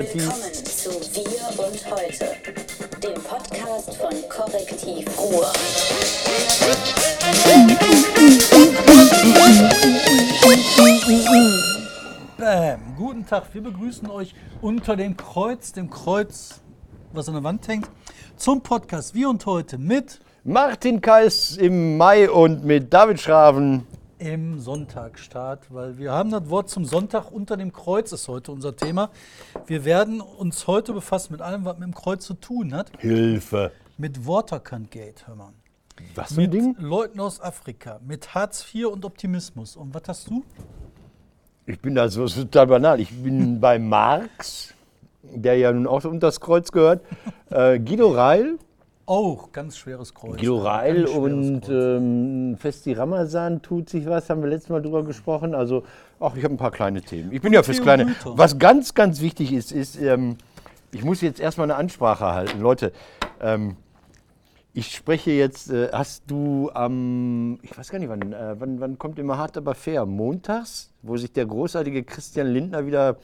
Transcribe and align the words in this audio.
Willkommen 0.00 0.54
zu 0.54 0.90
Wir 0.90 1.66
und 1.66 1.90
Heute, 1.90 2.26
dem 3.02 3.20
Podcast 3.20 3.96
von 3.96 4.14
Korrektiv 4.28 5.08
Ruhr. 5.18 5.52
Bam. 12.36 12.80
Guten 12.96 13.26
Tag, 13.26 13.52
wir 13.52 13.60
begrüßen 13.60 14.08
euch 14.08 14.36
unter 14.60 14.94
dem 14.94 15.16
Kreuz, 15.16 15.72
dem 15.72 15.90
Kreuz, 15.90 16.60
was 17.12 17.26
an 17.26 17.34
der 17.34 17.42
Wand 17.42 17.66
hängt, 17.66 17.90
zum 18.36 18.62
Podcast 18.62 19.16
Wir 19.16 19.28
und 19.28 19.44
Heute 19.46 19.78
mit 19.78 20.20
Martin 20.44 21.00
Kais 21.00 21.56
im 21.56 21.96
Mai 21.96 22.30
und 22.30 22.64
mit 22.64 22.94
David 22.94 23.20
Schraven. 23.20 23.84
Im 24.18 24.58
Sonntagstart, 24.58 25.72
weil 25.72 25.98
wir 25.98 26.12
haben 26.12 26.30
das 26.30 26.48
Wort 26.50 26.68
zum 26.68 26.84
Sonntag 26.84 27.30
unter 27.30 27.56
dem 27.56 27.72
Kreuz 27.72 28.12
ist 28.12 28.28
heute 28.28 28.52
unser 28.52 28.76
Thema. 28.76 29.10
Wir 29.66 29.84
werden 29.84 30.20
uns 30.20 30.66
heute 30.66 30.92
befassen 30.92 31.32
mit 31.32 31.42
allem, 31.42 31.64
was 31.64 31.78
mit 31.78 31.86
dem 31.86 31.94
Kreuz 31.94 32.24
zu 32.24 32.34
tun 32.34 32.74
hat. 32.74 32.90
Hilfe. 32.98 33.72
Mit 33.96 34.26
Waterkant 34.26 34.90
Gate, 34.90 35.26
hör 35.26 35.36
mal. 35.36 35.52
Was 36.14 36.34
für 36.34 36.40
ein 36.40 36.44
Mit 36.44 36.54
Ding? 36.54 36.76
Leuten 36.78 37.20
aus 37.20 37.40
Afrika, 37.40 38.00
mit 38.06 38.34
Hartz 38.34 38.64
IV 38.72 38.86
und 38.88 39.04
Optimismus. 39.04 39.76
Und 39.76 39.94
was 39.94 40.02
hast 40.06 40.30
du? 40.30 40.44
Ich 41.66 41.80
bin 41.80 41.94
da 41.94 42.08
so 42.08 42.26
total 42.26 42.66
banal. 42.66 43.00
Ich 43.00 43.10
bin 43.10 43.60
bei 43.60 43.78
Marx, 43.78 44.74
der 45.22 45.56
ja 45.56 45.72
nun 45.72 45.86
auch 45.86 46.04
unter 46.04 46.28
das 46.28 46.40
Kreuz 46.40 46.72
gehört. 46.72 47.02
Äh, 47.50 47.78
Guido 47.78 48.10
Reil. 48.10 48.58
Auch 49.08 49.52
ganz 49.52 49.78
schweres 49.78 50.12
Kreuz. 50.12 50.38
Schweres 50.38 51.10
und 51.10 51.62
Kreuz. 51.62 51.70
ähm, 51.70 52.56
Festi 52.58 52.92
Ramazan 52.92 53.62
tut 53.62 53.88
sich 53.88 54.04
was, 54.04 54.28
haben 54.28 54.42
wir 54.42 54.50
letztes 54.50 54.68
Mal 54.68 54.82
drüber 54.82 55.02
gesprochen. 55.02 55.54
Also, 55.54 55.84
ach, 56.20 56.36
ich 56.36 56.44
habe 56.44 56.52
ein 56.52 56.58
paar 56.58 56.70
kleine 56.70 57.00
Themen. 57.00 57.32
Ich 57.32 57.40
bin 57.40 57.54
ja 57.54 57.62
fürs 57.62 57.80
Kleine. 57.80 58.14
Was 58.24 58.58
ganz, 58.58 58.92
ganz 58.92 59.22
wichtig 59.22 59.54
ist, 59.54 59.72
ist, 59.72 59.98
ähm, 59.98 60.36
ich 60.92 61.04
muss 61.04 61.22
jetzt 61.22 61.40
erstmal 61.40 61.70
eine 61.70 61.76
Ansprache 61.76 62.26
halten. 62.26 62.60
Leute, 62.60 62.92
ähm, 63.40 63.76
ich 64.74 64.94
spreche 64.94 65.30
jetzt, 65.30 65.70
äh, 65.70 65.88
hast 65.90 66.24
du 66.26 66.70
am, 66.74 67.60
ich 67.62 67.78
weiß 67.78 67.88
gar 67.88 68.00
nicht, 68.00 68.10
wann, 68.10 68.34
äh, 68.34 68.56
wann, 68.58 68.78
wann 68.78 68.98
kommt 68.98 69.18
immer 69.18 69.38
hart 69.38 69.56
aber 69.56 69.74
fair? 69.74 70.04
Montags, 70.04 70.92
wo 71.00 71.16
sich 71.16 71.32
der 71.32 71.46
großartige 71.46 72.04
Christian 72.04 72.48
Lindner 72.48 72.84
wieder 72.84 73.16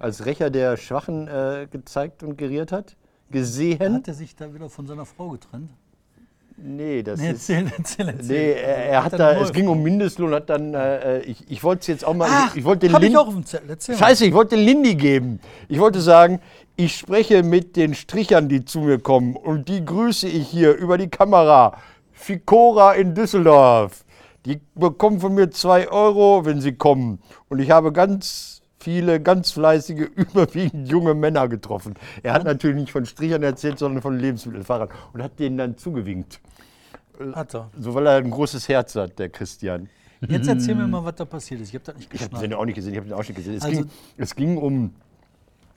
als 0.00 0.26
Rächer 0.26 0.50
der 0.50 0.76
Schwachen 0.76 1.28
äh, 1.28 1.68
gezeigt 1.70 2.24
und 2.24 2.36
geriert 2.36 2.72
hat? 2.72 2.96
Gesehen? 3.30 3.94
Hat 3.94 4.08
er 4.08 4.14
sich 4.14 4.34
da 4.34 4.52
wieder 4.52 4.68
von 4.68 4.86
seiner 4.86 5.04
Frau 5.04 5.30
getrennt? 5.30 5.70
Nee, 6.60 7.02
das 7.04 7.20
Nee, 7.20 7.30
ist. 7.30 7.48
erzähl, 7.48 7.72
erzähl, 7.76 8.08
erzähl. 8.08 8.26
Nee, 8.36 8.52
er, 8.52 8.76
er 8.86 9.04
hat 9.04 9.12
dann 9.12 9.18
da, 9.20 9.40
es 9.40 9.52
ging 9.52 9.68
um 9.68 9.80
Mindestlohn, 9.80 10.34
hat 10.34 10.50
dann, 10.50 10.74
äh, 10.74 11.20
ich, 11.20 11.48
ich 11.48 11.62
wollte 11.62 11.82
es 11.82 11.86
jetzt 11.86 12.04
auch 12.04 12.14
mal, 12.14 12.28
Ach, 12.30 12.56
ich 12.56 12.64
wollte 12.64 12.86
den 12.88 12.94
hab 12.94 13.02
ich 13.02 13.16
auch 13.16 13.28
auf 13.28 13.34
dem 13.34 13.46
Zettel. 13.46 13.70
Erzähl. 13.70 13.96
Scheiße, 13.96 14.26
ich 14.26 14.34
wollte 14.34 14.56
den 14.56 14.64
Lindy 14.64 14.96
geben. 14.96 15.38
Ich 15.68 15.78
wollte 15.78 16.00
sagen, 16.00 16.40
ich 16.74 16.96
spreche 16.96 17.44
mit 17.44 17.76
den 17.76 17.94
Strichern, 17.94 18.48
die 18.48 18.64
zu 18.64 18.80
mir 18.80 18.98
kommen 18.98 19.36
und 19.36 19.68
die 19.68 19.84
grüße 19.84 20.26
ich 20.26 20.48
hier 20.48 20.74
über 20.74 20.98
die 20.98 21.08
Kamera. 21.08 21.76
Ficora 22.12 22.94
in 22.94 23.14
Düsseldorf. 23.14 24.04
Die 24.44 24.60
bekommen 24.74 25.20
von 25.20 25.34
mir 25.34 25.50
zwei 25.50 25.88
Euro, 25.88 26.44
wenn 26.44 26.60
sie 26.60 26.72
kommen. 26.72 27.20
Und 27.48 27.60
ich 27.60 27.70
habe 27.70 27.92
ganz 27.92 28.57
viele, 28.88 29.20
ganz 29.20 29.50
fleißige, 29.52 30.08
überwiegend 30.16 30.88
junge 30.88 31.12
Männer 31.12 31.46
getroffen. 31.46 31.92
Er 32.22 32.32
hat 32.32 32.44
natürlich 32.44 32.76
nicht 32.80 32.90
von 32.92 33.04
Strichern 33.04 33.42
erzählt, 33.42 33.78
sondern 33.78 34.00
von 34.00 34.18
Lebensmittelfahrern 34.18 34.88
und 35.12 35.22
hat 35.22 35.38
denen 35.38 35.58
dann 35.58 35.76
zugewinkt. 35.76 36.40
Hat 37.34 37.54
er. 37.54 37.70
So, 37.78 37.94
weil 37.94 38.06
er 38.06 38.16
ein 38.16 38.30
großes 38.30 38.66
Herz 38.70 38.94
hat, 38.96 39.18
der 39.18 39.28
Christian. 39.28 39.90
Jetzt 40.26 40.48
erzähl 40.48 40.74
mir 40.74 40.86
mal, 40.86 41.04
was 41.04 41.16
da 41.16 41.26
passiert 41.26 41.60
ist. 41.60 41.68
Ich 41.68 41.74
habe 41.74 41.84
das 41.84 41.96
nicht 41.96 42.14
Ich 42.14 42.20
habe 42.22 42.30
den 42.30 42.40
geschnallt. 42.40 42.54
auch 42.60 42.64
nicht 42.64 42.76
gesehen, 42.76 42.92
ich 42.92 42.98
habe 42.98 43.08
den 43.08 43.14
Ausschnitt 43.18 43.36
gesehen. 43.36 43.54
Es, 43.56 43.62
Also- 43.64 43.82
ging, 43.82 43.90
es 44.16 44.34
ging 44.34 44.56
um 44.56 44.94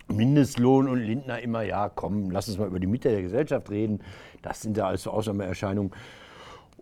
Mindestlohn 0.07 0.87
und 0.87 0.99
Lindner 0.99 1.39
immer, 1.41 1.63
ja, 1.63 1.89
komm, 1.93 2.31
lass 2.31 2.47
uns 2.47 2.57
mal 2.57 2.67
über 2.67 2.79
die 2.79 2.87
Mitte 2.87 3.09
der 3.09 3.21
Gesellschaft 3.23 3.69
reden. 3.69 3.99
Das 4.41 4.61
sind 4.61 4.77
ja 4.77 4.87
alles 4.87 5.03
so 5.03 5.11
Ausnahmeerscheinungen. 5.11 5.91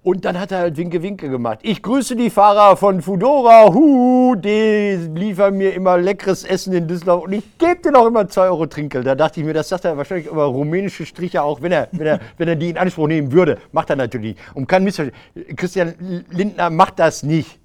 Und 0.01 0.23
dann 0.23 0.39
hat 0.39 0.51
er 0.53 0.59
halt 0.59 0.77
Winke-Winke 0.77 1.29
gemacht. 1.29 1.59
Ich 1.61 1.83
grüße 1.83 2.15
die 2.15 2.29
Fahrer 2.29 2.77
von 2.77 3.01
Fudora, 3.01 3.73
hu, 3.73 4.35
die 4.35 4.97
liefern 5.13 5.57
mir 5.57 5.73
immer 5.73 5.97
leckeres 5.97 6.45
Essen 6.45 6.73
in 6.73 6.87
Düsseldorf 6.87 7.25
und 7.25 7.33
ich 7.33 7.57
gebe 7.57 7.81
denen 7.83 7.97
auch 7.97 8.07
immer 8.07 8.27
2 8.27 8.43
Euro 8.43 8.65
Trinkgeld. 8.65 9.05
Da 9.05 9.15
dachte 9.15 9.41
ich 9.41 9.45
mir, 9.45 9.53
das 9.53 9.67
sagt 9.67 9.83
er 9.83 9.97
wahrscheinlich 9.97 10.27
über 10.27 10.45
rumänische 10.45 11.05
Striche 11.05 11.43
auch, 11.43 11.61
wenn 11.61 11.73
er, 11.73 11.89
wenn 11.91 12.07
er, 12.07 12.19
wenn 12.37 12.47
er 12.47 12.55
die 12.55 12.69
in 12.69 12.77
Anspruch 12.77 13.07
nehmen 13.07 13.33
würde. 13.33 13.57
Macht 13.73 13.89
er 13.89 13.97
natürlich 13.97 14.35
nicht. 14.35 14.55
Um 14.55 14.65
kein 14.67 14.85
Missverständnis. 14.85 15.57
Christian 15.57 15.93
Lindner 16.31 16.69
macht 16.69 16.97
das 16.99 17.23
nicht. 17.23 17.59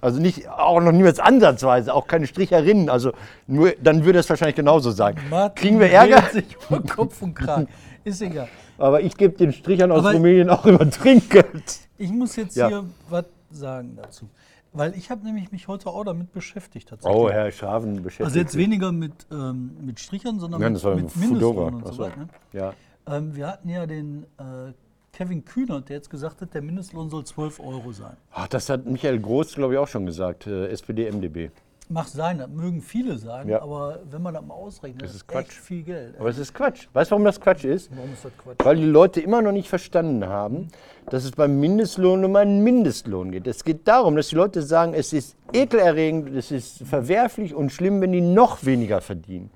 Also 0.00 0.20
nicht, 0.20 0.48
auch 0.48 0.80
noch 0.80 0.92
niemals 0.92 1.18
ansatzweise, 1.18 1.92
auch 1.92 2.06
keine 2.06 2.26
Stricherinnen. 2.26 2.88
Also 2.88 3.12
nur, 3.46 3.72
dann 3.82 4.04
würde 4.04 4.20
es 4.20 4.30
wahrscheinlich 4.30 4.56
genauso 4.56 4.92
sagen. 4.92 5.18
Martin 5.28 5.54
Kriegen 5.60 5.80
wir 5.80 5.90
Ärger? 5.90 6.22
sich 6.32 6.56
über 6.68 6.80
Kopf 6.82 7.20
und 7.20 7.34
Kragen. 7.34 7.68
Ist 8.04 8.22
egal. 8.22 8.48
Aber 8.80 9.02
ich 9.02 9.16
gebe 9.16 9.36
den 9.36 9.52
Strichern 9.52 9.92
aus 9.92 10.00
Aber- 10.00 10.12
Rumänien 10.14 10.48
auch 10.50 10.64
immer 10.66 10.88
Trinkgeld. 10.90 11.80
Ich 11.98 12.10
muss 12.10 12.36
jetzt 12.36 12.56
Ja. 12.56 12.68
hier 12.68 12.84
was 13.08 13.26
sagen 13.50 13.96
dazu. 13.96 14.28
Weil 14.72 14.96
ich 14.96 15.10
habe 15.10 15.24
nämlich 15.24 15.50
mich 15.52 15.66
heute 15.68 15.88
auch 15.88 16.04
damit 16.04 16.32
beschäftigt 16.32 16.88
tatsächlich. 16.88 17.20
Oh, 17.20 17.28
Herr 17.28 17.50
Schraven 17.50 18.02
beschäftigt 18.02 18.26
also 18.26 18.38
jetzt 18.38 18.56
weniger 18.56 18.92
mit, 18.92 19.12
ähm, 19.32 19.72
mit 19.80 19.98
Strichern, 19.98 20.38
sondern 20.38 20.60
Nein, 20.60 20.72
mit, 20.74 20.84
mit. 20.84 21.16
Mindestlohn 21.16 21.74
und 21.74 21.86
so 21.88 21.92
so. 21.92 22.02
weiter. 22.04 22.16
Ne? 22.20 22.28
Ja. 22.52 22.72
Ähm, 23.08 23.34
wir 23.34 23.48
hatten 23.48 23.68
ja 23.68 23.84
den 23.86 24.22
äh, 24.38 24.72
Kevin 25.12 25.44
Kühnert, 25.44 25.88
der 25.88 25.96
jetzt 25.96 26.08
gesagt 26.08 26.40
hat, 26.40 26.54
der 26.54 26.62
Mindestlohn 26.62 27.10
soll 27.10 27.24
12 27.24 27.58
Euro 27.58 27.90
sein. 27.90 28.16
Ach, 28.32 28.46
das 28.46 28.68
hat 28.68 28.86
Michael 28.86 29.18
Groß, 29.18 29.56
glaube 29.56 29.74
ich, 29.74 29.78
auch 29.78 29.88
schon 29.88 30.06
gesagt, 30.06 30.46
äh, 30.46 30.68
SPD, 30.68 31.06
MdB. 31.10 31.50
Mag 31.92 32.06
sein, 32.06 32.38
das 32.38 32.48
mögen 32.48 32.80
viele 32.82 33.18
sagen, 33.18 33.48
Ja. 33.48 33.62
aber 33.62 33.98
wenn 34.08 34.22
man 34.22 34.32
das 34.32 34.44
mal 34.44 34.54
ausrechnet, 34.54 35.02
Das 35.02 35.12
ist 35.12 35.26
Quatsch. 35.26 35.46
echt 35.48 35.52
viel 35.54 35.82
Geld. 35.82 36.14
Aber 36.20 36.28
es 36.28 36.38
ist 36.38 36.54
Quatsch. 36.54 36.86
Weißt 36.92 37.10
du, 37.10 37.14
warum 37.14 37.24
das 37.24 37.40
Quatsch 37.40 37.64
ist? 37.64 37.90
Warum 37.96 38.12
ist 38.12 38.24
das 38.24 38.32
Quatsch? 38.38 38.56
Weil 38.64 38.76
die 38.76 38.84
Leute 38.84 39.20
immer 39.20 39.42
noch 39.42 39.50
nicht 39.50 39.68
verstanden 39.68 40.24
haben, 40.26 40.68
dass 41.10 41.24
es 41.24 41.32
beim 41.32 41.58
Mindestlohn 41.58 42.24
um 42.24 42.36
einen 42.36 42.62
Mindestlohn 42.62 43.32
geht. 43.32 43.48
Es 43.48 43.64
geht 43.64 43.88
darum, 43.88 44.14
dass 44.14 44.28
die 44.28 44.36
Leute 44.36 44.62
sagen, 44.62 44.94
es 44.94 45.12
ist 45.12 45.36
ekelerregend, 45.52 46.28
es 46.36 46.52
ist 46.52 46.78
verwerflich 46.86 47.56
und 47.56 47.70
schlimm, 47.72 48.00
wenn 48.00 48.12
die 48.12 48.20
noch 48.20 48.64
weniger 48.64 49.00
verdienen. 49.00 49.50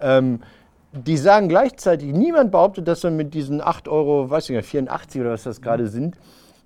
Ähm, 0.00 0.40
die 0.92 1.16
sagen 1.16 1.48
gleichzeitig, 1.48 2.12
niemand 2.12 2.50
behauptet, 2.50 2.88
dass 2.88 3.04
man 3.04 3.16
mit 3.16 3.34
diesen 3.34 3.60
8 3.62 3.86
Euro, 3.86 4.28
weiß 4.28 4.50
ich 4.50 4.56
nicht, 4.56 4.66
84 4.68 5.20
oder 5.20 5.30
was 5.30 5.44
das 5.44 5.62
gerade 5.62 5.86
sind, 5.86 6.16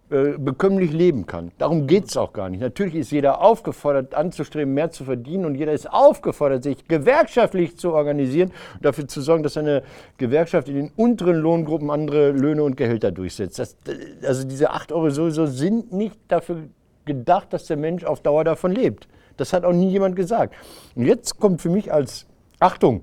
äh, 0.08 0.38
bekömmlich 0.38 0.92
leben 0.92 1.26
kann. 1.26 1.50
Darum 1.58 1.88
geht 1.88 2.04
es 2.04 2.16
auch 2.16 2.32
gar 2.32 2.48
nicht. 2.48 2.60
Natürlich 2.60 2.94
ist 2.94 3.10
jeder 3.10 3.40
aufgefordert, 3.40 4.14
anzustreben, 4.14 4.72
mehr 4.72 4.92
zu 4.92 5.02
verdienen 5.02 5.44
und 5.44 5.56
jeder 5.56 5.72
ist 5.72 5.92
aufgefordert, 5.92 6.62
sich 6.62 6.86
gewerkschaftlich 6.86 7.76
zu 7.76 7.92
organisieren 7.92 8.52
und 8.74 8.84
dafür 8.84 9.08
zu 9.08 9.20
sorgen, 9.20 9.42
dass 9.42 9.56
eine 9.56 9.82
Gewerkschaft 10.16 10.68
in 10.68 10.76
den 10.76 10.92
unteren 10.94 11.34
Lohngruppen 11.36 11.90
andere 11.90 12.30
Löhne 12.30 12.62
und 12.62 12.76
Gehälter 12.76 13.10
durchsetzt. 13.10 13.58
Das, 13.58 13.76
also 14.22 14.46
diese 14.46 14.70
8 14.70 14.92
Euro 14.92 15.10
sowieso 15.10 15.46
sind 15.46 15.92
nicht 15.92 16.16
dafür 16.28 16.68
gedacht, 17.04 17.52
dass 17.52 17.66
der 17.66 17.76
Mensch 17.76 18.04
auf 18.04 18.20
Dauer 18.20 18.44
davon 18.44 18.70
lebt. 18.70 19.08
Das 19.36 19.52
hat 19.52 19.64
auch 19.64 19.72
nie 19.72 19.90
jemand 19.90 20.14
gesagt. 20.14 20.54
Und 20.94 21.06
jetzt 21.06 21.40
kommt 21.40 21.60
für 21.60 21.70
mich 21.70 21.92
als, 21.92 22.26
Achtung, 22.60 23.02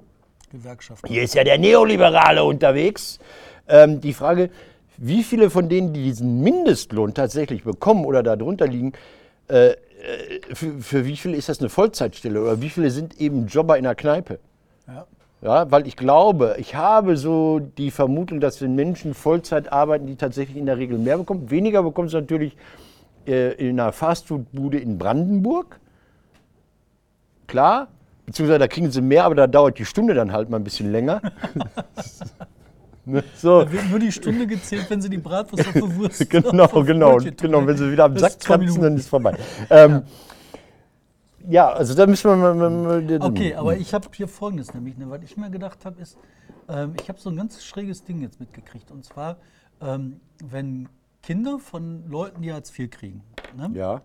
Gewerkschaft. 0.51 1.05
hier 1.07 1.23
ist 1.23 1.35
ja 1.35 1.43
der 1.43 1.57
Neoliberale 1.57 2.45
unterwegs. 2.45 3.19
Ähm, 3.67 3.99
die 4.01 4.13
Frage, 4.13 4.49
wie 4.97 5.23
viele 5.23 5.49
von 5.49 5.69
denen, 5.69 5.93
die 5.93 6.03
diesen 6.03 6.41
Mindestlohn 6.41 7.13
tatsächlich 7.13 7.63
bekommen 7.63 8.05
oder 8.05 8.23
darunter 8.23 8.67
liegen, 8.67 8.93
äh, 9.47 9.71
äh, 9.71 9.75
für, 10.53 10.81
für 10.81 11.05
wie 11.05 11.17
viele 11.17 11.37
ist 11.37 11.49
das 11.49 11.59
eine 11.59 11.69
Vollzeitstelle 11.69 12.41
oder 12.41 12.61
wie 12.61 12.69
viele 12.69 12.91
sind 12.91 13.19
eben 13.19 13.47
Jobber 13.47 13.77
in 13.77 13.83
der 13.83 13.95
Kneipe? 13.95 14.39
Ja. 14.87 15.05
Ja, 15.41 15.69
weil 15.69 15.85
ich 15.87 15.97
glaube, 15.97 16.55
ich 16.57 16.75
habe 16.75 17.17
so 17.17 17.59
die 17.59 17.91
Vermutung, 17.91 18.39
dass 18.39 18.61
wenn 18.61 18.75
Menschen 18.75 19.13
Vollzeit 19.13 19.73
arbeiten, 19.73 20.07
die 20.07 20.15
tatsächlich 20.15 20.55
in 20.55 20.65
der 20.65 20.77
Regel 20.77 20.97
mehr 20.97 21.17
bekommen. 21.17 21.51
Weniger 21.51 21.83
bekommen 21.83 22.07
sie 22.07 22.15
natürlich 22.15 22.55
äh, 23.27 23.51
in 23.55 23.77
einer 23.77 23.91
Fastfood-Bude 23.91 24.79
in 24.79 24.97
Brandenburg. 24.97 25.81
Klar, 27.47 27.89
beziehungsweise 28.25 28.59
da 28.59 28.67
kriegen 28.69 28.89
sie 28.89 29.01
mehr, 29.01 29.25
aber 29.25 29.35
da 29.35 29.47
dauert 29.47 29.77
die 29.79 29.85
Stunde 29.85 30.13
dann 30.13 30.31
halt 30.31 30.49
mal 30.49 30.57
ein 30.57 30.63
bisschen 30.63 30.93
länger. 30.93 31.21
Ne, 33.05 33.23
so. 33.35 33.63
Da 33.63 33.71
wird 33.71 33.89
nur 33.89 33.99
die 33.99 34.11
Stunde 34.11 34.47
gezählt, 34.47 34.89
wenn 34.89 35.01
sie 35.01 35.09
die 35.09 35.17
Bratwurst 35.17 35.67
auf 35.67 35.73
der 35.73 35.95
Wurst 35.95 36.29
Genau, 36.29 36.63
auf 36.63 36.85
genau, 36.85 37.17
genau. 37.17 37.67
Wenn 37.67 37.77
sie 37.77 37.91
wieder 37.91 38.05
am 38.05 38.17
Sack 38.17 38.39
kratzen, 38.39 38.81
dann 38.81 38.95
ist 38.95 39.09
vorbei. 39.09 39.35
Ähm, 39.69 40.03
ja, 41.49 41.69
also 41.69 41.93
da 41.93 42.07
müssen 42.07 42.29
wir 42.29 42.35
mal. 42.37 42.55
mal, 42.55 42.69
mal 42.69 43.23
Okay, 43.23 43.55
aber 43.55 43.75
ich 43.75 43.93
habe 43.93 44.07
hier 44.13 44.29
Folgendes 44.29 44.73
nämlich, 44.73 44.97
ne, 44.97 45.09
was 45.09 45.21
ich 45.23 45.35
mir 45.35 45.49
gedacht 45.49 45.83
habe, 45.83 46.01
ist, 46.01 46.17
ähm, 46.69 46.93
ich 47.01 47.09
habe 47.09 47.19
so 47.19 47.29
ein 47.29 47.35
ganz 47.35 47.61
schräges 47.63 48.05
Ding 48.05 48.21
jetzt 48.21 48.39
mitgekriegt. 48.39 48.89
Und 48.91 49.03
zwar, 49.03 49.35
ähm, 49.81 50.21
wenn 50.41 50.87
Kinder 51.21 51.59
von 51.59 52.09
Leuten, 52.09 52.41
die 52.41 52.53
Hartz 52.53 52.77
IV 52.77 52.89
kriegen, 52.89 53.21
ne, 53.57 53.69
Ja, 53.73 54.01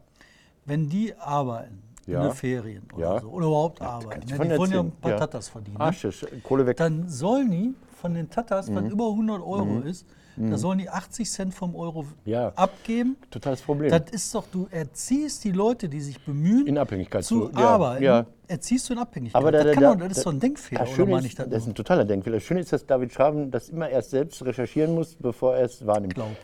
wenn 0.65 0.89
die 0.89 1.15
arbeiten 1.17 1.83
in 2.07 2.15
Ja. 2.15 2.23
den 2.25 2.33
Ferien 2.33 2.83
oder 2.93 3.15
Ja. 3.15 3.21
so. 3.21 3.29
Oder 3.29 3.47
überhaupt 3.47 3.81
arbeiten. 3.81 4.21
kannst 4.27 4.33
du 4.33 4.39
Ne? 4.45 4.49
Die 4.53 4.59
wollen 4.59 4.73
ja 4.73 4.81
ein 4.81 4.91
paar 4.93 5.11
Ja. 5.13 5.19
Tatas 5.19 5.49
verdienen. 5.49 5.79
Ne? 5.79 6.41
Kohle 6.43 6.67
weg. 6.67 6.77
Dann 6.79 7.09
sollen 7.09 7.51
die 7.51 7.75
von 7.99 8.15
den 8.15 8.31
Tatas, 8.31 8.69
Mhm. 8.71 8.75
was 8.77 8.85
über 8.93 9.11
100 9.11 9.41
Euro 9.43 9.81
ist, 9.81 10.07
da 10.41 10.57
sollen 10.57 10.79
die 10.79 10.89
80 10.89 11.29
Cent 11.29 11.53
vom 11.53 11.75
Euro 11.75 12.05
Ja. 12.25 12.53
abgeben. 12.55 13.17
Totales 13.29 13.61
Problem. 13.61 13.91
Das 13.91 14.03
ist 14.13 14.33
doch, 14.33 14.45
du 14.53 14.69
erziehst 14.71 15.43
die 15.43 15.51
Leute, 15.51 15.89
die 15.89 16.01
sich 16.01 16.21
bemühen, 16.25 16.65
In 16.69 16.79
Abhängigkeit 16.79 17.25
zu 17.25 17.49
zu- 17.49 17.59
ja, 17.59 17.69
arbeiten, 17.71 18.05
ja. 18.05 18.25
erziehst 18.47 18.89
du 18.89 18.93
in 18.93 19.01
Abhängigkeit. 19.01 19.35
Aber 19.43 19.51
da, 19.51 19.59
das, 19.65 19.67
da, 19.67 19.73
kann 19.75 19.83
da, 19.83 19.89
man, 19.97 20.09
das 20.09 20.19
ist 20.19 20.25
doch 20.27 20.33
ein 20.33 20.39
Denkfehler, 20.39 20.85
das 20.85 20.95
oder 20.95 21.07
meine 21.07 21.27
ich 21.27 21.35
das? 21.35 21.49
das 21.49 21.63
ist 21.65 21.69
ein 21.69 21.75
totaler 21.75 22.05
Denkfehler. 22.05 22.37
Das 22.37 22.45
Schöne 22.45 22.61
ist, 22.61 22.73
dass 22.73 22.87
David 22.87 23.13
Schraben 23.13 23.51
das 23.51 23.69
immer 23.69 23.89
erst 23.89 24.11
selbst 24.11 24.41
recherchieren 24.45 24.95
muss, 24.95 25.17
bevor 25.17 25.57
er 25.57 25.65
es 25.65 25.85
wahrnimmt. 25.85 26.15
Glaubt. 26.15 26.37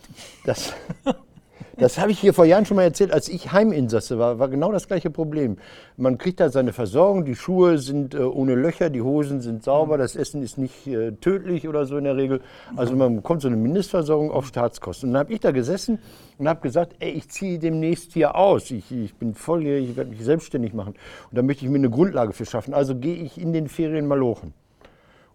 Das, 0.45 0.73
das 1.79 1.99
habe 1.99 2.13
ich 2.13 2.21
hier 2.21 2.35
vor 2.35 2.45
Jahren 2.45 2.65
schon 2.67 2.77
mal 2.77 2.85
erzählt, 2.85 3.13
als 3.13 3.29
ich 3.29 3.53
Heiminsasse 3.53 4.19
war, 4.19 4.39
war 4.39 4.49
genau 4.49 4.71
das 4.71 4.87
gleiche 4.87 5.11
Problem. 5.11 5.57
Man 5.97 6.19
kriegt 6.19 6.41
da 6.41 6.49
seine 6.49 6.73
Versorgung, 6.73 7.25
die 7.25 7.35
Schuhe 7.35 7.79
sind 7.79 8.15
äh, 8.15 8.19
ohne 8.19 8.55
Löcher, 8.55 8.91
die 8.91 9.03
Hosen 9.03 9.41
sind 9.41 9.65
sauber, 9.65 9.99
das 9.99 10.17
Essen 10.17 10.43
ist 10.43 10.59
nicht 10.59 10.87
äh, 10.87 11.13
tödlich 11.13 11.67
oder 11.69 11.87
so 11.87 11.97
in 11.97 12.05
der 12.05 12.17
Regel. 12.17 12.41
Also 12.77 12.95
man 12.95 13.17
bekommt 13.17 13.43
so 13.43 13.49
eine 13.49 13.57
Mindestversorgung 13.57 14.31
auf 14.31 14.47
Staatskosten. 14.47 15.09
Und 15.09 15.15
dann 15.15 15.21
habe 15.21 15.33
ich 15.33 15.41
da 15.41 15.51
gesessen 15.51 15.99
und 16.39 16.49
habe 16.49 16.61
gesagt, 16.61 16.97
ey, 17.01 17.11
ich 17.11 17.29
ziehe 17.29 17.59
demnächst 17.59 18.13
hier 18.13 18.37
aus. 18.37 18.71
Ich, 18.71 18.91
ich 18.93 19.15
bin 19.15 19.35
volljährig, 19.35 19.91
ich 19.91 19.97
werde 19.97 20.11
mich 20.11 20.25
selbstständig 20.25 20.75
machen. 20.75 20.95
Und 21.31 21.39
da 21.39 21.43
möchte 21.43 21.65
ich 21.65 21.71
mir 21.71 21.79
eine 21.79 21.91
Grundlage 21.91 22.33
für 22.33 22.47
schaffen. 22.47 22.75
Also 22.75 22.95
gehe 22.95 23.17
ich 23.17 23.41
in 23.41 23.53
den 23.53 23.69
Ferien 23.69 24.07
malochen. 24.07 24.53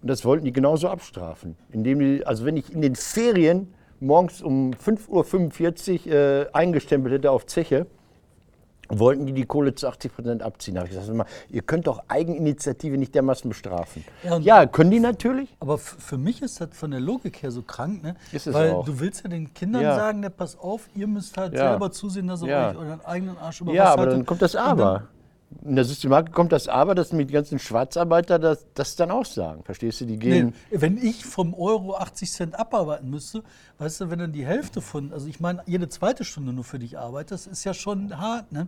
Und 0.02 0.10
das 0.10 0.24
wollten 0.24 0.46
die 0.46 0.54
genauso 0.54 0.88
abstrafen. 0.88 1.58
Indem 1.72 2.00
die, 2.00 2.26
also 2.26 2.46
wenn 2.46 2.56
ich 2.56 2.74
in 2.74 2.82
den 2.82 2.96
Ferien 2.96 3.74
morgens 4.02 4.42
um 4.42 4.72
5.45 4.72 6.08
Uhr 6.08 6.14
äh, 6.14 6.48
eingestempelt 6.54 7.14
hätte 7.14 7.32
auf 7.32 7.46
Zeche, 7.46 7.86
wollten 8.92 9.28
die 9.28 9.34
die 9.34 9.46
Kohle 9.46 9.76
zu 9.76 9.88
80 9.88 10.16
Prozent 10.16 10.42
abziehen. 10.42 10.74
Da 10.76 10.82
habe 10.82 10.90
ich 10.92 10.98
gesagt, 10.98 11.16
mal, 11.16 11.26
ihr 11.50 11.62
könnt 11.62 11.86
doch 11.86 12.02
Eigeninitiative 12.08 12.98
nicht 12.98 13.14
dermaßen 13.14 13.48
bestrafen. 13.48 14.04
Ja, 14.24 14.38
Ja, 14.40 14.66
können 14.66 14.90
die 14.90 15.00
natürlich. 15.00 15.56
Aber 15.60 15.78
für 15.78 16.18
mich 16.18 16.42
ist 16.42 16.60
das 16.60 16.70
von 16.74 16.90
der 16.90 17.00
Logik 17.00 17.44
her 17.44 17.52
so 17.52 17.62
krank, 17.62 18.02
ne? 18.02 18.16
Ist 18.32 18.48
es 18.48 18.54
Weil 18.56 18.72
auch. 18.72 18.86
du 18.86 19.00
willst 19.00 19.24
ja 19.24 19.30
den 19.30 19.54
Kindern 19.54 19.84
Ja. 19.84 19.96
sagen, 19.96 20.22
ne, 20.22 20.32
pass 20.32 20.58
auf, 20.58 20.90
ihr 20.96 21.06
müsst 21.06 21.38
halt 21.38 21.54
Ja. 21.54 21.70
selber 21.70 21.92
zusehen, 21.92 22.28
dass 22.28 22.42
ihr 22.42 22.48
euch 22.48 22.76
euren 22.78 23.02
eigenen 23.06 23.38
Arsch 23.38 23.62
über 23.62 23.74
Ja, 23.74 23.94
aber 23.94 24.06
dann 24.06 24.12
haltet. 24.14 24.28
kommt 24.28 24.42
das 24.42 24.56
Aber. 24.56 25.04
In 25.66 25.76
der 25.76 25.84
Systematik 25.84 26.34
kommt 26.34 26.52
das 26.52 26.68
Aber, 26.68 26.94
dass 26.94 27.12
mit 27.12 27.30
die 27.30 27.34
ganzen 27.34 27.58
Schwarzarbeiter 27.58 28.38
das, 28.38 28.68
das 28.76 28.96
dann 28.96 29.10
auch 29.10 29.26
sagen. 29.26 29.64
Verstehst 29.64 30.00
du? 30.00 30.06
Die 30.06 30.14
Nee, 30.18 30.20
gehen. 30.20 30.54
wenn 30.70 30.98
ich 30.98 31.26
vom 31.26 31.54
Euro 31.56 31.96
80 31.96 32.32
Cent 32.32 32.60
abarbeiten 32.60 33.10
müsste, 33.10 33.44
weißt 33.80 34.02
du, 34.02 34.10
wenn 34.12 34.20
dann 34.20 34.32
die 34.32 34.46
Hälfte 34.46 34.80
von, 34.80 35.12
also 35.12 35.28
ich 35.28 35.40
meine, 35.40 35.64
jede 35.66 35.90
zweite 35.90 36.24
Stunde 36.24 36.54
nur 36.54 36.64
für 36.64 36.78
dich 36.78 37.00
arbeitet, 37.00 37.32
das 37.32 37.48
ist 37.48 37.64
ja 37.64 37.74
schon 37.74 38.18
hart, 38.20 38.52
ne? 38.52 38.68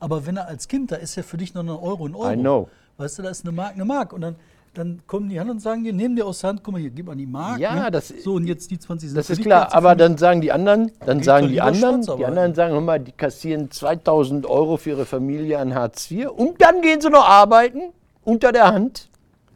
Aber 0.00 0.26
wenn 0.26 0.36
er 0.36 0.46
als 0.48 0.68
Kind, 0.68 0.92
da 0.92 0.96
ist 0.96 1.16
ja 1.16 1.22
für 1.22 1.38
dich 1.38 1.54
noch 1.54 1.62
ein 1.62 1.70
Euro 1.70 2.04
ein 2.06 2.14
Euro. 2.14 2.32
I 2.32 2.36
know. 2.36 2.68
Weißt 2.98 3.18
du, 3.18 3.22
da 3.22 3.30
ist 3.30 3.44
eine 3.44 3.52
Mark, 3.52 3.72
eine 3.74 3.84
Mark. 3.84 4.12
Und 4.12 4.20
dann, 4.20 4.36
dann 4.74 5.00
kommen 5.06 5.28
die 5.28 5.38
an 5.40 5.50
und 5.50 5.60
sagen 5.60 5.84
dir, 5.84 5.92
nehmen 5.92 6.14
dir 6.16 6.26
aus 6.26 6.40
der 6.40 6.50
Hand, 6.50 6.62
guck 6.62 6.72
mal 6.72 6.80
hier, 6.80 6.90
gib 6.90 7.06
mal 7.06 7.16
die 7.16 7.26
Mark. 7.26 7.58
Ja, 7.58 7.74
ne? 7.74 7.90
das- 7.90 8.08
So, 8.22 8.34
und 8.34 8.46
jetzt 8.46 8.70
die 8.70 8.78
20 8.78 9.08
sind 9.10 9.16
Das 9.16 9.28
ist 9.30 9.40
klar, 9.42 9.66
die 9.68 9.74
aber 9.74 9.90
50. 9.90 9.98
dann 10.06 10.18
sagen 10.18 10.40
die 10.40 10.52
anderen, 10.52 10.92
dann 11.04 11.22
sagen 11.22 11.48
die 11.48 11.60
anderen, 11.60 12.00
die 12.00 12.06
Schwarzarbeiten. 12.06 12.24
anderen 12.30 12.54
sagen, 12.54 12.72
hör 12.74 12.80
mal, 12.80 13.00
die 13.00 13.12
kassieren 13.12 13.70
2000 13.70 14.46
Euro 14.46 14.76
für 14.76 14.90
ihre 14.90 15.06
Familie 15.06 15.58
an 15.58 15.74
Hartz 15.74 16.10
IV 16.10 16.28
und 16.30 16.60
dann 16.62 16.80
gehen 16.82 17.00
sie 17.00 17.10
noch 17.10 17.28
arbeiten, 17.28 17.80
unter 18.24 18.52
der 18.52 18.66
Hand. 18.72 19.08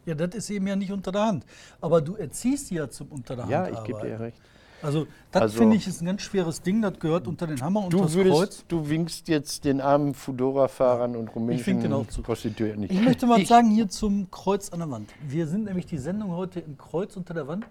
Ja, 0.05 0.15
das 0.15 0.35
ist 0.35 0.49
eben 0.49 0.67
ja 0.67 0.75
nicht 0.75 0.91
unter 0.91 1.11
der 1.13 1.25
Hand. 1.25 1.45
Aber 1.79 2.01
du 2.01 2.15
erziehst 2.15 2.69
die 2.71 2.75
ja 2.75 2.89
zum 2.89 3.07
unter 3.07 3.35
der 3.35 3.43
Hand. 3.45 3.51
Ja, 3.51 3.67
ich 3.69 3.83
gebe 3.85 4.01
dir 4.05 4.19
recht. 4.19 4.37
Also, 4.83 5.07
das 5.31 5.41
Also- 5.43 5.57
finde 5.59 5.75
ich 5.77 5.87
ist 5.87 6.01
ein 6.01 6.05
ganz 6.05 6.21
schweres 6.21 6.61
Ding, 6.61 6.81
das 6.81 6.99
gehört 6.99 7.27
unter 7.27 7.47
den 7.47 7.61
Hammer 7.61 7.85
und 7.85 7.93
Du, 7.93 8.01
das 8.01 8.13
Kreuz. 8.13 8.65
du 8.67 8.89
winkst 8.89 9.27
jetzt 9.29 9.63
den 9.65 9.79
armen 9.81 10.13
Fudora-Fahrern 10.13 11.15
und 11.15 11.33
rumänischen. 11.35 11.79
Prostituierten 12.23 12.81
nicht. 12.81 12.91
Ich 12.91 13.01
möchte 13.01 13.25
mal 13.25 13.39
Ich- 13.39 13.47
sagen, 13.47 13.69
hier 13.69 13.87
zum 13.89 14.29
Kreuz 14.29 14.69
an 14.69 14.79
der 14.79 14.91
Wand. 14.91 15.09
Wir 15.27 15.47
sind 15.47 15.65
nämlich 15.65 15.85
die 15.85 15.97
Sendung 15.97 16.31
heute 16.31 16.59
im 16.59 16.77
Kreuz 16.77 17.15
unter 17.17 17.33
der 17.33 17.47
Wand. 17.47 17.65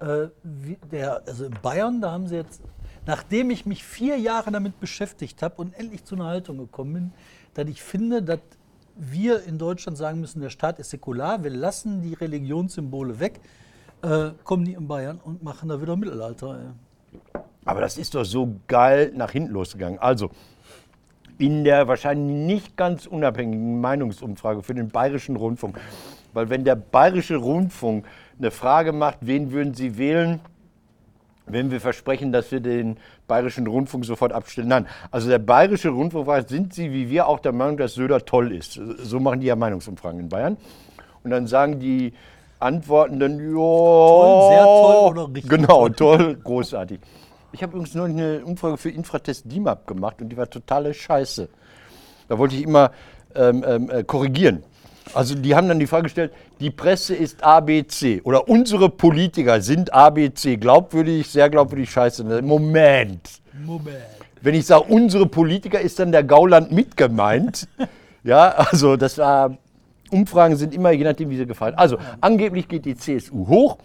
Äh, 0.00 0.28
der, 0.90 1.22
also 1.26 1.44
in 1.44 1.54
Bayern, 1.62 2.00
da 2.00 2.10
haben 2.12 2.26
sie 2.26 2.36
jetzt, 2.36 2.62
nachdem 3.06 3.50
ich 3.50 3.66
mich 3.66 3.84
vier 3.84 4.18
Jahre 4.18 4.50
damit 4.50 4.80
beschäftigt 4.80 5.42
habe 5.42 5.56
und 5.60 5.74
endlich 5.78 6.04
zu 6.04 6.14
einer 6.14 6.26
Haltung 6.26 6.56
gekommen 6.58 6.92
bin, 6.94 7.12
dass 7.54 7.68
ich 7.68 7.82
finde, 7.82 8.22
dass 8.22 8.38
wir 8.96 9.44
in 9.44 9.58
Deutschland 9.58 9.98
sagen 9.98 10.20
müssen, 10.20 10.40
der 10.40 10.50
Staat 10.50 10.78
ist 10.78 10.90
säkular, 10.90 11.42
wir 11.42 11.50
lassen 11.50 12.02
die 12.02 12.14
Religionssymbole 12.14 13.18
weg, 13.20 13.40
äh, 14.02 14.30
kommen 14.44 14.64
die 14.64 14.72
in 14.72 14.86
Bayern 14.86 15.20
und 15.22 15.42
machen 15.42 15.68
da 15.68 15.80
wieder 15.80 15.96
Mittelalter. 15.96 16.58
Ey. 16.58 17.40
Aber 17.64 17.80
das 17.80 17.98
ist 17.98 18.14
doch 18.14 18.24
so 18.24 18.56
geil 18.66 19.12
nach 19.14 19.30
hinten 19.30 19.52
losgegangen. 19.52 19.98
Also, 19.98 20.30
in 21.38 21.64
der 21.64 21.88
wahrscheinlich 21.88 22.36
nicht 22.36 22.76
ganz 22.76 23.06
unabhängigen 23.06 23.80
Meinungsumfrage 23.80 24.62
für 24.62 24.74
den 24.74 24.88
Bayerischen 24.88 25.36
Rundfunk. 25.36 25.78
Weil 26.32 26.50
wenn 26.50 26.64
der 26.64 26.76
Bayerische 26.76 27.36
Rundfunk 27.36 28.06
eine 28.38 28.50
Frage 28.50 28.92
macht, 28.92 29.18
wen 29.22 29.50
würden 29.50 29.74
Sie 29.74 29.98
wählen, 29.98 30.40
wenn 31.46 31.70
wir 31.70 31.80
versprechen, 31.80 32.30
dass 32.30 32.52
wir 32.52 32.60
den 32.60 32.98
Bayerischen 33.26 33.66
Rundfunk 33.66 34.04
sofort 34.04 34.32
abstellen. 34.32 34.68
Nein, 34.68 34.86
also 35.10 35.28
der 35.28 35.38
Bayerische 35.38 35.88
Rundfunk 35.88 36.26
fragt, 36.26 36.48
sind 36.48 36.74
Sie 36.74 36.92
wie 36.92 37.08
wir 37.10 37.26
auch 37.26 37.40
der 37.40 37.52
Meinung, 37.52 37.76
dass 37.76 37.94
Söder 37.94 38.24
toll 38.24 38.52
ist? 38.52 38.74
So 38.98 39.18
machen 39.18 39.40
die 39.40 39.46
ja 39.46 39.56
Meinungsumfragen 39.56 40.20
in 40.20 40.28
Bayern. 40.28 40.56
Und 41.24 41.30
dann 41.30 41.46
sagen 41.46 41.80
die 41.80 42.12
Antwortenden, 42.60 43.38
ja. 43.38 43.54
Toll, 43.54 44.50
sehr 44.50 44.64
toll 44.64 45.08
oder 45.10 45.34
richtig 45.34 45.50
Genau, 45.50 45.88
toll, 45.88 46.36
großartig. 46.36 47.00
Ich 47.52 47.62
habe 47.62 47.72
übrigens 47.72 47.94
neulich 47.94 48.16
eine 48.16 48.44
Umfrage 48.44 48.76
für 48.76 48.90
Infratest 48.90 49.50
DIMAP 49.50 49.86
gemacht 49.86 50.20
und 50.20 50.28
die 50.28 50.36
war 50.36 50.48
totale 50.48 50.94
Scheiße. 50.94 51.48
Da 52.28 52.38
wollte 52.38 52.54
ich 52.54 52.62
immer 52.62 52.92
ähm, 53.34 53.64
ähm, 53.66 53.90
äh, 53.90 54.04
korrigieren. 54.04 54.62
Also 55.14 55.34
die 55.34 55.56
haben 55.56 55.68
dann 55.68 55.80
die 55.80 55.88
Frage 55.88 56.04
gestellt, 56.04 56.32
die 56.60 56.70
Presse 56.70 57.16
ist 57.16 57.42
ABC 57.42 58.20
oder 58.22 58.48
unsere 58.48 58.88
Politiker 58.88 59.60
sind 59.60 59.92
ABC, 59.92 60.56
glaubwürdig, 60.56 61.28
sehr 61.28 61.50
glaubwürdig, 61.50 61.90
scheiße. 61.90 62.22
Moment. 62.42 63.40
Moment. 63.64 63.96
Wenn 64.42 64.54
ich 64.54 64.66
sage, 64.66 64.84
unsere 64.88 65.26
Politiker, 65.26 65.80
ist 65.80 65.98
dann 65.98 66.12
der 66.12 66.24
Gauland 66.24 66.72
mit 66.72 66.96
gemeint. 66.96 67.68
ja, 68.22 68.48
also 68.50 68.96
das 68.96 69.18
war, 69.18 69.58
Umfragen 70.10 70.56
sind 70.56 70.74
immer, 70.74 70.90
je 70.90 71.04
nachdem, 71.04 71.30
wie 71.30 71.36
sie 71.36 71.46
gefallen. 71.46 71.74
Also 71.74 71.98
angeblich 72.20 72.68
geht 72.68 72.84
die 72.84 72.96
CSU 72.96 73.46
hoch 73.48 73.78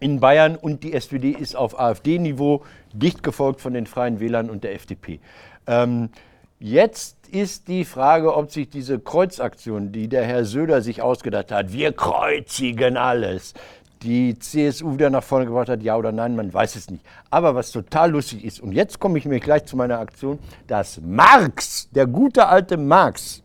in 0.00 0.20
Bayern 0.20 0.56
und 0.56 0.82
die 0.82 0.92
SPD 0.92 1.30
ist 1.30 1.54
auf 1.56 1.78
AfD-Niveau, 1.78 2.62
dicht 2.92 3.22
gefolgt 3.22 3.60
von 3.60 3.72
den 3.72 3.86
Freien 3.86 4.20
Wählern 4.20 4.50
und 4.50 4.64
der 4.64 4.74
FDP. 4.74 5.20
Ähm, 5.66 6.10
jetzt 6.58 7.28
ist 7.28 7.68
die 7.68 7.84
Frage, 7.84 8.36
ob 8.36 8.50
sich 8.50 8.68
diese 8.68 8.98
Kreuzaktion, 8.98 9.92
die 9.92 10.08
der 10.08 10.24
Herr 10.24 10.44
Söder 10.44 10.82
sich 10.82 11.02
ausgedacht 11.02 11.52
hat, 11.52 11.72
wir 11.72 11.92
kreuzigen 11.92 12.96
alles, 12.96 13.54
die 14.02 14.38
CSU 14.38 14.94
wieder 14.94 15.10
nach 15.10 15.22
vorne 15.22 15.46
gebracht 15.46 15.68
hat, 15.68 15.82
ja 15.82 15.96
oder 15.96 16.12
nein, 16.12 16.34
man 16.34 16.52
weiß 16.52 16.76
es 16.76 16.90
nicht. 16.90 17.04
Aber 17.30 17.54
was 17.54 17.70
total 17.70 18.10
lustig 18.10 18.44
ist, 18.44 18.60
und 18.60 18.72
jetzt 18.72 18.98
komme 18.98 19.18
ich 19.18 19.24
mir 19.24 19.40
gleich 19.40 19.64
zu 19.64 19.76
meiner 19.76 20.00
Aktion, 20.00 20.38
dass 20.66 21.00
Marx, 21.00 21.88
der 21.90 22.06
gute 22.06 22.46
alte 22.48 22.76
Marx, 22.76 23.42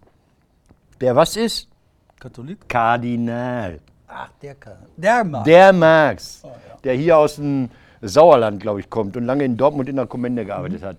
der 0.99 1.15
was 1.15 1.35
ist? 1.35 1.69
Katholik? 2.19 2.67
Kardinal. 2.67 3.79
Ach, 4.07 4.29
der 4.41 4.55
kann. 4.55 4.77
Der 4.95 5.23
mag. 5.23 5.43
Der 5.43 5.73
Marx, 5.73 6.43
der 6.83 6.93
hier 6.95 7.17
aus 7.17 7.35
dem 7.35 7.69
Sauerland, 8.01 8.59
glaube 8.59 8.79
ich, 8.79 8.89
kommt 8.89 9.15
und 9.17 9.25
lange 9.25 9.43
in 9.43 9.57
Dortmund 9.57 9.89
in 9.89 9.95
der 9.97 10.07
Kommende 10.07 10.45
gearbeitet 10.45 10.83
hat. 10.83 10.97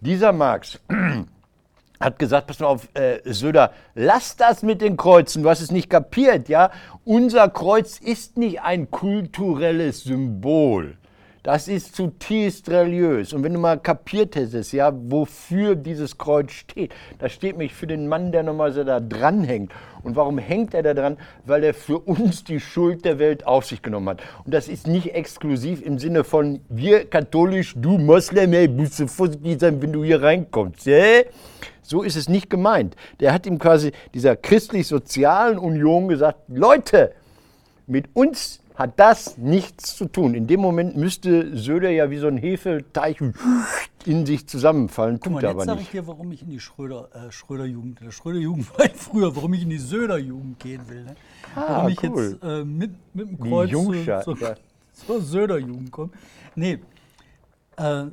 Dieser 0.00 0.32
Marx 0.32 0.78
hat 2.00 2.18
gesagt, 2.18 2.46
pass 2.46 2.60
mal 2.60 2.66
auf, 2.66 2.88
äh, 2.94 3.20
Söder, 3.24 3.72
lass 3.94 4.36
das 4.36 4.62
mit 4.62 4.80
den 4.80 4.96
Kreuzen, 4.96 5.42
du 5.42 5.50
hast 5.50 5.60
es 5.60 5.70
nicht 5.70 5.90
kapiert, 5.90 6.48
ja? 6.48 6.70
Unser 7.04 7.48
Kreuz 7.48 7.98
ist 7.98 8.36
nicht 8.36 8.60
ein 8.62 8.90
kulturelles 8.90 10.04
Symbol. 10.04 10.96
Das 11.42 11.68
ist 11.68 11.96
zutiefst 11.96 12.68
religiös. 12.68 13.32
Und 13.32 13.42
wenn 13.42 13.54
du 13.54 13.60
mal 13.60 13.78
kapiert 13.78 14.36
hättest, 14.36 14.74
ja, 14.74 14.92
wofür 14.94 15.74
dieses 15.74 16.18
Kreuz 16.18 16.52
steht, 16.52 16.92
da 17.18 17.30
steht 17.30 17.52
nämlich 17.52 17.72
für 17.72 17.86
den 17.86 18.08
Mann, 18.08 18.30
der 18.30 18.42
nochmal 18.42 18.72
so 18.72 18.84
da 18.84 19.00
dranhängt. 19.00 19.72
Und 20.02 20.16
warum 20.16 20.36
hängt 20.36 20.74
er 20.74 20.82
da 20.82 20.92
dran? 20.92 21.16
Weil 21.46 21.64
er 21.64 21.72
für 21.72 21.98
uns 21.98 22.44
die 22.44 22.60
Schuld 22.60 23.06
der 23.06 23.18
Welt 23.18 23.46
auf 23.46 23.64
sich 23.64 23.80
genommen 23.80 24.10
hat. 24.10 24.22
Und 24.44 24.52
das 24.52 24.68
ist 24.68 24.86
nicht 24.86 25.14
exklusiv 25.14 25.80
im 25.80 25.98
Sinne 25.98 26.24
von 26.24 26.60
wir 26.68 27.08
katholisch, 27.08 27.74
du 27.74 27.96
Moslem, 27.96 28.52
ey, 28.52 28.68
musst 28.68 29.00
du 29.00 29.06
vorsichtig 29.06 29.60
sein, 29.60 29.80
wenn 29.80 29.94
du 29.94 30.04
hier 30.04 30.22
reinkommst. 30.22 30.84
Ja? 30.84 31.22
So 31.80 32.02
ist 32.02 32.16
es 32.16 32.28
nicht 32.28 32.50
gemeint. 32.50 32.96
Der 33.18 33.32
hat 33.32 33.46
ihm 33.46 33.58
quasi 33.58 33.92
dieser 34.12 34.36
christlich-sozialen 34.36 35.58
Union 35.58 36.08
gesagt, 36.08 36.40
Leute, 36.48 37.14
mit 37.86 38.10
uns 38.14 38.59
hat 38.74 38.98
das 38.98 39.36
nichts 39.36 39.96
zu 39.96 40.06
tun. 40.06 40.34
In 40.34 40.46
dem 40.46 40.60
Moment 40.60 40.96
müsste 40.96 41.56
Söder 41.56 41.90
ja 41.90 42.10
wie 42.10 42.18
so 42.18 42.28
ein 42.28 42.36
Hefeteich 42.36 43.18
in 44.06 44.24
sich 44.24 44.46
zusammenfallen, 44.46 45.20
Guck 45.20 45.34
mal, 45.34 45.42
jetzt 45.42 45.64
sage 45.64 45.80
ich 45.82 45.90
dir, 45.90 46.06
warum 46.06 46.32
ich 46.32 46.42
in 46.42 46.50
die 46.50 46.60
Schröder, 46.60 47.08
äh, 47.14 47.30
Schröder-Jugend, 47.30 48.00
der 48.00 48.10
Schröder-Jugend 48.10 48.70
war 48.78 48.86
ich 48.86 48.92
früher, 48.92 49.36
warum 49.36 49.52
ich 49.52 49.62
in 49.62 49.70
die 49.70 49.78
Söder-Jugend 49.78 50.58
gehen 50.58 50.88
will. 50.88 51.04
Ne? 51.04 51.16
Ah, 51.54 51.64
warum 51.68 51.88
ich 51.90 52.02
cool. 52.02 52.38
jetzt 52.40 52.42
äh, 52.42 52.64
mit, 52.64 52.92
mit 53.14 53.28
dem 53.28 53.38
Kreuz 53.38 53.70
zur, 53.70 54.22
zur, 54.22 54.38
ja. 54.40 54.54
zur 54.92 55.20
Söder-Jugend 55.20 55.90
komme. 55.90 56.10
Nee, 56.54 56.78
äh, 57.76 58.04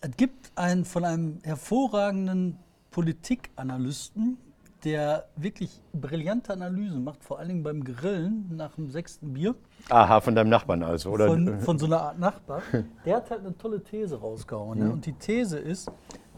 es 0.00 0.16
gibt 0.16 0.50
einen 0.56 0.84
von 0.84 1.04
einem 1.04 1.38
hervorragenden 1.42 2.58
Politikanalysten, 2.90 4.36
der 4.84 5.28
wirklich 5.36 5.80
brillante 5.92 6.52
Analysen 6.52 7.04
macht, 7.04 7.22
vor 7.22 7.38
allen 7.38 7.48
Dingen 7.48 7.62
beim 7.62 7.84
Grillen 7.84 8.50
nach 8.56 8.74
dem 8.74 8.90
sechsten 8.90 9.32
Bier. 9.32 9.54
Aha, 9.88 10.20
von 10.20 10.34
deinem 10.34 10.50
Nachbarn 10.50 10.82
also, 10.82 11.10
oder? 11.10 11.28
von, 11.28 11.60
von 11.60 11.78
so 11.78 11.86
einer 11.86 12.00
Art 12.00 12.18
Nachbar, 12.18 12.62
der 13.04 13.16
hat 13.16 13.30
halt 13.30 13.40
eine 13.40 13.56
tolle 13.56 13.82
These 13.82 14.18
rausgehauen. 14.18 14.78
Ne? 14.78 14.90
Und 14.90 15.06
die 15.06 15.12
These 15.12 15.58
ist, 15.58 15.90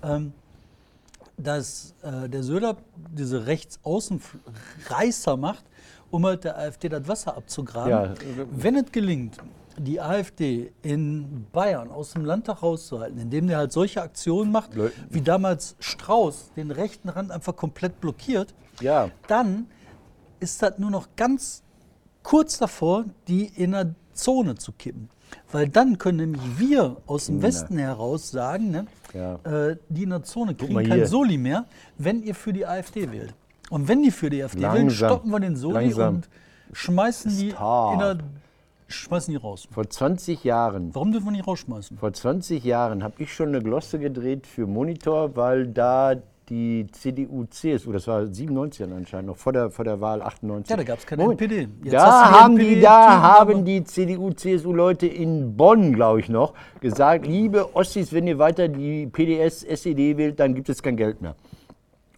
ähm, 0.02 0.32
dass 1.36 1.94
äh, 2.02 2.28
der 2.28 2.42
Söder 2.42 2.76
diese 3.12 3.46
Rechtsaußenreißer 3.46 5.36
macht, 5.36 5.64
um 6.10 6.26
halt 6.26 6.44
der 6.44 6.58
AfD 6.58 6.88
das 6.88 7.08
Wasser 7.08 7.36
abzugraben. 7.36 7.90
Ja. 7.90 8.14
Wenn 8.50 8.76
es 8.76 8.92
gelingt, 8.92 9.38
die 9.78 10.00
AfD 10.00 10.72
in 10.82 11.46
Bayern 11.52 11.90
aus 11.90 12.12
dem 12.12 12.24
Landtag 12.24 12.62
rauszuhalten, 12.62 13.18
indem 13.18 13.46
der 13.48 13.58
halt 13.58 13.72
solche 13.72 14.02
Aktionen 14.02 14.52
macht, 14.52 14.74
Le- 14.74 14.92
wie 15.10 15.20
damals 15.20 15.76
Strauß 15.80 16.52
den 16.56 16.70
rechten 16.70 17.08
Rand 17.08 17.30
einfach 17.30 17.56
komplett 17.56 18.00
blockiert, 18.00 18.54
Ja. 18.80 19.10
dann 19.28 19.66
ist 20.40 20.62
das 20.62 20.78
nur 20.78 20.90
noch 20.90 21.08
ganz 21.16 21.62
kurz 22.22 22.58
davor, 22.58 23.04
die 23.28 23.46
in 23.46 23.74
einer 23.74 23.94
Zone 24.12 24.54
zu 24.56 24.72
kippen. 24.72 25.08
Weil 25.50 25.68
dann 25.68 25.98
können 25.98 26.18
nämlich 26.18 26.58
wir 26.58 26.96
aus 27.06 27.26
dem. 27.26 27.42
Westen 27.42 27.78
heraus 27.78 28.30
sagen, 28.30 28.70
ne, 28.70 28.86
Ja. 29.12 29.34
äh, 29.44 29.76
die 29.88 30.04
in 30.04 30.10
der 30.10 30.22
Zone 30.22 30.54
kriegen 30.54 30.74
kein 30.74 30.92
hier. 30.92 31.06
Soli 31.08 31.38
mehr, 31.38 31.64
wenn 31.98 32.22
ihr 32.22 32.34
für 32.34 32.52
die 32.52 32.66
AfD 32.66 33.10
wählt. 33.10 33.34
Und 33.70 33.88
wenn 33.88 34.02
die 34.02 34.10
für 34.12 34.30
die 34.30 34.42
AfD 34.44 34.60
wählen, 34.62 34.74
Langsam. 34.88 35.08
stoppen 35.08 35.30
wir 35.32 35.40
den 35.40 35.56
Soli 35.56 35.74
Langsam. 35.86 36.14
und 36.16 36.28
schmeißen 36.72 37.36
die, 37.36 37.50
Stop. 37.50 37.92
in 37.94 37.98
der, 37.98 38.18
schmeißen 38.94 39.32
die 39.32 39.38
raus. 39.38 39.68
Vor 39.70 39.88
20 39.88 40.44
Jahren 40.44 40.94
Warum 40.94 41.12
dürfen 41.12 41.26
wir 41.26 41.32
nicht 41.32 41.46
rausschmeißen? 41.46 41.98
Vor 41.98 42.12
20 42.12 42.64
Jahren 42.64 43.02
habe 43.02 43.14
ich 43.18 43.32
schon 43.32 43.48
eine 43.48 43.62
Glosse 43.62 43.98
gedreht 43.98 44.46
für 44.46 44.66
Monitor, 44.66 45.36
weil 45.36 45.66
da 45.68 46.16
die 46.48 46.86
CDU, 46.92 47.44
CSU, 47.44 47.92
das 47.92 48.06
war 48.06 48.26
97 48.26 48.86
dann 48.86 48.96
anscheinend 48.96 49.28
noch, 49.28 49.36
vor 49.36 49.52
der, 49.52 49.70
vor 49.70 49.84
der 49.84 50.00
Wahl 50.00 50.20
98. 50.22 50.70
Ja, 50.70 50.76
da 50.76 50.82
gab's 50.82 51.06
keine 51.06 51.22
Moment. 51.22 51.40
NPD. 51.40 51.68
Jetzt 51.82 51.94
Da 51.94 52.28
die 52.28 52.34
haben 52.34 52.56
die, 52.58 52.64
NPD, 52.64 52.80
da 52.82 53.06
Typen, 53.06 53.22
haben 53.22 53.64
die 53.64 53.84
CDU, 53.84 54.30
CSU-Leute 54.30 55.06
in 55.06 55.56
Bonn, 55.56 55.94
glaube 55.94 56.20
ich 56.20 56.28
noch, 56.28 56.54
gesagt, 56.80 57.26
liebe 57.26 57.74
Ossis, 57.74 58.12
wenn 58.12 58.26
ihr 58.26 58.38
weiter 58.38 58.68
die 58.68 59.06
PDS, 59.06 59.62
SED 59.62 60.16
wählt, 60.16 60.38
dann 60.38 60.54
gibt 60.54 60.68
es 60.68 60.82
kein 60.82 60.96
Geld 60.96 61.22
mehr. 61.22 61.34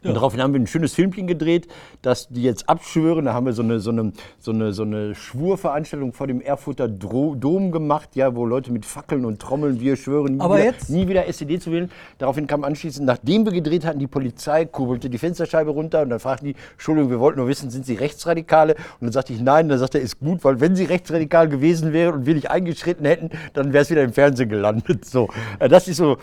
Und 0.08 0.14
daraufhin 0.14 0.40
haben 0.42 0.52
wir 0.52 0.60
ein 0.60 0.66
schönes 0.66 0.94
Filmchen 0.94 1.26
gedreht, 1.26 1.68
dass 2.02 2.28
die 2.28 2.42
jetzt 2.42 2.68
abschwören. 2.68 3.25
Da 3.26 3.32
haben 3.34 3.46
wir 3.46 3.52
so 3.52 3.62
eine, 3.62 3.80
so 3.80 3.90
eine, 3.90 4.12
so 4.38 4.50
eine, 4.52 4.72
so 4.72 4.82
eine 4.82 5.14
Schwurveranstaltung 5.14 6.12
vor 6.12 6.26
dem 6.26 6.40
Erfurter 6.40 6.88
Dom 6.88 7.70
gemacht, 7.72 8.10
ja, 8.16 8.34
wo 8.34 8.44
Leute 8.46 8.72
mit 8.72 8.84
Fackeln 8.86 9.25
und 9.25 9.40
Trommeln, 9.40 9.80
wir 9.80 9.96
schwören, 9.96 10.34
nie, 10.36 10.40
Aber 10.40 10.56
wieder, 10.56 10.64
jetzt- 10.64 10.90
nie 10.90 11.08
wieder 11.08 11.26
SED 11.26 11.58
zu 11.60 11.72
wählen. 11.72 11.90
Daraufhin 12.18 12.46
kam 12.46 12.64
anschließend, 12.64 13.06
nachdem 13.06 13.44
wir 13.44 13.52
gedreht 13.52 13.84
hatten, 13.84 13.98
die 13.98 14.06
Polizei, 14.06 14.64
kurbelte 14.64 15.10
die 15.10 15.18
Fensterscheibe 15.18 15.70
runter 15.70 16.02
und 16.02 16.10
dann 16.10 16.20
fragten 16.20 16.48
die, 16.48 16.54
Entschuldigung, 16.72 17.10
wir 17.10 17.20
wollten 17.20 17.38
nur 17.38 17.48
wissen, 17.48 17.70
sind 17.70 17.86
Sie 17.86 17.94
Rechtsradikale? 17.94 18.75
Und 18.75 19.02
dann 19.02 19.12
sagte 19.12 19.32
ich, 19.32 19.40
nein. 19.40 19.66
Und 19.66 19.70
dann 19.70 19.78
sagte 19.78 19.98
er, 19.98 20.04
ist 20.04 20.18
gut, 20.20 20.44
weil 20.44 20.60
wenn 20.60 20.76
Sie 20.76 20.84
rechtsradikal 20.84 21.48
gewesen 21.48 21.92
wären 21.92 22.14
und 22.14 22.26
wir 22.26 22.34
nicht 22.34 22.50
eingeschritten 22.50 23.04
hätten, 23.06 23.30
dann 23.54 23.72
wäre 23.72 23.82
es 23.82 23.90
wieder 23.90 24.02
im 24.02 24.12
Fernsehen 24.12 24.48
gelandet. 24.48 25.04
So, 25.04 25.28
äh, 25.58 25.68
das 25.68 25.88
ist 25.88 25.96
so, 25.98 26.16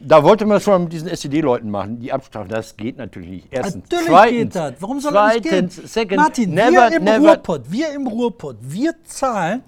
da 0.00 0.22
wollte 0.22 0.44
man 0.46 0.56
das 0.56 0.64
schon 0.64 0.72
mal 0.74 0.78
mit 0.80 0.92
diesen 0.92 1.08
SED-Leuten 1.08 1.70
machen, 1.70 2.00
die 2.00 2.12
Abstrafen. 2.12 2.48
Das 2.50 2.76
geht 2.76 2.98
natürlich 2.98 3.23
nicht. 3.28 3.48
Erstens. 3.50 3.84
Natürlich 3.84 4.06
Zweitens, 4.06 4.38
geht 4.42 4.54
das. 4.54 4.72
Warum 4.80 5.00
soll 5.00 5.12
das 5.12 5.34
nicht 5.34 5.42
gehen? 5.44 5.70
zweitens, 5.70 5.92
Second, 5.92 6.16
Martin, 6.20 6.50
never, 6.54 6.70
wir 6.90 6.96
im 6.96 7.04
never, 7.04 7.28
Ruhrpott, 7.28 7.62
wir 7.70 7.92
im 7.92 8.06
Ruhrpott, 8.06 8.56
wir 8.60 8.94
zahlen 9.04 9.62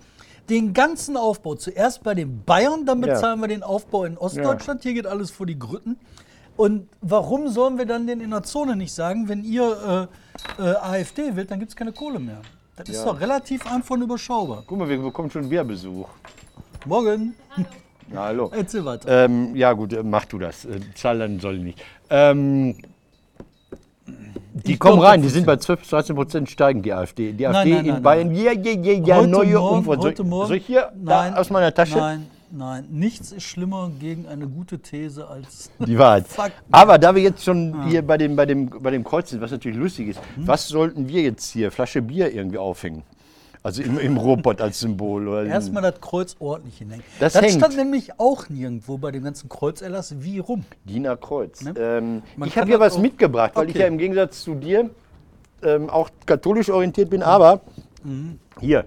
den 0.48 0.72
ganzen 0.72 1.16
Aufbau. 1.16 1.54
Zuerst 1.56 2.02
bei 2.02 2.14
den 2.14 2.42
Bayern, 2.44 2.86
dann 2.86 3.00
Ja. 3.02 3.14
bezahlen 3.14 3.40
wir 3.40 3.48
den 3.48 3.62
Aufbau 3.62 4.04
in 4.04 4.16
Ostdeutschland. 4.16 4.82
Hier 4.82 4.94
geht 4.94 5.06
alles 5.06 5.30
vor 5.30 5.46
die 5.46 5.58
Grütten. 5.58 5.96
Und 6.56 6.88
warum 7.02 7.48
sollen 7.48 7.76
wir 7.78 7.84
dann 7.84 8.06
den 8.06 8.20
in 8.20 8.30
der 8.30 8.42
Zone 8.42 8.76
nicht 8.76 8.92
sagen, 8.94 9.28
wenn 9.28 9.44
ihr 9.44 10.08
äh, 10.58 10.62
äh, 10.62 10.74
AfD 10.76 11.36
wählt, 11.36 11.50
dann 11.50 11.58
gibt 11.58 11.70
es 11.70 11.76
keine 11.76 11.92
Kohle 11.92 12.18
mehr? 12.18 12.40
Das 12.76 12.88
ist 12.88 12.96
Ja. 12.98 13.04
doch 13.12 13.20
relativ 13.20 13.66
einfach 13.70 13.94
und 13.94 14.02
überschaubar. 14.02 14.62
Guck 14.66 14.78
mal, 14.78 14.88
wir 14.88 14.98
bekommen 14.98 15.30
schon 15.30 15.50
wieder 15.50 15.64
Besuch. 15.64 16.08
Morgen, 16.86 17.34
Na, 18.08 18.24
hallo. 18.24 18.50
erzähl 18.54 18.84
weiter. 18.84 19.24
Ähm, 19.24 19.56
ja 19.56 19.72
gut, 19.72 19.92
äh, 19.92 20.02
mach 20.02 20.24
du 20.26 20.38
das. 20.38 20.64
Äh, 20.64 20.80
Zahl 20.94 21.18
dann 21.18 21.40
soll 21.40 21.56
ich 21.56 21.62
nicht. 21.62 21.82
Ähm, 22.08 22.76
die 24.64 24.72
Ich 24.72 24.78
kommen 24.78 25.00
rein, 25.00 25.22
die 25.22 25.28
sind 25.28 25.46
bei 25.46 25.56
12 25.56 25.80
bis 25.80 25.88
13 25.90 26.16
Prozent 26.16 26.50
steigen 26.50 26.82
die 26.82 26.92
AfD. 26.92 27.32
Die 27.32 27.46
AfD 27.46 27.74
nein, 27.74 27.84
in 27.84 27.92
nein, 27.94 28.02
Bayern, 28.02 28.34
ja, 28.34 28.52
ja, 28.52 28.72
ja, 28.72 28.92
ja, 28.92 29.16
heute 29.16 29.28
neue 29.28 29.58
Morgen, 29.58 29.86
heute 29.86 30.24
Morgen, 30.24 30.48
soll 30.48 30.56
ich 30.56 30.66
hier 30.66 30.90
nein, 31.02 31.34
aus 31.34 31.50
meiner 31.50 31.72
Tasche? 31.74 31.98
Nein, 31.98 32.26
nein, 32.50 32.86
nichts 32.90 33.32
ist 33.32 33.44
schlimmer 33.44 33.90
gegen 34.00 34.26
eine 34.26 34.46
gute 34.48 34.78
These 34.78 35.28
als 35.28 35.70
Die 35.78 35.98
Wahrheit. 35.98 36.26
Fakten. 36.28 36.72
Aber 36.72 36.98
da 36.98 37.14
wir 37.14 37.22
jetzt 37.22 37.44
schon 37.44 37.86
hier 37.88 38.02
bei 38.02 38.16
dem, 38.16 38.34
bei, 38.34 38.46
dem, 38.46 38.70
bei 38.70 38.90
dem 38.90 39.04
Kreuz 39.04 39.30
sind, 39.30 39.40
was 39.40 39.50
natürlich 39.50 39.78
lustig 39.78 40.08
ist, 40.08 40.20
Hm? 40.36 40.46
was 40.48 40.66
sollten 40.68 41.06
wir 41.08 41.22
jetzt 41.22 41.52
hier, 41.52 41.70
Flasche 41.70 42.02
Bier 42.02 42.32
irgendwie 42.34 42.58
aufhängen? 42.58 43.02
Also 43.66 43.82
im, 43.82 43.98
im 43.98 44.16
Ruhrpott 44.16 44.60
als 44.60 44.78
Symbol. 44.78 45.26
Oder 45.26 45.44
Erstmal 45.46 45.82
das 45.82 46.00
Kreuz 46.00 46.36
ordentlich 46.38 46.78
hinhängen. 46.78 47.04
Das 47.18 47.32
das 47.32 47.42
hängt. 47.42 47.54
stand 47.56 47.76
nämlich 47.76 48.20
auch 48.20 48.48
nirgendwo 48.48 48.96
bei 48.96 49.10
dem 49.10 49.24
ganzen 49.24 49.48
Kreuzerlass 49.48 50.14
wie 50.20 50.38
rum. 50.38 50.64
Diener 50.84 51.16
Kreuz. 51.16 51.62
Ne? 51.62 51.74
Ähm, 51.76 52.22
ich 52.44 52.56
habe 52.56 52.68
hier 52.68 52.78
was 52.78 52.96
mitgebracht, 52.96 53.50
weil 53.56 53.64
ich 53.64 53.70
Okay. 53.74 53.80
ja 53.80 53.88
im 53.88 53.98
Gegensatz 53.98 54.44
zu 54.44 54.54
dir 54.54 54.88
ähm, 55.64 55.90
auch 55.90 56.10
katholisch 56.26 56.70
orientiert 56.70 57.10
bin, 57.10 57.24
aber 57.24 57.60
Mhm. 58.04 58.38
hier. 58.60 58.84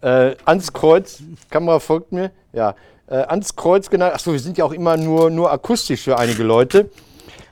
Äh, 0.00 0.36
ans 0.44 0.72
Kreuz, 0.72 1.20
Kamera 1.50 1.80
folgt 1.80 2.12
mir, 2.12 2.30
ja. 2.52 2.76
Äh, 3.08 3.16
ans 3.16 3.56
Kreuz 3.56 3.90
genannt, 3.90 4.14
achso, 4.14 4.30
wir 4.30 4.38
sind 4.38 4.58
ja 4.58 4.64
auch 4.64 4.72
immer 4.72 4.96
nur, 4.96 5.28
nur 5.28 5.50
akustisch 5.50 6.02
für 6.04 6.16
einige 6.16 6.44
Leute. 6.44 6.88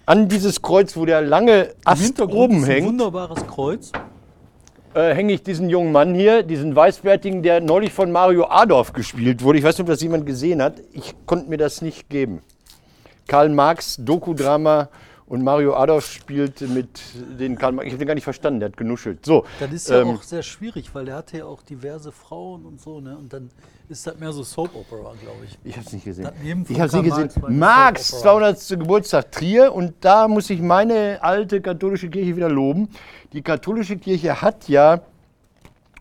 An 0.06 0.28
dieses 0.28 0.62
Kreuz, 0.62 0.96
wo 0.96 1.04
der 1.06 1.22
lange 1.22 1.74
Ast 1.84 2.20
oben 2.22 2.58
ist 2.58 2.64
ein 2.66 2.70
hängt, 2.70 2.86
wunderbares 2.86 3.44
Kreuz. 3.48 3.90
Äh, 4.94 5.14
hänge 5.14 5.32
ich 5.32 5.42
diesen 5.42 5.68
jungen 5.68 5.92
Mann 5.92 6.14
hier, 6.14 6.42
diesen 6.42 6.74
Weißbärtigen, 6.74 7.42
der 7.42 7.60
neulich 7.60 7.92
von 7.92 8.10
Mario 8.10 8.46
Adorf 8.48 8.92
gespielt 8.92 9.42
wurde. 9.42 9.58
Ich 9.58 9.64
weiß 9.64 9.76
nicht, 9.76 9.82
ob 9.82 9.88
das 9.88 10.02
jemand 10.02 10.26
gesehen 10.26 10.62
hat. 10.62 10.80
Ich 10.92 11.14
konnte 11.26 11.48
mir 11.48 11.58
das 11.58 11.82
nicht 11.82 12.08
geben. 12.08 12.42
Karl 13.26 13.50
Marx, 13.50 13.96
Dokudrama 13.98 14.88
und 15.28 15.44
Mario 15.44 15.74
Adorf 15.76 16.06
spielt 16.06 16.60
mit 16.62 16.88
den 17.38 17.56
Karl. 17.56 17.74
Ich 17.84 17.92
habe 17.92 17.98
den 17.98 18.08
gar 18.08 18.14
nicht 18.14 18.24
verstanden, 18.24 18.60
der 18.60 18.70
hat 18.70 18.76
genuschelt. 18.76 19.24
So, 19.24 19.44
Das 19.60 19.70
ist 19.72 19.88
ja 19.90 20.00
ähm, 20.00 20.08
auch 20.08 20.22
sehr 20.22 20.42
schwierig, 20.42 20.94
weil 20.94 21.04
der 21.04 21.16
hatte 21.16 21.38
ja 21.38 21.44
auch 21.44 21.62
diverse 21.62 22.12
Frauen 22.12 22.64
und 22.64 22.80
so. 22.80 23.00
Ne? 23.00 23.16
Und 23.16 23.32
dann 23.32 23.50
ist 23.88 24.06
das 24.06 24.18
mehr 24.18 24.32
so 24.32 24.42
Soap 24.42 24.74
Opera, 24.74 25.14
glaube 25.20 25.44
ich. 25.44 25.58
Ich 25.64 25.76
habe 25.76 25.86
es 25.86 25.92
nicht 25.92 26.04
gesehen. 26.04 26.30
Ich 26.68 26.80
habe 26.80 26.86
es 26.86 26.92
nicht 26.94 27.04
gesehen. 27.04 27.28
Marx 27.28 27.42
war 27.42 27.48
eine 27.48 27.58
Marx, 27.58 28.08
Soap 28.08 28.36
Opera. 28.36 28.54
200. 28.56 28.80
Geburtstag 28.80 29.32
Trier 29.32 29.72
und 29.72 29.94
da 30.00 30.28
muss 30.28 30.48
ich 30.50 30.60
meine 30.60 31.18
alte 31.20 31.60
katholische 31.60 32.08
Kirche 32.08 32.34
wieder 32.36 32.48
loben. 32.48 32.88
Die 33.32 33.42
katholische 33.42 33.98
Kirche 33.98 34.40
hat 34.40 34.68
ja 34.68 35.02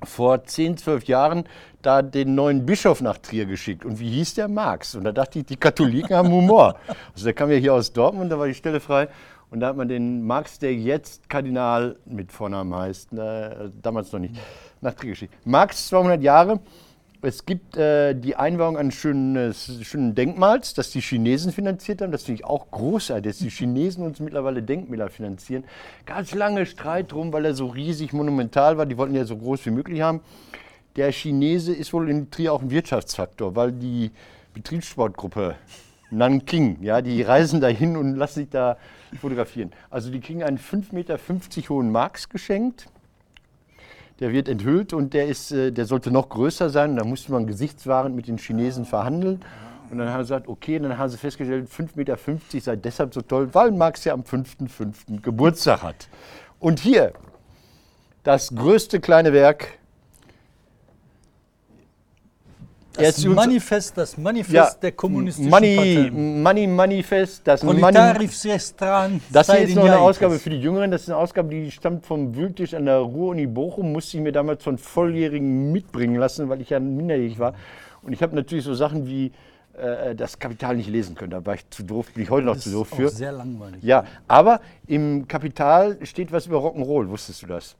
vor 0.04 0.44
10, 0.44 0.78
12 0.78 1.06
Jahren 1.06 1.44
da 1.82 2.02
den 2.02 2.36
neuen 2.36 2.66
Bischof 2.66 3.02
nach 3.02 3.18
Trier 3.18 3.46
geschickt. 3.46 3.86
Und 3.86 4.00
wie 4.00 4.10
hieß 4.10 4.36
der? 4.36 4.48
Marx. 4.48 4.96
Und 4.96 5.04
da 5.04 5.12
dachte 5.12 5.40
ich, 5.40 5.46
die 5.46 5.56
Katholiken 5.56 6.16
haben 6.16 6.32
Humor. 6.32 6.76
Also 7.14 7.26
der 7.26 7.34
kam 7.34 7.50
ja 7.50 7.58
hier 7.58 7.74
aus 7.74 7.92
Dortmund, 7.92 8.32
da 8.32 8.38
war 8.38 8.48
die 8.48 8.54
Stelle 8.54 8.80
frei. 8.80 9.08
Und 9.50 9.62
da 9.62 9.68
hat 9.68 9.78
man 9.78 9.88
den 9.88 10.26
Marx, 10.26 10.60
der 10.60 10.74
jetzt 10.76 11.30
Kardinal 11.30 11.96
mit 12.06 12.32
Vornamen 12.32 12.76
heißt, 12.76 13.14
äh, 13.14 13.70
damals 13.82 14.12
noch 14.12 14.20
nicht, 14.20 14.36
nach 14.82 14.94
Trier 14.94 15.12
geschickt. 15.12 15.34
Marx, 15.46 15.88
200 15.88 16.22
Jahre. 16.22 16.60
Es 17.22 17.46
gibt 17.46 17.76
äh, 17.78 18.14
die 18.14 18.36
Einweihung 18.36 18.78
eines 18.78 18.94
schönen, 18.94 19.54
schönen 19.54 20.14
Denkmals, 20.14 20.76
das 20.76 20.92
die 20.92 21.02
Chinesen 21.02 21.52
finanziert 21.52 22.02
haben. 22.02 22.12
Das 22.12 22.24
finde 22.24 22.42
ich 22.42 22.46
auch 22.46 22.70
großartig, 22.70 23.32
dass 23.32 23.40
die 23.40 23.50
Chinesen 23.50 24.06
uns 24.06 24.20
mittlerweile 24.20 24.62
Denkmäler 24.62 25.10
finanzieren. 25.10 25.64
Ganz 26.06 26.36
lange 26.36 26.68
Streit 26.68 27.12
drum, 27.12 27.34
weil 27.34 27.46
er 27.46 27.56
so 27.56 27.68
riesig 27.68 28.14
monumental 28.14 28.78
war. 28.78 28.86
Die 28.86 28.98
wollten 28.98 29.16
ja 29.16 29.26
so 29.26 29.36
groß 29.36 29.66
wie 29.66 29.72
möglich 29.72 30.02
haben. 30.02 30.22
Der 30.96 31.12
Chinese 31.12 31.74
ist 31.74 31.92
wohl 31.92 32.10
in 32.10 32.30
Trier 32.30 32.54
auch 32.54 32.62
ein 32.62 32.70
Wirtschaftsfaktor, 32.70 33.56
weil 33.56 33.72
die 33.72 34.12
Betriebssportgruppe 34.54 35.56
Nanking, 36.10 36.82
ja, 36.82 37.02
die 37.02 37.22
reisen 37.22 37.62
dahin 37.62 37.98
und 37.98 38.16
lassen 38.16 38.42
sich 38.42 38.50
da 38.50 38.78
fotografieren. 39.20 39.72
Also 39.90 40.10
die 40.12 40.20
kriegen 40.20 40.44
einen 40.44 40.58
5,50 40.58 40.94
Meter 40.94 41.20
hohen 41.70 41.92
Marx 41.92 42.30
geschenkt. 42.30 42.88
Der 44.20 44.32
wird 44.32 44.50
enthüllt 44.50 44.94
und 44.94 45.14
der, 45.14 45.28
ist, 45.28 45.52
äh, 45.52 45.72
der 45.72 45.86
sollte 45.86 46.12
noch 46.12 46.30
größer 46.30 46.70
sein. 46.70 46.96
Da 46.96 47.04
musste 47.04 47.32
man 47.32 47.46
gesichtswahrend 47.46 48.16
mit 48.16 48.28
den 48.28 48.38
Chinesen 48.38 48.86
verhandeln. 48.86 49.42
Und 49.90 50.00
dann 50.00 50.10
haben 50.10 50.24
sie 50.24 50.30
gesagt, 50.34 50.48
okay, 50.48 50.80
dann 50.80 50.98
haben 50.98 51.10
sie 51.10 51.18
festgestellt, 51.18 51.70
5,50 51.70 51.96
Meter 51.96 52.18
sei 52.62 52.76
deshalb 52.76 53.14
so 53.14 53.22
toll, 53.22 53.50
weil 53.54 53.72
Marx 53.72 54.04
ja 54.04 54.14
am 54.14 54.22
5.5. 54.22 55.22
Geburtstag 55.22 55.84
hat. 55.84 56.10
Und 56.60 56.80
hier, 56.80 57.14
das 58.24 58.54
größte 58.54 59.00
kleine 59.00 59.32
Werk. 59.32 59.78
Er 62.87 62.87
Das 62.98 63.18
ist 63.18 63.26
Manifest, 63.26 63.98
das 63.98 64.18
Manifest 64.18 64.54
ja, 64.54 64.72
der 64.82 64.92
kommunistischen 64.92 65.50
Money, 65.50 65.76
Partei. 65.76 66.12
Money 66.12 66.68
Manifest, 66.68 67.48
das 67.48 67.64
Money, 67.64 67.82
das 67.82 68.42
hier 68.42 68.56
ist 68.56 69.76
noch 69.76 69.84
eine. 69.84 70.00
Ausgabe 70.00 70.40
für 70.40 70.50
die 70.50 70.60
Jüngeren. 70.60 70.92
Das 70.92 71.04
ist 71.04 71.10
eine 71.10 71.18
Ausgabe, 71.18 71.50
die 71.50 71.72
stammt 71.72 72.06
vom 72.06 72.36
Wühltisch 72.36 72.74
an 72.74 72.86
der 72.86 72.98
Ruhr-Uni 72.98 73.48
Bochum. 73.48 73.92
Musste 73.92 74.18
ich 74.18 74.24
mir 74.24 74.32
damals 74.32 74.64
von 74.64 74.78
Volljährigen 74.78 75.72
mitbringen 75.72 76.16
lassen, 76.16 76.50
weil 76.50 76.62
ich 76.62 76.70
ja 76.70 76.80
minderjährig 76.80 77.40
war. 77.40 77.54
Und 78.02 78.14
ich 78.14 78.22
habe 78.22 78.36
natürlich 78.36 78.64
so 78.64 78.74
Sachen 78.74 79.08
wie 79.08 79.32
äh, 79.78 80.16
das 80.16 80.40
Kapital 80.40 80.76
nicht 80.76 80.90
lesen 80.90 81.16
können. 81.16 81.32
Da 81.32 81.46
war 81.46 81.54
ich 81.54 81.70
zu 81.70 81.84
doof, 81.84 82.12
bin 82.14 82.24
ich 82.24 82.30
heute 82.30 82.46
noch 82.48 82.56
Das 82.56 82.64
zu 82.64 82.70
ist 82.70 82.76
doof 82.76 82.90
für. 82.90 83.10
sehr 83.10 83.32
langweilig. 83.32 83.84
Ja, 83.84 84.06
aber 84.28 84.60
im 84.88 85.28
Kapital 85.28 85.98
steht 86.04 86.32
was 86.32 86.48
über 86.48 86.58
Rock'n'Roll, 86.58 87.10
wusstest 87.10 87.44
du 87.44 87.48
das? 87.48 87.76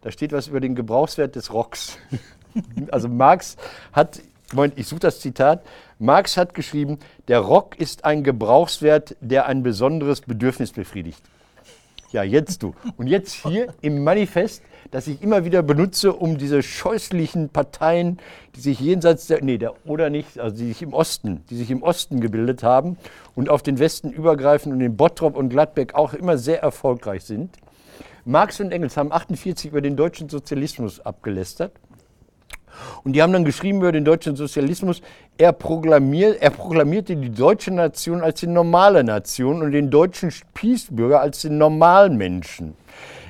Da 0.00 0.10
steht 0.10 0.32
was 0.32 0.48
über 0.48 0.60
den 0.60 0.74
Gebrauchswert 0.74 1.36
des 1.36 1.52
Rocks. 1.52 1.98
also 2.90 3.08
Marx 3.08 3.56
hat, 3.92 4.20
Moment, 4.52 4.78
ich 4.78 4.86
suche 4.86 5.00
das 5.00 5.20
Zitat, 5.20 5.64
Marx 5.98 6.36
hat 6.36 6.54
geschrieben, 6.54 6.98
der 7.26 7.40
Rock 7.40 7.78
ist 7.78 8.04
ein 8.04 8.22
Gebrauchswert, 8.22 9.16
der 9.20 9.46
ein 9.46 9.62
besonderes 9.62 10.20
Bedürfnis 10.20 10.72
befriedigt. 10.72 11.22
Ja, 12.12 12.22
jetzt 12.22 12.62
du. 12.62 12.74
Und 12.96 13.08
jetzt 13.08 13.32
hier 13.32 13.74
im 13.80 14.04
Manifest, 14.04 14.62
das 14.92 15.08
ich 15.08 15.20
immer 15.20 15.44
wieder 15.44 15.62
benutze, 15.62 16.12
um 16.12 16.38
diese 16.38 16.62
scheußlichen 16.62 17.48
Parteien, 17.48 18.18
die 18.54 18.60
sich 18.60 18.78
jenseits 18.78 19.26
der, 19.26 19.42
nee, 19.42 19.58
der 19.58 19.74
oder 19.84 20.10
nicht, 20.10 20.38
also 20.38 20.56
die 20.56 20.68
sich 20.68 20.82
im 20.82 20.92
Osten, 20.92 21.42
die 21.50 21.56
sich 21.56 21.70
im 21.70 21.82
Osten 21.82 22.20
gebildet 22.20 22.62
haben 22.62 22.96
und 23.34 23.48
auf 23.48 23.62
den 23.62 23.78
Westen 23.80 24.10
übergreifen 24.10 24.72
und 24.72 24.80
in 24.80 24.96
Bottrop 24.96 25.36
und 25.36 25.48
Gladbeck 25.48 25.94
auch 25.94 26.14
immer 26.14 26.38
sehr 26.38 26.62
erfolgreich 26.62 27.24
sind. 27.24 27.56
Marx 28.24 28.60
und 28.60 28.72
Engels 28.72 28.96
haben 28.96 29.12
48 29.12 29.70
über 29.70 29.80
den 29.80 29.96
deutschen 29.96 30.28
Sozialismus 30.28 31.00
abgelästert. 31.00 31.72
Und 33.04 33.12
die 33.12 33.22
haben 33.22 33.32
dann 33.32 33.44
geschrieben 33.44 33.78
über 33.78 33.92
den 33.92 34.04
deutschen 34.04 34.36
Sozialismus, 34.36 35.02
er, 35.38 35.52
proklamier, 35.52 36.40
er 36.40 36.50
proklamierte 36.50 37.16
die 37.16 37.30
deutsche 37.30 37.70
Nation 37.70 38.22
als 38.22 38.40
die 38.40 38.46
normale 38.46 39.04
Nation 39.04 39.62
und 39.62 39.72
den 39.72 39.90
deutschen 39.90 40.30
Spießbürger 40.30 41.20
als 41.20 41.42
den 41.42 41.58
normalen 41.58 42.16
Menschen. 42.16 42.74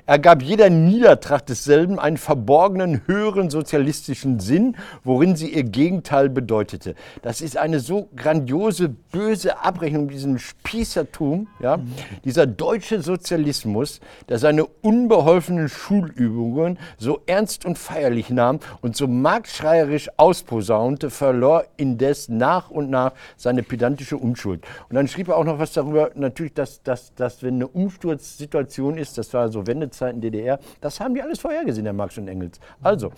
Er 0.08 0.20
gab 0.20 0.40
jeder 0.40 0.70
Niedertracht 0.70 1.48
desselben 1.48 1.98
einen 1.98 2.16
verborgenen, 2.16 3.02
höheren 3.06 3.50
sozialistischen 3.50 4.38
Sinn, 4.38 4.76
worin 5.02 5.34
sie 5.34 5.52
ihr 5.52 5.64
Gegenteil 5.64 6.28
bedeutete. 6.28 6.94
Das 7.22 7.40
ist 7.40 7.56
eine 7.56 7.80
so 7.80 8.08
grandiose, 8.14 8.88
böse 8.88 9.58
Abrechnung 9.64 10.08
diesem 10.08 10.38
Spießertum, 10.38 11.48
ja? 11.58 11.80
dieser 12.24 12.46
deutsche 12.46 13.02
Sozialismus, 13.02 14.00
der 14.28 14.38
seine 14.38 14.66
unbeholfenen 14.66 15.68
Schulübungen 15.68 16.78
so 16.98 17.22
ernst 17.26 17.64
und 17.64 17.76
feierlich 17.76 18.30
nahm 18.30 18.60
und 18.82 18.96
so 18.96 19.08
marktschreierisch 19.08 20.08
ausposaunte, 20.18 21.10
verlor 21.10 21.64
indes 21.76 22.28
nach 22.28 22.70
und 22.70 22.90
nach 22.90 23.12
seine 23.36 23.64
pedantische 23.64 24.16
Unschuld. 24.16 24.62
Und 24.88 24.94
dann 24.94 25.08
schrieb 25.08 25.26
er 25.26 25.36
auch 25.36 25.44
noch 25.44 25.58
was 25.58 25.72
darüber, 25.72 26.12
natürlich, 26.14 26.54
dass, 26.54 26.80
dass, 26.84 27.12
dass 27.14 27.42
wenn 27.42 27.56
eine 27.56 27.66
Umsturzsituation 27.66 28.98
ist, 28.98 29.18
das 29.18 29.34
war 29.34 29.48
so 29.48 29.66
Wendezeiten 29.96 30.20
DDR, 30.20 30.58
das 30.80 31.00
haben 31.00 31.14
die 31.14 31.22
alles 31.22 31.38
vorhergesehen, 31.38 31.84
der 31.84 31.92
Marx 31.92 32.18
und 32.18 32.28
Engels. 32.28 32.60
Also, 32.82 33.12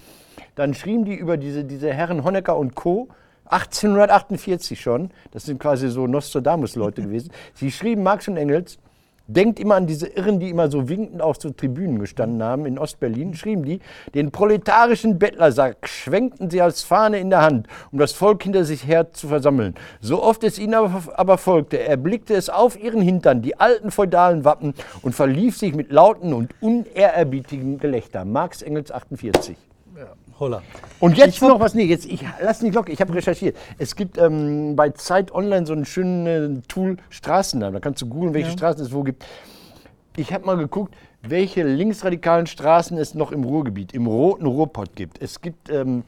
dann 0.55 0.75
schrieben 0.75 1.05
die 1.05 1.15
über 1.15 1.37
diese, 1.37 1.65
diese 1.65 1.93
Herren 1.93 2.25
Honecker 2.25 2.57
und 2.57 2.75
Co., 2.75 3.09
1848 3.51 4.79
schon, 4.79 5.11
das 5.31 5.45
sind 5.45 5.59
quasi 5.59 5.89
so 5.89 6.07
Nostradamus-Leute 6.07 7.01
gewesen, 7.01 7.31
sie 7.55 7.71
schrieben 7.71 8.03
Marx 8.03 8.29
und 8.29 8.37
Engels, 8.37 8.79
Denkt 9.31 9.61
immer 9.61 9.75
an 9.75 9.87
diese 9.87 10.07
Irren, 10.07 10.41
die 10.41 10.49
immer 10.49 10.71
so 10.71 10.89
winkend 10.89 11.21
auf 11.21 11.37
so 11.39 11.51
Tribünen 11.51 11.99
gestanden 11.99 12.43
haben 12.43 12.65
in 12.65 12.79
Ostberlin, 12.79 13.35
schrieben 13.35 13.63
die, 13.63 13.81
den 14.15 14.31
proletarischen 14.31 15.19
Bettlersack 15.19 15.87
schwenkten 15.87 16.49
sie 16.49 16.63
als 16.63 16.83
Fahne 16.83 17.19
in 17.19 17.29
der 17.29 17.43
Hand, 17.43 17.67
um 17.93 17.99
das 17.99 18.13
Volk 18.13 18.43
hinter 18.43 18.65
sich 18.65 18.87
her 18.87 19.13
zu 19.13 19.29
versammeln. 19.29 19.75
So 20.01 20.23
oft 20.23 20.45
es 20.45 20.59
ihnen 20.59 20.73
aber, 20.73 21.03
aber 21.15 21.37
folgte, 21.37 21.79
erblickte 21.79 22.33
es 22.33 22.49
auf 22.49 22.83
ihren 22.83 23.03
Hintern 23.03 23.43
die 23.43 23.61
alten 23.61 23.91
feudalen 23.91 24.47
Wappen 24.47 24.73
und 25.03 25.15
verlief 25.15 25.59
sich 25.59 25.75
mit 25.75 25.93
lauten 25.93 26.33
und 26.33 26.55
unehrerbietigem 26.63 27.79
Gelächter. 27.79 28.25
Marx 28.25 28.63
Engels 28.63 28.91
48. 28.91 29.68
Holla. 30.41 30.63
Und 31.01 31.17
jetzt 31.17 31.41
noch 31.43 31.59
was, 31.61 31.75
nee, 31.75 31.85
jetzt, 31.85 32.07
ich 32.07 32.25
lass 32.41 32.63
nicht 32.63 32.75
locker, 32.75 32.93
ich 32.93 33.01
habe 33.01 33.15
recherchiert. 33.15 33.57
Es 33.79 33.97
gibt 33.97 34.19
ähm, 34.19 34.77
bei 34.77 34.91
Zeit 34.91 35.33
Online 35.33 35.67
so 35.67 35.73
ein 35.73 35.85
schönes 35.85 36.63
Tool 36.69 36.97
Straßennamen. 37.11 37.75
Da 37.75 37.81
kannst 37.81 38.03
du 38.03 38.07
googeln, 38.07 38.35
welche 38.35 38.51
Ja. 38.51 38.53
Straßen 38.53 38.85
es 38.85 38.93
wo 38.93 39.03
gibt. 39.03 39.25
Ich 40.17 40.33
habe 40.33 40.47
mal 40.47 40.57
geguckt, 40.57 40.95
welche 41.23 41.63
linksradikalen 41.63 42.47
Straßen 42.47 42.97
es 42.99 43.15
noch 43.15 43.33
im 43.33 43.45
Ruhrgebiet, 43.45 43.93
im 43.93 44.07
roten 44.07 44.47
Ruhrpott 44.47 44.95
gibt. 44.95 45.21
Es 45.21 45.41
gibt 45.41 45.71
ähm, 45.71 46.05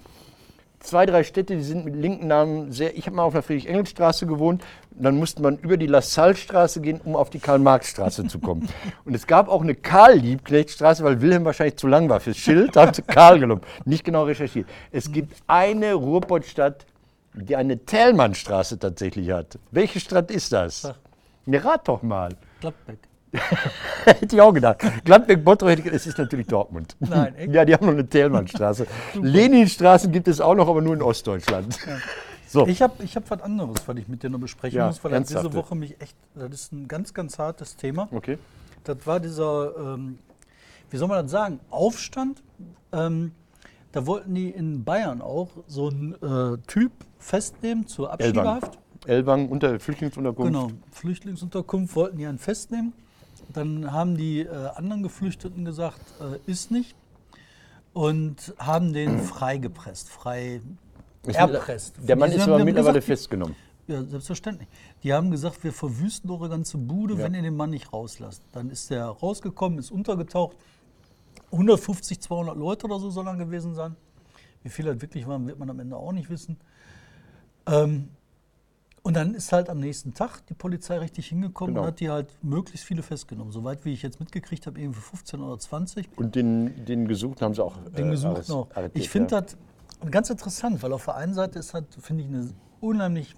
zwei, 0.81 1.07
drei 1.07 1.23
Städte, 1.23 1.57
die 1.57 1.63
sind 1.63 1.85
mit 1.85 1.95
linken 1.95 2.27
Namen 2.27 2.73
sehr. 2.73 2.97
Ich 2.97 3.07
habe 3.07 3.17
mal 3.17 3.23
auf 3.23 3.33
der 3.33 3.43
Friedrich-Engels-Straße 3.43 4.27
gewohnt. 4.27 4.65
Dann 4.91 5.17
musste 5.17 5.41
man 5.43 5.59
über 5.59 5.77
die 5.77 5.87
Lassalle-Straße 5.87 6.81
gehen, 6.81 7.01
um 7.05 7.15
auf 7.15 7.31
die 7.31 7.39
Karl-Marx-Straße 7.39 8.27
zu 8.27 8.39
kommen. 8.39 8.69
Und 9.05 9.15
es 9.15 9.27
gab 9.27 9.49
auch 9.49 9.63
eine 9.63 9.75
Karl-Liebknecht-Straße, 9.75 11.05
weil 11.05 11.21
Wilhelm 11.21 11.45
wahrscheinlich 11.45 11.77
zu 11.77 11.87
lang 11.87 12.09
war 12.09 12.21
fürs 12.21 12.39
Schild, 12.39 12.75
da 12.77 12.87
hat 12.87 12.97
sie 12.97 13.03
Karl 13.03 13.39
genommen. 13.39 13.63
Nicht 13.85 14.05
genau 14.05 14.25
recherchiert. 14.25 14.67
Es 14.91 15.13
gibt 15.13 15.37
eine 15.47 15.95
Ruhrpottstadt, 15.95 16.87
die 17.35 17.57
eine 17.57 17.79
Thälmannstraße 17.79 18.79
tatsächlich 18.79 19.31
hat. 19.31 19.59
Welche 19.71 20.01
Stadt 20.01 20.31
ist 20.31 20.53
das? 20.53 20.93
Ne, 21.47 21.65
rat 21.65 21.87
doch 21.87 22.03
mal. 22.03 22.37
Gladbeck. 22.61 23.10
Hätte 24.05 24.35
ich 24.35 24.41
auch 24.41 24.53
gedacht. 24.53 24.79
Gladbeck, 25.05 25.45
Bottrop, 25.45 25.71
hätte 25.71 25.81
ich 25.81 25.85
gedacht, 25.85 26.01
es 26.01 26.07
ist 26.07 26.19
natürlich 26.19 26.47
Dortmund. 26.47 26.97
Nein, 26.99 27.35
echt? 27.37 27.53
Ja, 27.53 27.65
die 27.65 27.75
haben 27.75 27.87
noch 27.87 27.93
eine 27.93 28.09
Thälmannstraße. 28.09 28.87
Leninstraßen 29.15 30.11
gibt 30.11 30.27
es 30.29 30.41
auch 30.41 30.55
noch, 30.55 30.69
aber 30.69 30.81
nur 30.81 30.95
in 30.95 31.03
Ostdeutschland. 31.03 31.79
So. 32.53 32.67
Ich 32.67 32.83
habe 32.83 33.05
ich 33.05 33.15
hab 33.15 33.31
was 33.31 33.43
anderes, 33.43 33.87
was 33.87 33.97
ich 33.97 34.09
mit 34.09 34.25
dir 34.25 34.29
noch 34.29 34.41
besprechen 34.41 34.77
Ja, 34.77 34.89
muss, 34.89 35.05
weil 35.05 35.13
das 35.13 35.29
diese. 35.29 35.55
Woche 35.55 35.77
mich 35.77 36.01
echt, 36.01 36.17
das 36.35 36.51
ist 36.51 36.73
ein 36.73 36.89
ganz, 36.89 37.15
ganz 37.15 37.39
hartes 37.39 37.77
Thema. 37.77 38.09
Okay. 38.11 38.39
Das 38.83 38.97
war 39.05 39.21
dieser, 39.21 39.77
ähm, 39.77 40.19
wie 40.91 40.97
soll 40.97 41.07
man 41.07 41.23
das 41.23 41.31
sagen, 41.31 41.61
Aufstand. 41.71 42.43
Ähm, 42.91 43.31
da 43.93 44.05
wollten 44.05 44.35
die 44.35 44.51
in 44.51 44.83
Bayern 44.83 45.23
auch 45.23 45.51
so 45.69 45.91
einen 45.91 46.15
äh, 46.15 46.59
Typ 46.67 46.91
festnehmen 47.21 47.87
zur. 47.87 48.13
Abschiebehaft. 48.13 48.81
Elwang, 49.07 49.49
unter 49.49 49.79
Flüchtlingsunterkunft. 49.79 50.53
Genau, 50.53 50.73
Flüchtlingsunterkunft 50.91 51.95
wollten 51.95 52.19
die 52.19 52.27
einen 52.27 52.41
festnehmen. 52.41 52.95
Dann 53.53 53.93
haben 53.93 54.17
die 54.17 54.41
äh, 54.41 54.49
anderen 54.75 55.03
Geflüchteten 55.03 55.65
gesagt, 55.65 56.01
äh, 56.21 56.51
ist 56.51 56.71
nicht. 56.71 56.95
Und 57.93 58.55
haben 58.59 58.93
den 58.93 59.19
freigepresst, 59.21 60.09
frei 60.09 60.61
erpresst. 61.27 61.97
Der 62.01 62.17
Mann 62.17 62.31
ist 62.31 62.43
aber 62.43 62.65
mittlerweile 62.65 62.95
gesagt, 63.01 63.07
festgenommen. 63.07 63.57
Ja, 63.89 64.05
selbstverständlich. 64.05 64.69
Die 65.03 65.13
haben 65.13 65.33
gesagt, 65.33 65.65
wir 65.65 65.73
verwüsten 65.73 66.31
eure 66.31 66.49
ganze 66.49 66.79
Bude, 66.79 67.15
Ja. 67.15 67.25
wenn 67.25 67.35
ihr 67.35 67.43
den 67.43 67.57
Mann 67.57 67.71
nicht 67.71 67.93
rauslasst. 67.93 68.43
Dann 68.53 68.71
ist 68.71 68.91
der 68.91 69.07
rausgekommen, 69.07 69.81
ist 69.81 69.91
untergetaucht. 69.91 70.57
150, 71.51 72.21
200 72.21 72.57
Leute 72.57 72.87
oder 72.87 73.01
so 73.01 73.11
soll 73.11 73.27
er 73.27 73.35
gewesen 73.37 73.75
sein. 73.75 73.97
Wie 74.63 74.69
viele 74.69 74.93
das 74.93 75.03
wirklich 75.03 75.27
waren, 75.27 75.47
wird 75.49 75.59
man 75.59 75.69
am 75.71 75.81
Ende 75.81 75.97
auch 75.97 76.13
nicht 76.13 76.31
wissen. 76.31 76.57
Ähm, 77.67 78.11
und 79.03 79.15
dann 79.15 79.35
ist 79.35 79.53
halt 79.53 79.69
am 79.71 79.81
nächsten 79.81 80.13
Tag 80.15 80.45
die 80.49 80.55
Polizei 80.55 80.99
richtig 80.99 81.29
hingekommen 81.29 81.75
Genau. 81.75 81.83
und 81.87 81.93
hat 81.93 82.01
die 82.01 82.11
halt 82.11 82.29
möglichst 82.43 82.85
viele 82.87 83.03
festgenommen. 83.03 83.51
Soweit 83.53 83.85
wie 83.85 83.93
ich 83.93 84.03
jetzt 84.03 84.21
mitgekriegt 84.21 84.67
habe, 84.67 84.79
irgendwie 84.81 85.01
15 85.01 85.41
oder 85.41 85.59
20. 85.59 86.09
Und 86.17 86.35
den, 86.35 86.85
den 86.85 87.09
Gesuchten 87.09 87.45
haben 87.45 87.55
sie 87.55 87.65
auch 87.65 87.77
Den 87.97 88.09
äh, 88.09 88.11
gesucht 88.11 88.37
arrest- 88.37 88.49
noch. 88.51 88.69
arretiert, 88.75 88.97
Ich 89.03 89.09
finde 89.09 89.35
ja. 89.35 89.41
das 89.41 89.57
ganz 90.11 90.29
interessant, 90.31 90.83
weil 90.83 90.93
auf 90.93 91.05
der 91.07 91.17
einen 91.17 91.35
Seite 91.35 91.59
ist 91.59 91.73
halt, 91.75 91.87
finde 92.01 92.25
ich, 92.25 92.29
eine 92.29 92.51
unheimlich 92.81 93.35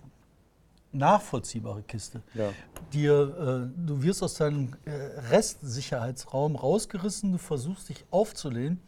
nachvollziehbare 0.92 1.82
Kiste. 1.82 2.22
Ja. 2.34 2.50
Dir, 2.92 3.70
äh, 3.72 3.86
du 3.86 4.02
wirst 4.02 4.22
aus 4.22 4.34
deinem 4.34 4.74
äh, 4.84 4.90
Restsicherheitsraum 5.30 6.54
rausgerissen, 6.56 7.32
du 7.32 7.38
versuchst 7.38 7.88
dich 7.88 8.04
aufzulehnen, 8.10 8.78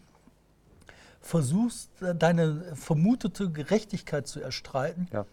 versuchst 1.21 1.91
äh, 2.03 2.15
deine 2.15 2.75
vermutete 2.75 3.51
Gerechtigkeit 3.51 4.27
zu 4.27 4.41
erstreiten, 4.41 5.09
Ja. 5.13 5.25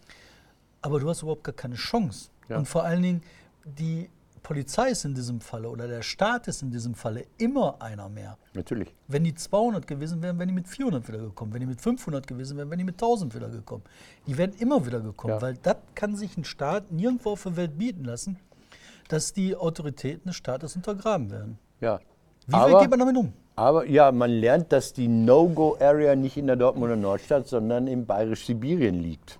Aber 0.82 1.00
du 1.00 1.10
hast 1.10 1.22
überhaupt 1.22 1.44
gar 1.44 1.56
keine 1.56 1.76
Chance. 1.76 2.30
Ja. 2.50 2.58
Und 2.58 2.68
vor 2.68 2.84
allen 2.84 3.02
Dingen, 3.02 3.24
die 3.66 4.10
Polizei 4.44 4.90
ist 4.90 5.06
in 5.06 5.14
diesem 5.14 5.40
Falle 5.40 5.70
oder 5.70 5.88
der 5.88 6.02
Staat 6.02 6.48
ist 6.48 6.64
in 6.64 6.72
diesem 6.72 6.96
Falle 6.96 7.26
immer 7.38 7.80
einer 7.80 8.10
mehr. 8.10 8.38
Natürlich. 8.54 8.94
Wenn 9.08 9.24
die 9.24 9.36
200 9.36 9.86
gewesen 9.86 10.22
wären, 10.22 10.40
wären 10.40 10.50
die 10.50 10.56
mit 10.56 10.68
400 10.68 11.08
wieder 11.08 11.20
gekommen. 11.20 11.54
Wenn 11.54 11.60
die 11.62 11.68
mit 11.68 11.80
500 11.80 12.26
gewesen 12.26 12.58
wären, 12.58 12.70
wären 12.70 12.80
die 12.80 12.86
mit 12.86 12.96
1000 12.96 13.36
wieder 13.36 13.50
gekommen. 13.50 13.84
Die 14.26 14.38
werden 14.38 14.56
immer 14.60 14.84
wieder 14.86 15.00
gekommen, 15.00 15.36
Ja. 15.36 15.42
weil 15.42 15.56
das 15.62 15.78
kann 15.94 16.16
sich 16.16 16.36
ein 16.38 16.44
Staat 16.44 16.92
nirgendwo 16.92 17.32
auf 17.32 17.44
der 17.44 17.56
Welt 17.56 17.78
bieten 17.78 18.04
lassen, 18.04 18.40
dass 19.10 19.34
die 19.34 19.56
Autoritäten 19.56 20.30
des 20.30 20.36
Staates 20.38 20.76
untergraben 20.76 21.30
werden. 21.30 21.60
Ja. 21.80 22.00
Wie 22.48 22.56
aber, 22.56 22.80
geht 22.80 22.90
man 22.90 23.00
damit 23.00 23.18
um? 23.18 23.34
aber 23.56 23.86
ja, 23.86 24.12
man 24.12 24.32
lernt, 24.32 24.72
dass 24.72 24.92
die 24.94 25.08
No-Go-Area 25.08 26.16
nicht 26.16 26.38
in 26.38 26.48
der 26.48 26.56
Dortmunder 26.56 26.96
Nordstadt, 26.96 27.48
sondern 27.48 27.86
im 27.86 28.08
bayerisch-Sibirien 28.08 29.00
liegt. 29.02 29.40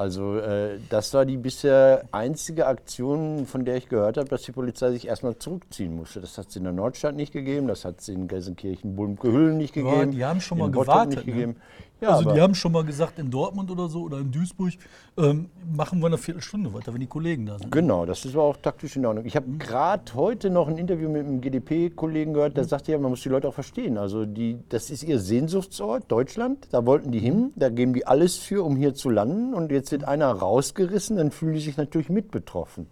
Also 0.00 0.38
äh, 0.38 0.78
das 0.88 1.12
war 1.12 1.26
die 1.26 1.36
bisher 1.36 2.04
einzige 2.10 2.66
Aktion, 2.66 3.44
von 3.44 3.66
der 3.66 3.76
ich 3.76 3.90
gehört 3.90 4.16
habe, 4.16 4.30
dass 4.30 4.40
die 4.40 4.52
Polizei 4.52 4.92
sich 4.92 5.06
erstmal 5.06 5.36
zurückziehen 5.36 5.94
musste. 5.94 6.22
Das 6.22 6.38
hat 6.38 6.48
es 6.48 6.56
in 6.56 6.64
der 6.64 6.72
Nordstadt 6.72 7.14
nicht 7.16 7.34
gegeben, 7.34 7.68
das 7.68 7.84
hat 7.84 8.00
es 8.00 8.08
in 8.08 8.26
Gelsenkirchen, 8.26 8.96
Bulmke-Hüllen 8.96 9.58
nicht 9.58 9.76
Ja, 9.76 9.82
gegeben. 9.82 10.12
die 10.12 10.24
haben 10.24 10.40
schon 10.40 10.56
mal 10.56 10.70
gewartet, 10.70 11.26
Nicht 11.26 11.36
ne? 11.36 11.54
Ja, 12.00 12.10
also 12.10 12.32
die 12.32 12.40
haben 12.40 12.54
schon 12.54 12.72
mal 12.72 12.84
gesagt, 12.84 13.18
in 13.18 13.30
Dortmund 13.30 13.70
oder 13.70 13.88
so 13.88 14.02
oder 14.02 14.18
in 14.18 14.30
Duisburg 14.30 14.72
ähm, 15.18 15.50
machen 15.76 16.00
wir 16.00 16.06
eine 16.06 16.18
Viertelstunde 16.18 16.72
weiter, 16.72 16.92
wenn 16.92 17.00
die 17.00 17.06
Kollegen 17.06 17.46
da 17.46 17.58
sind. 17.58 17.70
Genau, 17.70 18.06
das 18.06 18.24
ist 18.24 18.34
aber 18.34 18.44
auch 18.44 18.56
taktisch 18.56 18.96
in 18.96 19.04
Ordnung. 19.04 19.26
Ich 19.26 19.36
habe 19.36 19.50
gerade 19.58 20.14
heute 20.14 20.48
noch 20.48 20.68
ein 20.68 20.78
Interview 20.78 21.08
mit 21.08 21.26
einem 21.26 21.40
GDP-Kollegen 21.40 22.32
gehört, 22.32 22.56
der 22.56 22.64
sagte 22.64 22.92
ja, 22.92 22.98
man 22.98 23.10
muss 23.10 23.22
die 23.22 23.28
Leute 23.28 23.48
auch 23.48 23.54
verstehen. 23.54 23.98
Also 23.98 24.24
die, 24.24 24.58
das 24.68 24.90
ist 24.90 25.02
ihr 25.02 25.18
Sehnsuchtsort, 25.18 26.10
Deutschland. 26.10 26.68
Da 26.70 26.86
wollten 26.86 27.12
die 27.12 27.20
hin, 27.20 27.52
da 27.56 27.68
geben 27.68 27.92
die 27.92 28.06
alles 28.06 28.36
für, 28.36 28.64
um 28.64 28.76
hier 28.76 28.94
zu 28.94 29.10
landen. 29.10 29.52
Und 29.52 29.70
jetzt 29.70 29.92
wird 29.92 30.04
einer 30.04 30.30
rausgerissen, 30.30 31.18
dann 31.18 31.30
fühlen 31.30 31.54
die 31.54 31.60
sich 31.60 31.76
natürlich 31.76 32.08
mit 32.08 32.30
betroffen. 32.30 32.86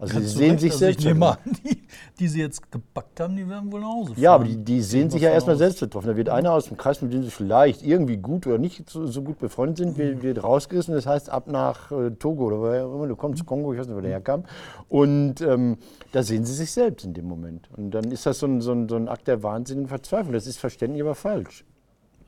Also 0.00 0.14
Kannst 0.14 0.30
sie 0.30 0.38
sehen 0.38 0.50
recht, 0.52 0.60
sich 0.60 0.72
also 0.72 0.78
selbst. 0.78 1.00
Ich 1.00 1.06
nehme 1.06 1.26
an, 1.26 1.38
die, 1.62 1.82
die 2.18 2.28
sie 2.28 2.40
jetzt 2.40 2.72
gepackt 2.72 3.20
haben, 3.20 3.36
die 3.36 3.46
werden 3.46 3.70
wohl 3.70 3.80
nach 3.80 3.88
Hause 3.88 4.14
fahren. 4.14 4.22
Ja, 4.22 4.34
aber 4.34 4.44
die, 4.44 4.56
die 4.56 4.80
sehen 4.80 5.10
sich 5.10 5.20
ja 5.20 5.28
erstmal 5.28 5.56
selbst 5.56 5.78
betroffen. 5.78 6.08
Da 6.08 6.16
wird 6.16 6.30
einer 6.30 6.52
aus 6.52 6.68
dem 6.68 6.78
Kreis, 6.78 7.02
mit 7.02 7.12
dem 7.12 7.22
sie 7.22 7.30
vielleicht 7.30 7.82
irgendwie 7.82 8.16
gut 8.16 8.46
oder 8.46 8.56
nicht 8.56 8.88
so, 8.88 9.06
so 9.06 9.20
gut 9.20 9.38
befreundet 9.38 9.76
sind, 9.76 9.98
wird, 9.98 10.22
wird 10.22 10.42
rausgerissen. 10.42 10.94
Das 10.94 11.04
heißt, 11.04 11.28
ab 11.28 11.48
nach 11.48 11.92
äh, 11.92 12.12
Togo 12.12 12.46
oder 12.46 12.60
woher 12.60 12.86
auch 12.86 12.94
immer 12.94 13.08
du 13.08 13.16
kommst, 13.16 13.44
Kongo, 13.44 13.74
ich 13.74 13.78
weiß 13.78 13.88
nicht, 13.88 13.96
wo 13.96 14.00
der 14.00 14.12
herkam. 14.12 14.44
Und 14.88 15.42
ähm, 15.42 15.76
da 16.12 16.22
sehen 16.22 16.46
sie 16.46 16.54
sich 16.54 16.72
selbst 16.72 17.04
in 17.04 17.12
dem 17.12 17.26
Moment. 17.26 17.68
Und 17.76 17.90
dann 17.90 18.10
ist 18.10 18.24
das 18.24 18.38
so 18.38 18.46
ein, 18.46 18.62
so 18.62 18.72
ein, 18.72 18.88
so 18.88 18.96
ein 18.96 19.06
Akt 19.06 19.28
der 19.28 19.42
wahnsinnigen 19.42 19.88
Verzweiflung. 19.88 20.32
Das 20.32 20.46
ist 20.46 20.58
verständlich, 20.58 21.02
aber 21.02 21.14
falsch. 21.14 21.66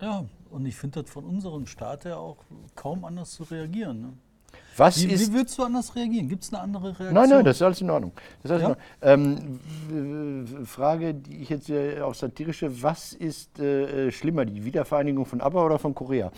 Ja, 0.03 0.27
und 0.51 0.67
ich 0.67 0.77
finde 0.77 1.01
das 1.03 1.11
von 1.11 1.25
unserem 1.25 1.65
Staat 1.65 2.05
her 2.05 2.19
auch 2.19 2.37
kaum 2.75 3.07
anders 3.07 3.31
zu 3.31 3.45
reagieren. 3.45 4.03
Ne? 4.03 4.13
Was 4.77 5.03
Wie, 5.03 5.07
ist 5.07 5.31
wie 5.31 5.35
würdest 5.35 5.59
du 5.59 5.65
anders 5.65 5.95
reagieren? 5.95 6.29
Gibt 6.29 6.45
es 6.45 6.53
eine 6.53 6.63
andere 6.63 6.87
Reaktion? 6.87 7.15
Nein, 7.15 7.29
nein, 7.29 7.45
das 7.45 7.57
ist 7.57 7.63
alles 7.63 7.81
in 7.81 7.91
Ordnung. 7.91 8.13
Das 8.43 8.53
ist 8.53 8.63
Ja? 8.63 8.77
Ähm, 9.03 9.61
Frage, 10.65 11.15
die 11.15 11.43
ich 11.43 11.49
jetzt 11.49 11.69
äh, 11.69 12.01
auf 12.01 12.17
satirische, 12.17 12.83
was 12.83 13.13
ist 13.13 13.59
äh, 13.59 14.09
äh, 14.09 14.13
schlimmer, 14.13 14.45
die 14.45 14.65
Wiedervereinigung 14.65 15.27
von 15.27 15.41
ABBA 15.41 15.65
oder 15.65 15.79
von 15.79 15.95
Korea? 15.95 16.33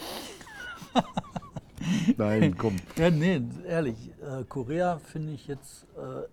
nein, 2.17 2.57
komm. 2.57 2.77
Ja, 2.97 3.11
nee, 3.11 3.41
ehrlich, 3.67 4.11
äh, 4.21 4.45
Korea 4.49 4.99
finde 4.99 5.33
ich 5.33 5.47
jetzt 5.47 5.87
äh, 5.97 6.27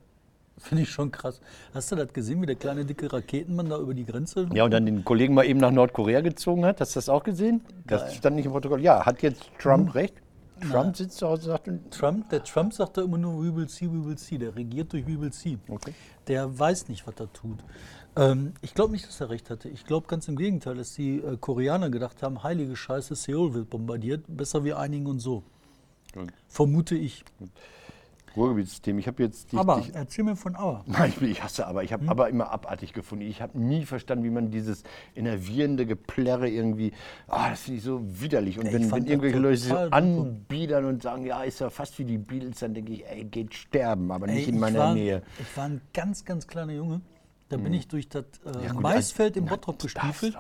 finde 0.62 0.84
ich 0.84 0.90
schon 0.90 1.12
krass. 1.12 1.42
Hast 1.74 1.92
du 1.92 1.96
das 1.96 2.14
gesehen, 2.14 2.42
wie 2.42 2.46
der 2.46 2.56
kleine 2.56 2.86
dicke 2.86 3.12
Raketenmann 3.12 3.70
da 3.70 3.78
über 3.78 3.94
die 3.94 4.06
Grenze? 4.06 4.48
Ja, 4.54 4.66
und 4.66 4.72
dann 4.72 4.86
den 4.86 5.04
Kollegen 5.04 5.34
mal 5.34 5.46
eben 5.46 5.60
nach 5.60 5.72
Nordkorea 5.72 6.22
gezogen 6.22 6.66
hat. 6.66 6.80
Hast 6.80 6.96
du 6.96 6.98
das 7.00 7.10
auch 7.10 7.24
gesehen? 7.24 7.62
Das 7.86 8.16
stand 8.16 8.36
nicht 8.36 8.46
im 8.46 8.52
Protokoll. 8.52 8.82
Ja, 8.82 9.06
hat 9.06 9.22
jetzt 9.22 9.44
Trump 9.60 9.96
recht? 9.96 10.21
Trump 10.70 10.96
sitzt 10.96 11.18
zu 11.18 11.28
Hause 11.28 11.52
und 11.52 11.58
sagt, 11.58 11.92
Trump, 11.92 12.30
der 12.30 12.44
Trump 12.44 12.74
sagt 12.74 12.98
da 12.98 13.02
immer 13.04 13.18
nur, 13.18 13.44
we 13.44 13.56
will 13.56 13.68
see, 13.68 13.88
we 13.88 14.06
will 14.06 14.18
see. 14.18 14.38
Der 14.38 14.56
regiert 14.56 14.94
durch 14.94 15.06
we 15.06 15.20
will 15.20 15.34
see. 15.34 15.58
Okay. 15.68 15.94
Der 16.28 16.58
weiß 16.58 16.88
nicht, 16.88 17.06
was 17.08 17.16
er 17.20 17.32
tut. 17.34 17.60
Ähm, 18.16 18.54
ich 18.62 18.74
glaube 18.74 18.92
nicht, 18.92 19.08
dass 19.08 19.22
er 19.22 19.30
recht 19.30 19.50
hatte. 19.50 19.70
Ich 19.70 19.86
glaube 19.86 20.08
ganz 20.08 20.28
im 20.28 20.36
Gegenteil, 20.36 20.76
dass 20.76 20.94
die 20.94 21.18
äh, 21.18 21.38
Koreaner 21.38 21.90
gedacht 21.90 22.22
haben, 22.24 22.44
heilige 22.44 22.76
Scheiße, 22.76 23.16
Seoul 23.16 23.54
wird 23.54 23.70
bombardiert, 23.70 24.24
besser 24.28 24.64
wir 24.64 24.78
einigen 24.78 25.08
und 25.08 25.20
so. 25.20 25.44
Vermute 26.50 26.96
ich. 26.96 27.24
Ruhrgebietssystem. 28.36 28.98
Ich 29.00 29.08
habe 29.08 29.24
jetzt 29.24 29.52
dich, 29.52 29.60
Aber 29.60 29.78
dich 29.78 29.94
erzähl 29.94 30.24
mir 30.24 30.36
von 30.36 30.56
Aber. 30.56 30.84
Nein, 30.88 31.14
ich, 31.16 31.22
ich 31.22 31.44
hasse 31.44 31.68
aber. 31.68 31.82
Hm? 31.82 31.86
Ich 31.86 31.94
habe 31.94 32.08
aber 32.08 32.30
immer 32.30 32.52
abartig 32.52 32.94
gefunden. 32.94 33.26
Ich 33.26 33.42
habe 33.42 33.60
nie 33.60 33.86
verstanden, 33.86 34.24
wie 34.24 34.30
man 34.30 34.52
dieses 34.52 34.84
enervierende 35.16 35.86
Geplärre 35.86 36.50
irgendwie. 36.50 36.94
Ah, 37.28 37.50
das 37.50 37.62
finde 37.62 37.78
ich 37.80 37.84
so 37.84 38.02
widerlich. 38.04 38.60
Und 38.60 38.68
Ich 38.68 38.74
wenn, 38.74 38.92
wenn 38.92 39.06
irgendwelche 39.06 39.40
Leute 39.40 39.58
sich 39.58 39.70
so 39.70 39.78
anbiedern 39.78 40.86
und 40.86 41.04
sagen, 41.04 41.26
ja, 41.26 41.44
ist 41.44 41.60
ja 41.60 41.70
fast 41.70 41.98
wie 42.00 42.06
die 42.06 42.18
Beatles, 42.18 42.60
dann 42.60 42.74
denke 42.74 42.94
ich, 42.94 43.06
ey, 43.06 43.24
geht 43.26 43.54
sterben, 43.54 44.12
aber 44.12 44.28
nicht 44.28 44.44
Ey, 44.44 44.50
in 44.50 44.56
ich 44.56 44.62
meiner 44.62 44.80
war, 44.80 44.94
Nähe. 44.94 45.22
Ich 45.40 45.58
war 45.58 45.66
ein 45.66 45.82
ganz, 45.94 46.26
ganz 46.26 46.48
kleiner 46.48 46.74
Junge. 46.74 47.02
Da 47.50 47.58
bin 47.58 47.74
ich 47.74 47.90
durch 47.90 48.08
das 48.08 48.24
äh, 48.46 48.66
Ja, 48.66 48.72
gut, 48.72 48.82
Maisfeld 48.82 49.36
im 49.36 49.44
na, 49.44 49.52
Bottrop 49.52 49.80
gestiefelt. 49.80 50.38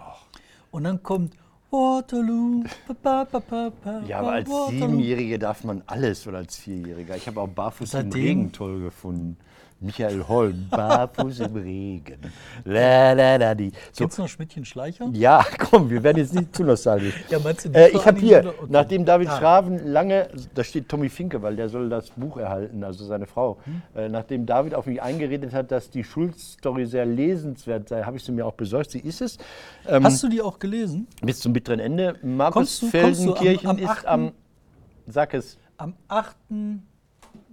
Und 0.71 0.85
dann 0.85 1.03
kommt 1.03 1.35
Waterloo. 1.71 2.63
Ba, 2.87 2.93
ba, 3.01 3.25
ba, 3.25 3.39
ba, 3.39 3.71
ba, 3.83 4.03
Ja, 4.07 4.19
aber 4.19 4.33
als 4.33 4.49
Waterloo. 4.49 4.79
Siebenjährige 4.79 5.39
darf 5.39 5.63
man 5.63 5.83
alles 5.87 6.27
oder 6.27 6.39
als 6.39 6.57
Vierjähriger. 6.57 7.15
Ich 7.15 7.27
habe 7.27 7.39
auch 7.39 7.47
Barfuß 7.47 7.93
im 7.95 8.11
Regen 8.11 8.51
toll 8.51 8.81
gefunden. 8.81 9.37
Michael 9.83 10.23
Holm, 10.27 10.67
Barfuß 10.69 11.39
im 11.39 11.55
Regen. 11.55 12.19
La, 12.65 13.13
la, 13.13 13.35
la, 13.37 13.55
die. 13.55 13.71
So, 13.91 14.05
du 14.05 14.21
noch 14.21 14.27
Schmidtchen 14.29 14.63
Schleicher? 14.63 15.09
ja, 15.13 15.43
komm, 15.57 15.89
wir 15.89 16.03
werden 16.03 16.17
jetzt 16.19 16.35
nicht 16.35 16.55
zu 16.55 16.63
nostalgisch. 16.63 17.15
Ja, 17.29 17.39
meinst 17.39 17.65
du, 17.65 17.69
Äh, 17.73 17.89
ich 17.89 18.05
habe 18.05 18.19
hier, 18.19 18.39
okay. 18.45 18.67
nachdem 18.69 19.05
David 19.05 19.29
Ah. 19.29 19.37
Schraven 19.39 19.87
lange, 19.87 20.29
da 20.53 20.63
steht 20.63 20.87
Tommy 20.87 21.09
Finke, 21.09 21.41
weil 21.41 21.55
der 21.55 21.67
soll 21.67 21.89
das 21.89 22.11
Buch 22.11 22.37
erhalten, 22.37 22.83
also 22.83 23.03
seine 23.05 23.25
Frau. 23.25 23.57
Hm. 23.63 23.81
Äh, 23.95 24.09
nachdem 24.09 24.45
David 24.45 24.75
auf 24.75 24.85
mich 24.85 25.01
eingeredet 25.01 25.51
hat, 25.51 25.71
dass 25.71 25.89
die 25.89 26.03
Schulz-Story 26.03 26.85
sehr 26.85 27.05
lesenswert 27.07 27.89
sei, 27.89 28.03
habe 28.03 28.17
ich 28.17 28.23
sie 28.23 28.31
mir 28.31 28.45
auch 28.45 28.53
besorgt. 28.53 28.91
Sie 28.91 28.99
ist 28.99 29.19
es. 29.21 29.39
Ähm, 29.87 30.03
Hast 30.03 30.21
du 30.21 30.29
die 30.29 30.41
auch 30.41 30.59
gelesen? 30.59 31.07
bis 31.23 31.39
zum 31.39 31.53
bitteren 31.53 31.79
Ende. 31.79 32.15
Markus 32.21 32.79
Kommst 32.81 32.81
du- 32.83 33.01
kommst 33.01 33.25
du 33.25 33.33
am- 33.35 33.65
am 33.65 33.77
ist 33.79 33.89
8. 33.89 34.05
am, 34.05 34.31
sag 35.07 35.33
es, 35.33 35.57
Am 35.77 35.95
8. 36.07 36.35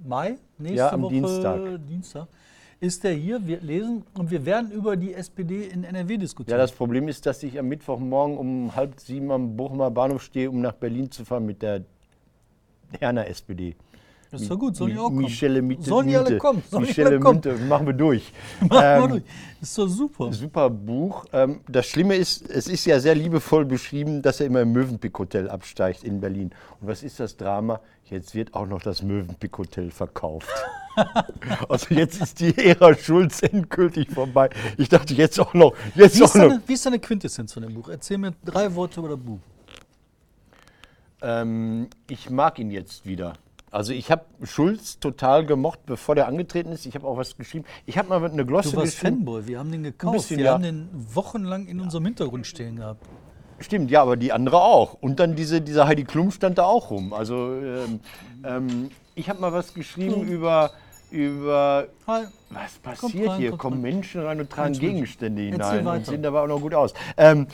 Mai, 0.04 0.37
nächste 0.58 0.76
Ja, 0.78 0.92
am 0.92 1.02
Woche 1.02 1.14
Dienstag. 1.14 1.61
Dienstag, 1.88 2.28
ist 2.80 3.04
er 3.04 3.12
hier. 3.12 3.44
Wir 3.46 3.61
lesen 3.61 4.04
und 4.16 4.30
wir 4.30 4.44
werden 4.46 4.70
über 4.70 4.96
die 4.96 5.12
SPD 5.14 5.64
in 5.64 5.82
NRW 5.84 6.12
Ja, 6.14 6.18
diskutieren. 6.18 6.58
das 6.58 6.72
Problem 6.72 7.08
ist, 7.08 7.26
dass 7.26 7.42
ich 7.42 7.58
am 7.58 7.66
Mittwochmorgen 7.68 8.38
um 8.38 8.76
halb 8.76 9.00
sieben 9.00 9.30
am 9.32 9.56
Bochumer 9.56 9.90
Bahnhof 9.90 10.22
stehe, 10.22 10.50
um 10.50 10.61
nach 10.61 10.74
Berlin 10.74 11.11
zu 11.11 11.24
fahren 11.24 11.46
mit 11.46 11.62
der 11.62 11.84
Herner 12.98 13.26
SPD. 13.26 13.74
Das 14.30 14.42
ist 14.42 14.50
ja 14.50 14.56
gut, 14.56 14.76
sollen 14.76 14.92
Mi- 14.92 14.98
auch 15.00 15.04
kommen. 15.04 15.18
Michelle 15.22 15.62
Mitte. 15.62 15.82
Sollen 15.84 16.06
die 16.08 16.16
alle 16.16 16.36
kommen? 16.36 16.62
Sollen 16.70 16.84
Michelle 16.84 17.08
alle 17.08 17.20
kommen? 17.20 17.36
Mitte, 17.42 17.56
machen 17.64 17.86
wir 17.86 17.94
durch. 17.94 18.30
Mach 18.60 18.68
mal 18.68 19.02
Ähm, 19.04 19.08
durch. 19.10 19.22
Das 19.60 19.68
ist 19.70 19.78
doch 19.78 19.88
super. 19.88 20.32
Super 20.34 20.68
Buch. 20.68 21.24
Ähm, 21.32 21.60
das 21.66 21.86
Schlimme 21.86 22.14
ist, 22.14 22.48
es 22.50 22.68
ist 22.68 22.84
ja 22.84 23.00
sehr 23.00 23.14
liebevoll 23.14 23.64
beschrieben, 23.64 24.20
dass 24.20 24.40
er 24.40 24.46
immer 24.46 24.60
im 24.60 24.72
Mövenpick 24.72 25.18
Hotel 25.18 25.48
absteigt 25.48 26.04
in 26.04 26.20
Berlin. 26.20 26.50
Und 26.80 26.88
was 26.88 27.02
ist 27.02 27.18
das 27.20 27.36
Drama? 27.38 27.80
Jetzt 28.04 28.34
wird 28.34 28.52
auch 28.54 28.66
noch 28.66 28.82
das 28.82 29.02
Mövenpick 29.02 29.56
Hotel 29.56 29.90
verkauft. 29.90 30.48
also 31.70 31.94
jetzt 31.94 32.20
ist 32.20 32.40
die 32.40 32.56
Ära 32.56 32.94
Schulz 32.94 33.42
endgültig 33.42 34.10
vorbei. 34.10 34.50
Ich 34.76 34.88
dachte 34.90 35.14
jetzt 35.14 35.40
auch 35.40 35.54
noch, 35.54 35.72
jetzt 35.94 36.18
Wie 36.18 36.22
auch 36.22 36.26
ist, 36.26 36.34
noch. 36.34 36.48
deine, 36.48 36.62
wie 36.66 36.72
ist 36.74 36.84
deine 36.84 36.98
Quintessenz 36.98 37.52
von 37.54 37.62
dem 37.62 37.72
Buch? 37.72 37.88
Erzähl 37.88 38.18
mir 38.18 38.34
drei 38.44 38.74
Worte 38.74 39.00
über 39.00 39.08
das 39.10 39.18
Buch. 39.18 39.38
Ähm, 41.22 41.88
ich 42.08 42.30
mag 42.30 42.58
ihn 42.58 42.70
jetzt 42.70 43.06
wieder. 43.06 43.34
Also 43.70 43.92
ich 43.92 44.11
habe 44.11 44.24
Schulz 44.42 44.98
total 44.98 45.44
gemocht, 45.44 45.81
bevor 45.87 46.14
der 46.14 46.26
angetreten 46.26 46.72
ist. 46.72 46.87
Ich 46.87 46.94
habe 46.94 47.07
auch 47.07 47.16
was 47.16 47.37
geschrieben. 47.37 47.64
Ich 47.87 47.98
habe 47.98 48.09
mal 48.09 48.24
eine 48.24 48.46
Glosse 48.46 48.72
Du 48.72 48.76
warst 48.78 48.92
geschrieben. 48.92 49.18
Fanboy, 49.18 49.46
wir 49.46 49.59
haben 49.59 49.72
den 49.72 49.83
gekauft. 49.83 50.16
bisschen, 50.16 50.38
wir 50.38 50.46
ja. 50.46 50.52
haben 50.54 50.62
den 50.62 50.88
wochenlang 50.92 51.66
in 51.66 51.81
unserem 51.81 52.04
Hintergrund 52.07 52.46
stehen 52.46 52.76
gehabt. 52.76 53.04
Stimmt, 53.61 53.90
ja, 53.90 54.02
aber 54.02 54.16
die 54.16 54.33
andere 54.33 54.61
auch. 54.61 54.94
Und 54.94 55.18
dann 55.18 55.35
diese, 55.35 55.61
dieser 55.61 55.87
Heidi 55.87 56.04
Klum 56.04 56.31
stand 56.31 56.59
da 56.59 56.64
auch 56.64 56.90
rum. 56.90 57.12
Also 57.12 57.54
ähm, 57.54 58.00
ähm, 58.44 58.90
ich 59.14 59.28
habe 59.28 59.40
mal 59.40 59.52
was 59.52 59.74
geschrieben 59.74 60.22
über, 60.22 60.70
über 61.11 61.88
Hi. 62.07 62.26
was 62.50 62.78
passiert 62.78 63.31
rein, 63.31 63.38
hier. 63.38 63.57
Kommen 63.57 63.76
rein. 63.76 63.94
Menschen 63.94 64.22
rein 64.22 64.40
und 64.40 64.48
tragen 64.48 64.70
Mensch. 64.70 64.81
Gegenstände 64.81 65.42
hinein 65.42 65.87
und 65.87 66.07
sehen 66.07 66.22
dabei 66.22 66.40
auch 66.40 66.46
noch 66.46 66.61
gut 66.61 66.74
aus. 66.74 66.94
Ähm, 67.16 67.48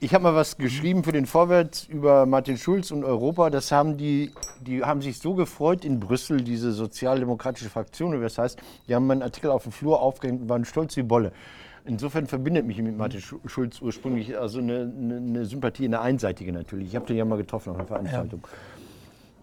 ich 0.00 0.14
habe 0.14 0.24
mal 0.24 0.34
was 0.34 0.58
geschrieben 0.58 1.02
für 1.02 1.12
den 1.12 1.26
Vorwärts 1.26 1.84
über 1.84 2.24
Martin 2.24 2.56
Schulz 2.56 2.90
und 2.90 3.04
Europa. 3.04 3.50
Das 3.50 3.72
haben 3.72 3.96
die, 3.96 4.30
die 4.60 4.84
haben 4.84 5.02
sich 5.02 5.18
so 5.18 5.34
gefreut 5.34 5.84
in 5.84 5.98
Brüssel, 5.98 6.40
diese 6.40 6.72
sozialdemokratische 6.72 7.68
Fraktion, 7.68 8.16
wie 8.16 8.22
das 8.22 8.38
heißt. 8.38 8.60
Die 8.86 8.94
haben 8.94 9.06
meinen 9.06 9.22
Artikel 9.22 9.50
auf 9.50 9.64
dem 9.64 9.72
Flur 9.72 10.00
aufgehängt 10.00 10.42
und 10.42 10.48
waren 10.48 10.64
stolz 10.64 10.96
wie 10.96 11.02
Bolle. 11.02 11.32
Insofern 11.84 12.26
verbindet 12.26 12.66
mich 12.66 12.80
mit 12.80 12.96
Martin 12.96 13.20
Schu- 13.20 13.40
Schulz 13.46 13.80
ursprünglich 13.80 14.38
also 14.38 14.58
eine, 14.58 14.92
eine, 14.96 15.16
eine 15.16 15.44
Sympathie, 15.46 15.86
eine 15.86 16.00
einseitige 16.00 16.52
natürlich. 16.52 16.88
Ich 16.88 16.96
habe 16.96 17.06
den 17.06 17.16
ja 17.16 17.24
mal 17.24 17.38
getroffen 17.38 17.70
auf 17.70 17.76
einer 17.76 17.86
Veranstaltung. 17.86 18.46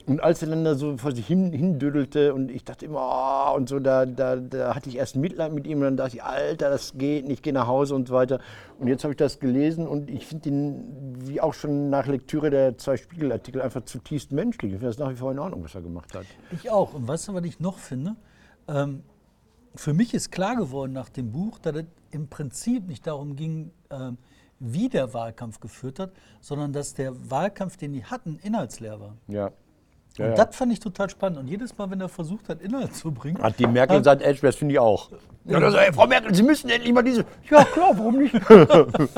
Und 0.08 0.22
als 0.22 0.44
er 0.44 0.50
dann 0.50 0.64
da 0.64 0.76
so 0.76 0.98
vor 0.98 1.14
sich 1.14 1.26
hin, 1.26 1.52
hindüdelte 1.52 2.34
und 2.36 2.52
ich 2.52 2.64
dachte 2.64 2.86
immer, 2.86 3.50
oh, 3.52 3.56
und 3.56 3.68
so, 3.68 3.80
da, 3.80 4.06
da, 4.06 4.36
da 4.36 4.76
hatte 4.76 4.90
ich 4.90 4.98
erst 4.98 5.16
Mitleid 5.16 5.52
mit 5.52 5.66
ihm 5.66 5.80
und 5.80 5.84
dann 5.86 5.98
dachte 5.98 6.18
ich, 6.18 6.24
Alter, 6.24 6.70
das 6.70 6.94
geht 6.96 7.26
nicht, 7.26 7.38
ich 7.38 7.42
gehe 7.42 7.54
nach 7.54 7.66
Hause 7.66 7.96
und 7.96 8.08
so 8.08 8.14
weiter. 8.14 8.40
Und 8.78 8.88
jetzt 8.88 9.04
habe 9.04 9.14
ich 9.14 9.18
das 9.18 9.40
gelesen 9.40 9.88
und 9.88 10.12
ich 10.12 10.28
finde 10.28 10.50
ihn, 10.50 11.16
wie 11.22 11.42
auch 11.42 11.56
schon 11.56 11.90
nach 11.90 12.06
Lektüre 12.06 12.52
der 12.52 12.78
zwei 12.78 12.98
Spiegelartikel, 12.98 13.62
einfach 13.62 13.84
zutiefst 13.86 14.32
menschlich. 14.32 14.74
Ich 14.74 14.78
finde 14.78 14.90
das 14.90 15.00
nach 15.00 15.10
wie 15.10 15.16
vor 15.16 15.32
in 15.32 15.40
Ordnung, 15.40 15.64
was 15.64 15.74
er 15.74 15.82
gemacht 15.82 16.14
hat. 16.14 16.26
Ich 16.52 16.70
auch. 16.70 16.94
Und 16.94 17.08
weißt 17.08 17.30
du, 17.30 17.34
was 17.34 17.44
ich 17.44 17.60
noch 17.60 17.80
finde? 17.80 18.16
Ähm, 18.68 19.02
für 19.74 19.94
mich 19.94 20.14
ist 20.14 20.32
klar 20.32 20.56
geworden 20.56 20.94
nach 20.94 21.10
dem 21.10 21.32
Buch, 21.32 21.58
dass 21.58 21.76
es 21.76 21.86
im 22.12 22.28
Prinzip 22.28 22.88
nicht 22.88 23.08
darum 23.08 23.36
ging, 23.36 23.72
ähm, 23.90 24.18
wie 24.60 24.88
der 24.88 25.14
Wahlkampf 25.14 25.60
geführt 25.60 26.00
hat, 26.00 26.12
sondern 26.42 26.74
dass 26.74 26.94
der 26.94 27.14
Wahlkampf, 27.30 27.76
den 27.78 27.94
die 27.94 28.06
hatten, 28.06 28.40
inhaltsleer 28.42 29.00
war. 29.00 29.18
Ja. 29.28 29.52
Und 30.18 30.38
das 30.38 30.56
fand 30.56 30.72
ich 30.72 30.80
total 30.80 31.10
spannend. 31.10 31.40
Und 31.40 31.48
jedes 31.48 31.78
Mal, 31.78 31.90
wenn 31.92 32.00
er 32.00 32.08
versucht 32.10 32.48
hat, 32.50 32.62
Inhalt 32.62 32.96
zu 32.96 33.12
bringen, 33.12 33.42
Hat 33.42 33.60
die 33.60 33.68
Merkel 33.68 33.98
gesagt, 33.98 34.22
Edge, 34.22 34.40
das 34.42 34.56
finde 34.56 34.74
ich 34.74 34.80
auch. 34.80 35.10
Ja, 35.46 35.60
das, 35.60 35.74
ey, 35.76 35.92
Frau 35.94 36.08
Merkel, 36.08 36.34
Sie 36.34 36.42
müssen 36.44 36.70
endlich 36.70 36.94
mal 36.94 37.04
diese. 37.04 37.26
Ja, 37.50 37.64
klar, 37.66 37.92
warum 37.98 38.18
nicht? 38.18 38.34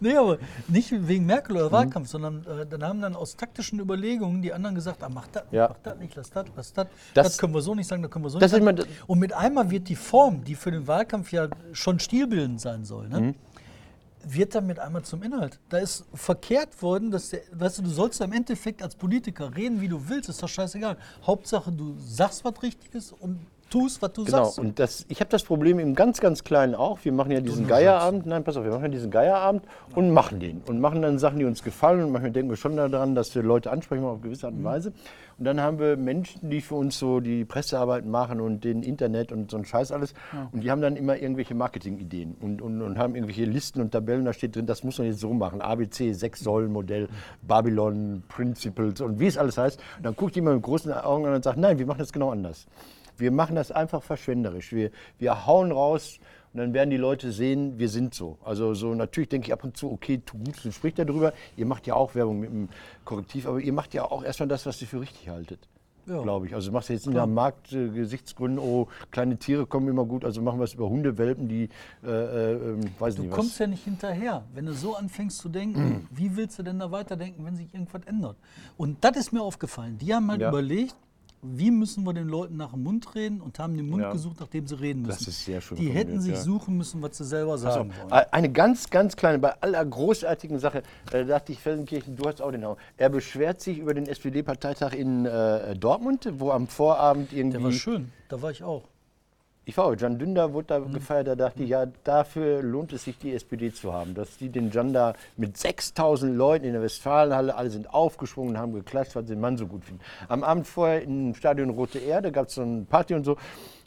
Nee, 0.00 0.14
aber 0.16 0.38
nicht 0.68 0.92
wegen 1.08 1.26
Merkel 1.26 1.54
Mhm. 1.56 1.60
oder 1.62 1.72
Wahlkampf, 1.72 2.08
sondern 2.08 2.46
äh, 2.46 2.66
dann 2.66 2.84
haben 2.84 3.00
dann 3.00 3.16
aus 3.16 3.34
taktischen 3.36 3.80
Überlegungen 3.80 4.42
die 4.42 4.52
anderen 4.52 4.76
gesagt, 4.76 5.02
ah, 5.02 5.08
mach 5.12 5.26
das, 5.26 5.42
Ja. 5.50 5.68
mach 5.70 5.78
das 5.82 5.98
nicht, 5.98 6.14
lass 6.14 6.30
das, 6.30 6.44
lass 6.54 6.72
das. 6.72 6.86
Das- 7.14 7.38
können 7.38 7.52
wir 7.52 7.60
so 7.60 7.74
nicht 7.74 7.88
sagen, 7.88 8.00
das 8.02 8.12
können 8.12 8.24
wir 8.24 8.30
so 8.30 8.38
nicht 8.38 8.48
sagen. 8.48 8.78
Und 9.08 9.18
mit 9.18 9.32
einmal 9.32 9.70
wird 9.70 9.88
die 9.88 9.96
Form, 9.96 10.44
die 10.44 10.54
für 10.54 10.70
den 10.70 10.86
Wahlkampf 10.86 11.32
ja 11.32 11.48
schon 11.72 11.98
stilbildend 11.98 12.60
sein 12.60 12.84
soll, 12.84 13.08
ne? 13.08 13.20
Mhm. 13.20 13.34
Wird 14.28 14.54
damit 14.54 14.78
einmal 14.78 15.02
zum 15.02 15.22
Inhalt. 15.22 15.58
Da 15.68 15.78
ist 15.78 16.04
verkehrt 16.14 16.80
worden, 16.82 17.10
dass 17.10 17.30
der, 17.30 17.40
weißt 17.52 17.78
du, 17.78 17.82
du 17.82 17.90
sollst 17.90 18.20
im 18.20 18.32
Endeffekt 18.32 18.82
als 18.82 18.94
Politiker 18.96 19.54
reden, 19.56 19.80
wie 19.80 19.88
du 19.88 20.08
willst, 20.08 20.28
ist 20.28 20.42
doch 20.42 20.48
scheißegal. 20.48 20.96
Hauptsache, 21.26 21.70
du 21.72 21.94
sagst 21.98 22.44
was 22.44 22.62
Richtiges 22.62 23.12
und 23.12 23.38
tust, 23.70 24.00
was 24.02 24.12
du 24.12 24.24
Genau, 24.24 24.44
sagst. 24.44 24.58
und 24.58 24.78
das, 24.78 25.04
ich 25.08 25.20
habe 25.20 25.30
das 25.30 25.42
Problem 25.42 25.78
im 25.78 25.94
ganz, 25.94 26.20
ganz 26.20 26.44
Kleinen 26.44 26.74
auch. 26.74 26.98
Wir 27.04 27.12
machen 27.12 27.32
ja 27.32 27.40
diesen 27.40 27.66
Geierabend, 27.66 28.24
nein, 28.26 28.44
pass 28.44 28.56
auf, 28.56 28.62
wir 28.64 28.70
machen 28.70 28.82
ja 28.84 28.88
diesen 28.88 29.10
Geierabend 29.10 29.64
und 29.94 30.10
machen 30.10 30.38
den. 30.38 30.60
Und 30.66 30.80
machen 30.80 31.02
dann 31.02 31.18
Sachen, 31.18 31.38
die 31.38 31.44
uns 31.44 31.62
gefallen. 31.64 32.04
Und 32.04 32.12
manchmal 32.12 32.30
denken 32.30 32.50
wir 32.50 32.56
schon 32.56 32.76
daran, 32.76 33.14
dass 33.14 33.34
wir 33.34 33.42
Leute 33.42 33.70
ansprechen 33.72 34.04
auf 34.04 34.20
gewisse 34.20 34.46
Art 34.46 34.54
und 34.54 34.62
Weise. 34.64 34.92
Und 35.38 35.44
dann 35.44 35.60
haben 35.60 35.78
wir 35.78 35.96
Menschen, 35.96 36.50
die 36.50 36.60
für 36.60 36.76
uns 36.76 36.98
so 36.98 37.20
die 37.20 37.44
Pressearbeit 37.44 38.04
machen 38.04 38.40
und 38.40 38.64
den 38.64 38.82
Internet 38.82 39.32
und 39.32 39.50
so 39.50 39.56
ein 39.56 39.64
Scheiß 39.64 39.92
alles. 39.92 40.14
Und 40.52 40.62
die 40.62 40.70
haben 40.70 40.80
dann 40.80 40.96
immer 40.96 41.16
irgendwelche 41.16 41.54
Marketingideen 41.54 42.36
und, 42.40 42.62
und, 42.62 42.82
und 42.82 42.98
haben 42.98 43.14
irgendwelche 43.14 43.44
Listen 43.44 43.80
und 43.80 43.90
Tabellen. 43.90 44.24
Da 44.24 44.32
steht 44.32 44.56
drin, 44.56 44.66
das 44.66 44.84
muss 44.84 44.98
man 44.98 45.08
jetzt 45.08 45.20
so 45.20 45.32
machen. 45.32 45.60
ABC, 45.60 46.12
Sechs-Säulen-Modell, 46.12 47.08
Babylon, 47.42 48.22
Principles 48.28 49.00
und 49.00 49.18
wie 49.18 49.26
es 49.26 49.38
alles 49.38 49.58
heißt. 49.58 49.80
Und 49.96 50.06
dann 50.06 50.16
guckt 50.16 50.36
jemand 50.36 50.56
mit 50.56 50.64
großen 50.64 50.92
Augen 50.92 51.26
an 51.26 51.34
und 51.34 51.44
sagt, 51.44 51.58
nein, 51.58 51.78
wir 51.78 51.86
machen 51.86 51.98
das 51.98 52.12
genau 52.12 52.30
anders. 52.30 52.66
Wir 53.16 53.30
machen 53.30 53.56
das 53.56 53.70
einfach 53.70 54.02
verschwenderisch. 54.02 54.72
Wir, 54.72 54.90
wir 55.18 55.46
hauen 55.46 55.72
raus 55.72 56.18
und 56.54 56.60
dann 56.60 56.72
werden 56.72 56.90
die 56.90 56.96
Leute 56.96 57.32
sehen, 57.32 57.78
wir 57.78 57.88
sind 57.88 58.14
so. 58.14 58.38
Also 58.44 58.74
so 58.74 58.94
natürlich 58.94 59.28
denke 59.28 59.48
ich 59.48 59.52
ab 59.52 59.64
und 59.64 59.76
zu, 59.76 59.90
okay, 59.90 60.22
tu 60.24 60.38
gut, 60.38 60.64
du 60.64 60.70
spricht 60.72 60.98
darüber. 61.00 61.32
Ihr 61.56 61.66
macht 61.66 61.86
ja 61.86 61.94
auch 61.94 62.14
Werbung 62.14 62.40
mit 62.40 62.50
dem 62.50 62.68
Korrektiv, 63.04 63.46
aber 63.46 63.60
ihr 63.60 63.72
macht 63.72 63.92
ja 63.92 64.04
auch 64.04 64.22
erstmal 64.24 64.48
das, 64.48 64.64
was 64.64 64.80
ihr 64.80 64.86
für 64.88 65.00
richtig 65.00 65.28
haltet. 65.28 65.58
Ja. 66.06 66.20
Glaube 66.22 66.46
ich. 66.46 66.54
Also 66.54 66.68
du 66.68 66.74
machst 66.74 66.90
jetzt 66.90 67.06
nicht 67.06 67.16
nach 67.16 67.26
Marktgesichtsgründen, 67.26 68.58
oh, 68.58 68.88
kleine 69.10 69.36
Tiere 69.38 69.66
kommen 69.66 69.88
immer 69.88 70.04
gut, 70.04 70.24
also 70.24 70.42
machen 70.42 70.60
wir 70.60 70.64
es 70.64 70.74
über 70.74 70.88
Hundewelpen, 70.88 71.48
die, 71.48 71.68
äh, 72.04 72.08
äh, 72.08 72.52
ähm, 72.52 72.80
weiß 72.98 73.16
Du 73.16 73.22
nicht 73.22 73.32
kommst 73.32 73.52
was. 73.52 73.58
ja 73.60 73.66
nicht 73.66 73.84
hinterher. 73.84 74.44
Wenn 74.54 74.66
du 74.66 74.74
so 74.74 74.94
anfängst 74.96 75.38
zu 75.38 75.48
denken, 75.48 76.06
wie 76.10 76.36
willst 76.36 76.58
du 76.58 76.62
denn 76.62 76.78
da 76.78 76.90
weiterdenken, 76.90 77.44
wenn 77.44 77.56
sich 77.56 77.72
irgendwas 77.72 78.02
ändert? 78.06 78.36
Und 78.76 79.02
das 79.02 79.16
ist 79.16 79.32
mir 79.32 79.42
aufgefallen. 79.42 79.98
Die 79.98 80.14
haben 80.14 80.30
halt 80.30 80.40
Ja. 80.40 80.50
überlegt, 80.50 80.94
wie 81.44 81.70
müssen 81.70 82.04
wir 82.04 82.12
den 82.12 82.28
Leuten 82.28 82.56
nach 82.56 82.72
dem 82.72 82.82
Mund 82.82 83.14
reden 83.14 83.40
und 83.40 83.58
haben 83.58 83.76
den 83.76 83.88
Mund 83.88 84.02
Ja. 84.02 84.12
gesucht, 84.12 84.36
nachdem 84.40 84.66
sie 84.66 84.80
reden 84.80 85.02
müssen. 85.02 85.18
Das 85.18 85.28
ist 85.28 85.44
sehr 85.44 85.60
schön 85.60 85.76
Die 85.76 85.90
hätten 85.90 86.20
sich 86.20 86.34
ja. 86.34 86.40
suchen 86.40 86.76
müssen, 86.76 87.02
was 87.02 87.18
sie 87.18 87.24
selber 87.24 87.58
sagen 87.58 87.92
wollen. 88.00 88.10
Äh, 88.12 88.26
Eine 88.30 88.50
ganz, 88.50 88.90
ganz 88.90 89.16
kleine, 89.16 89.38
bei 89.38 89.52
aller 89.60 89.84
großartigen 89.84 90.58
Sache, 90.58 90.82
äh, 91.12 91.24
dachte 91.24 91.52
ich, 91.52 91.58
Feldenkirchen, 91.58 92.16
du 92.16 92.24
hast 92.26 92.40
auch 92.40 92.50
den 92.50 92.62
Namen. 92.62 92.76
Er 92.96 93.08
beschwert 93.10 93.60
sich 93.60 93.78
über 93.78 93.94
den 93.94 94.06
SPD-Parteitag 94.06 94.92
in 94.94 95.26
äh, 95.26 95.76
Dortmund, 95.76 96.28
wo 96.38 96.50
am 96.50 96.66
Vorabend 96.66 97.32
irgendwie. 97.32 97.58
Der 97.58 97.64
war 97.64 97.72
schön, 97.72 98.10
da 98.28 98.40
war 98.40 98.50
ich 98.50 98.62
auch. 98.62 98.84
Ich 99.66 99.78
war 99.78 99.86
auch, 99.86 99.94
Jan 99.96 100.18
Dünder 100.18 100.52
wurde 100.52 100.66
da 100.68 100.78
Mhm. 100.78 100.92
gefeiert, 100.92 101.26
da 101.26 101.34
dachte 101.36 101.62
ich, 101.62 101.70
ja, 101.70 101.86
dafür 102.04 102.62
lohnt 102.62 102.92
es 102.92 103.04
sich, 103.04 103.16
die 103.16 103.32
SPD 103.32 103.72
zu 103.72 103.94
haben. 103.94 104.14
Dass 104.14 104.36
die 104.36 104.50
den 104.50 104.70
Jan 104.70 104.92
da 104.92 105.14
mit 105.38 105.56
6000 105.56 106.36
Leuten 106.36 106.66
in 106.66 106.72
der 106.74 106.82
Westfalenhalle, 106.82 107.54
alle 107.54 107.70
sind 107.70 107.92
aufgesprungen, 107.92 108.58
haben 108.58 108.74
geklatscht, 108.74 109.16
was 109.16 109.24
den 109.24 109.40
Mann 109.40 109.56
so 109.56 109.66
gut 109.66 109.84
finden. 109.84 110.02
Am 110.28 110.44
Abend 110.44 110.66
vorher 110.66 111.02
im 111.02 111.34
Stadion 111.34 111.70
Rote 111.70 111.98
Erde 111.98 112.30
gab 112.30 112.48
es 112.48 112.54
so 112.56 112.62
eine 112.62 112.82
Party 112.82 113.14
und 113.14 113.24
so. 113.24 113.38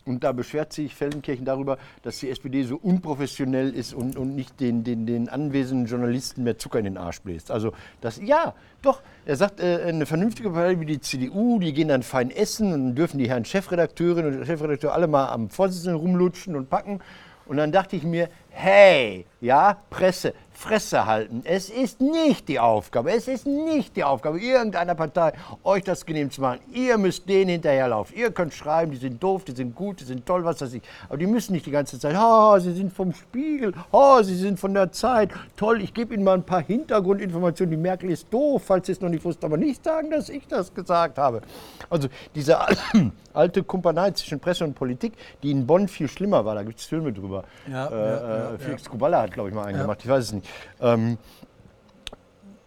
Und 0.08 0.24
da 0.24 0.32
beschwert 0.32 0.74
sich 0.74 0.96
Feldenkirchen 0.96 1.46
darüber, 1.46 1.78
dass 2.02 2.20
die 2.20 2.30
SPD 2.30 2.64
so 2.64 2.78
unprofessionell 2.78 3.72
ist 3.72 3.94
und, 3.94 4.18
und 4.18 4.36
nicht 4.36 4.60
den, 4.60 4.84
den, 4.84 5.06
den 5.06 5.30
anwesenden 5.30 5.88
Journalisten 5.88 6.44
mehr 6.44 6.58
Zucker 6.58 6.80
in 6.80 6.86
den 6.86 6.98
Arsch 6.98 7.22
bläst. 7.22 7.52
Also 7.52 7.74
das, 8.02 8.20
ja, 8.24 8.54
doch. 8.82 9.02
Er 9.26 9.36
sagt, 9.36 9.60
äh, 9.60 9.84
eine 9.84 10.06
vernünftige 10.06 10.50
Partei 10.50 10.80
wie 10.80 10.86
die 10.86 11.02
CDU, 11.02 11.60
die 11.60 11.74
gehen 11.74 11.90
dann 11.90 12.04
fein 12.04 12.32
essen 12.32 12.74
und 12.74 12.96
dürfen 12.96 13.18
die 13.18 13.30
Herren 13.30 13.46
Chefredakteurinnen 13.46 14.40
und 14.40 14.46
Chefredakteure 14.46 14.94
alle 14.94 15.08
mal 15.08 15.30
am 15.30 15.50
Vorsitzenden 15.50 16.00
rumlutschen 16.00 16.56
und 16.56 16.70
packen. 16.70 17.00
Und 17.46 17.58
dann 17.58 17.72
dachte 17.72 17.96
ich 17.96 18.04
mir, 18.04 18.30
hey, 18.50 19.26
ja, 19.42 19.78
Presse, 19.90 20.34
Fresse 20.52 21.06
halten. 21.06 21.44
Es 21.46 21.70
ist 21.70 22.02
nicht 22.02 22.48
die 22.48 22.60
Aufgabe, 22.60 23.12
es 23.12 23.28
ist 23.28 23.46
nicht 23.46 23.96
die 23.96 24.04
Aufgabe 24.04 24.40
irgendeiner 24.40 24.96
Partei, 24.96 25.34
euch 25.64 25.84
das 25.84 26.04
genehm 26.04 26.32
zu 26.32 26.42
machen. 26.42 26.60
Ihr 26.74 26.98
müsst 26.98 27.30
denen 27.30 27.52
hinterherlaufen. 27.52 28.18
Ihr 28.18 28.32
könnt 28.32 28.56
schreiben, 28.56 28.92
die 28.92 28.98
sind 28.98 29.22
doof, 29.22 29.44
die 29.44 29.52
sind 29.52 29.76
gut, 29.76 30.00
die 30.00 30.06
sind 30.06 30.26
toll, 30.26 30.44
was 30.44 30.60
weiß 30.60 30.74
ich. 30.74 30.82
Aber 31.10 31.20
die 31.20 31.28
müssen 31.28 31.54
nicht 31.54 31.68
die 31.68 31.72
ganze 31.72 32.00
Zeit, 32.00 32.16
oh, 32.20 32.58
sie 32.58 32.74
sind 32.74 32.92
vom 32.92 33.14
Spiegel, 33.14 33.74
oh, 33.92 34.24
sie 34.24 34.36
sind 34.36 34.60
von 34.60 34.74
der 34.74 34.92
Zeit. 34.92 35.30
Toll, 35.56 35.84
ich 35.84 35.94
gebe 35.94 36.16
Ihnen 36.16 36.24
mal 36.24 36.34
ein 36.34 36.44
paar 36.44 36.64
Hintergrundinformationen. 36.64 37.70
Die 37.70 37.78
Merkel 37.78 38.10
ist 38.10 38.34
doof, 38.34 38.64
falls 38.66 38.88
Sie 38.88 38.94
es 38.94 39.02
noch 39.02 39.10
nicht 39.10 39.24
wussten, 39.24 39.46
aber 39.46 39.58
nicht 39.58 39.84
sagen, 39.84 40.10
dass 40.10 40.30
ich 40.30 40.48
das 40.48 40.74
gesagt 40.74 41.20
habe. 41.20 41.42
Also 41.92 42.08
diese 42.34 42.58
alte 43.34 43.62
Kumpanei 43.62 44.10
zwischen 44.12 44.40
Presse 44.40 44.64
und 44.64 44.74
Politik, 44.74 45.14
die 45.44 45.52
in 45.52 45.68
Bonn 45.68 45.88
viel 45.88 46.08
schlimmer 46.08 46.44
war, 46.44 46.56
da 46.56 46.64
gibt 46.64 46.80
es 46.80 46.86
Filme 46.86 47.14
drüber. 47.14 47.44
Ja, 47.70 47.88
äh, 47.88 47.92
ja, 47.92 48.08
ja, 48.08 48.54
äh, 48.54 48.58
Felix 48.58 48.90
Kuballa 48.90 49.27
hat, 49.28 49.34
glaube 49.34 49.50
ich, 49.50 49.56
mal 49.56 49.66
einen 49.66 49.80
gemacht, 49.80 50.00
ich 50.04 50.10
weiß 50.10 50.24
es 50.24 50.34
nicht. 50.34 50.50
Ähm, 50.82 51.18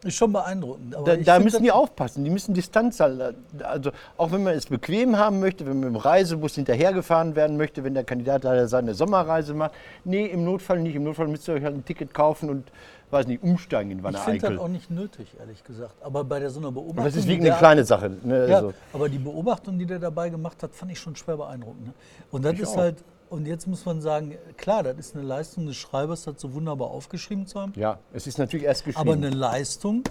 Ist 0.03 0.15
schon 0.17 0.33
beeindruckend. 0.33 0.95
Aber 0.97 1.05
da 1.05 1.15
ich 1.15 1.27
da 1.27 1.39
müssen 1.39 1.63
die 1.63 1.71
aufpassen, 1.73 2.25
die 2.25 2.31
müssen 2.31 2.55
Distanz 2.55 3.01
halten. 3.01 3.35
Also 3.63 3.91
auch 4.17 4.33
wenn 4.33 4.43
man 4.43 4.55
es 4.55 4.67
bequem 4.67 5.19
haben 5.19 5.41
möchte, 5.41 5.67
wenn 5.67 5.81
man 5.81 5.93
dem 5.93 5.97
Reisebus 5.97 6.55
hinterhergefahren 6.55 7.37
werden 7.37 7.57
möchte, 7.59 7.85
wenn 7.85 7.93
der 7.93 8.05
Kandidat 8.05 8.45
da 8.45 8.67
seine 8.67 8.95
Sommerreise 8.95 9.53
macht. 9.53 9.73
Nee, 10.05 10.25
im 10.27 10.45
Notfall 10.45 10.81
nicht. 10.81 10.95
Im 10.95 11.05
Notfall 11.05 11.29
müsst 11.29 11.47
ihr 11.49 11.55
euch 11.55 11.65
halt 11.65 11.75
ein 11.75 11.85
Ticket 11.85 12.15
kaufen 12.15 12.49
und, 12.49 12.73
weiß 13.11 13.27
nicht, 13.27 13.43
umsteigen 13.43 13.91
in 13.91 13.99
Ich 13.99 14.05
Wanne 14.05 14.19
finde 14.19 14.39
das 14.39 14.59
auch 14.59 14.69
nicht 14.69 14.91
nötig, 14.91 15.37
ehrlich 15.39 15.63
gesagt. 15.65 15.95
Aber 16.03 16.25
bei 16.25 16.39
der 16.41 16.49
so 16.49 16.61
einer 16.61 16.73
Beobachtung. 16.73 16.99
Und 16.99 17.05
das 17.05 17.17
ist 17.17 17.29
wirklich 17.29 17.51
eine 17.51 17.59
kleine 17.59 17.85
Sache. 17.85 18.11
Ne? 18.23 18.49
Ja, 18.49 18.57
Also, 18.57 18.73
aber 18.95 19.09
die 19.11 19.19
Beobachtung, 19.19 19.79
die 19.79 19.85
der 19.85 19.99
dabei 19.99 20.31
gemacht 20.31 20.63
hat, 20.63 20.75
fand 20.75 20.93
ich 20.93 20.99
schon 20.99 21.15
schwer 21.15 21.37
beeindruckend. 21.37 21.89
Ne? 21.89 21.93
Und 22.31 22.43
das 22.43 22.59
ist 22.59 22.69
auch. 22.69 22.79
halt, 22.79 22.97
und 23.31 23.47
jetzt 23.47 23.67
muss 23.67 23.85
man 23.87 24.01
sagen, 24.03 24.37
klar, 24.57 24.83
das 24.83 24.97
ist 24.99 25.15
eine 25.17 25.25
Leistung 25.25 25.67
des 25.67 25.77
Schreibers, 25.77 26.25
das 26.25 26.41
so 26.41 26.53
wunderbar 26.53 26.91
aufgeschrieben 26.91 27.47
zu 27.47 27.61
haben. 27.61 27.73
ja, 27.77 27.99
es 28.13 28.27
ist 28.27 28.39
natürlich 28.39 28.67
erst 28.67 28.85
geschrieben. 28.85 29.09
Aber 29.09 29.13
eine 29.17 29.31
Leistung 29.31 30.03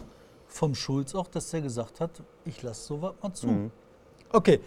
vom 0.47 0.73
Schulz 0.73 1.13
auch, 1.13 1.27
dass 1.27 1.51
der 1.51 1.61
gesagt 1.61 1.99
hat, 1.99 2.11
ich 2.45 2.61
lasse 2.63 2.81
sowas 2.87 3.13
mal 3.21 3.31
zu. 3.33 3.69
Okay, 4.31 4.59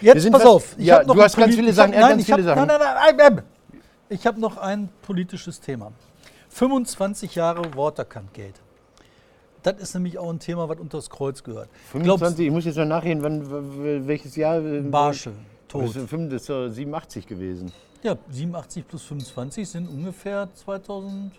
jetzt 0.00 0.24
Mhm. 0.26 0.32
pass 0.32 0.44
auf. 0.46 0.74
ja, 0.78 0.96
hab 0.98 1.06
noch 1.06 1.14
du 1.14 1.22
hast 1.22 1.36
ganz 1.36 1.54
viele 1.54 1.70
ich 1.70 1.76
Sachen, 1.76 1.92
er 1.92 2.00
hat 2.02 2.08
nein, 2.08 2.18
ganz 2.18 2.22
ich 2.22 2.32
hab- 2.32 2.38
viele 2.38 2.48
Sachen. 2.54 2.66
Nein, 2.66 2.78
nein, 2.80 3.16
nein, 3.16 3.34
nein. 3.34 3.44
Ich 4.08 4.26
habe 4.26 4.38
noch 4.40 4.56
ein 4.58 4.88
politisches 5.02 5.60
Thema. 5.60 5.92
25 6.50 7.34
Jahre 7.34 7.62
Waterkant-Gate. 7.74 8.60
Das 9.62 9.76
ist 9.80 9.94
nämlich 9.94 10.18
auch 10.18 10.28
ein 10.30 10.38
Thema, 10.38 10.68
was 10.68 10.78
unter 10.80 10.98
das 10.98 11.08
Kreuz 11.08 11.42
gehört. 11.42 11.68
25, 11.92 12.46
ich 12.46 12.52
muss 12.52 12.64
jetzt 12.64 12.76
noch 12.76 12.84
nachreden, 12.84 13.22
wann, 13.22 14.06
welches 14.08 14.34
Jahr. 14.36 14.60
äh, 14.60 14.80
Barschel, 14.80 15.32
tot. 15.68 15.94
das 15.94 16.32
ist 16.42 16.48
doch 16.50 16.68
87 16.68 17.26
gewesen. 17.26 17.72
Ja, 18.02 18.16
87 18.30 18.86
plus 18.86 19.02
25 19.04 19.68
sind 19.68 19.88
ungefähr 19.88 20.48
2000. 20.52 21.32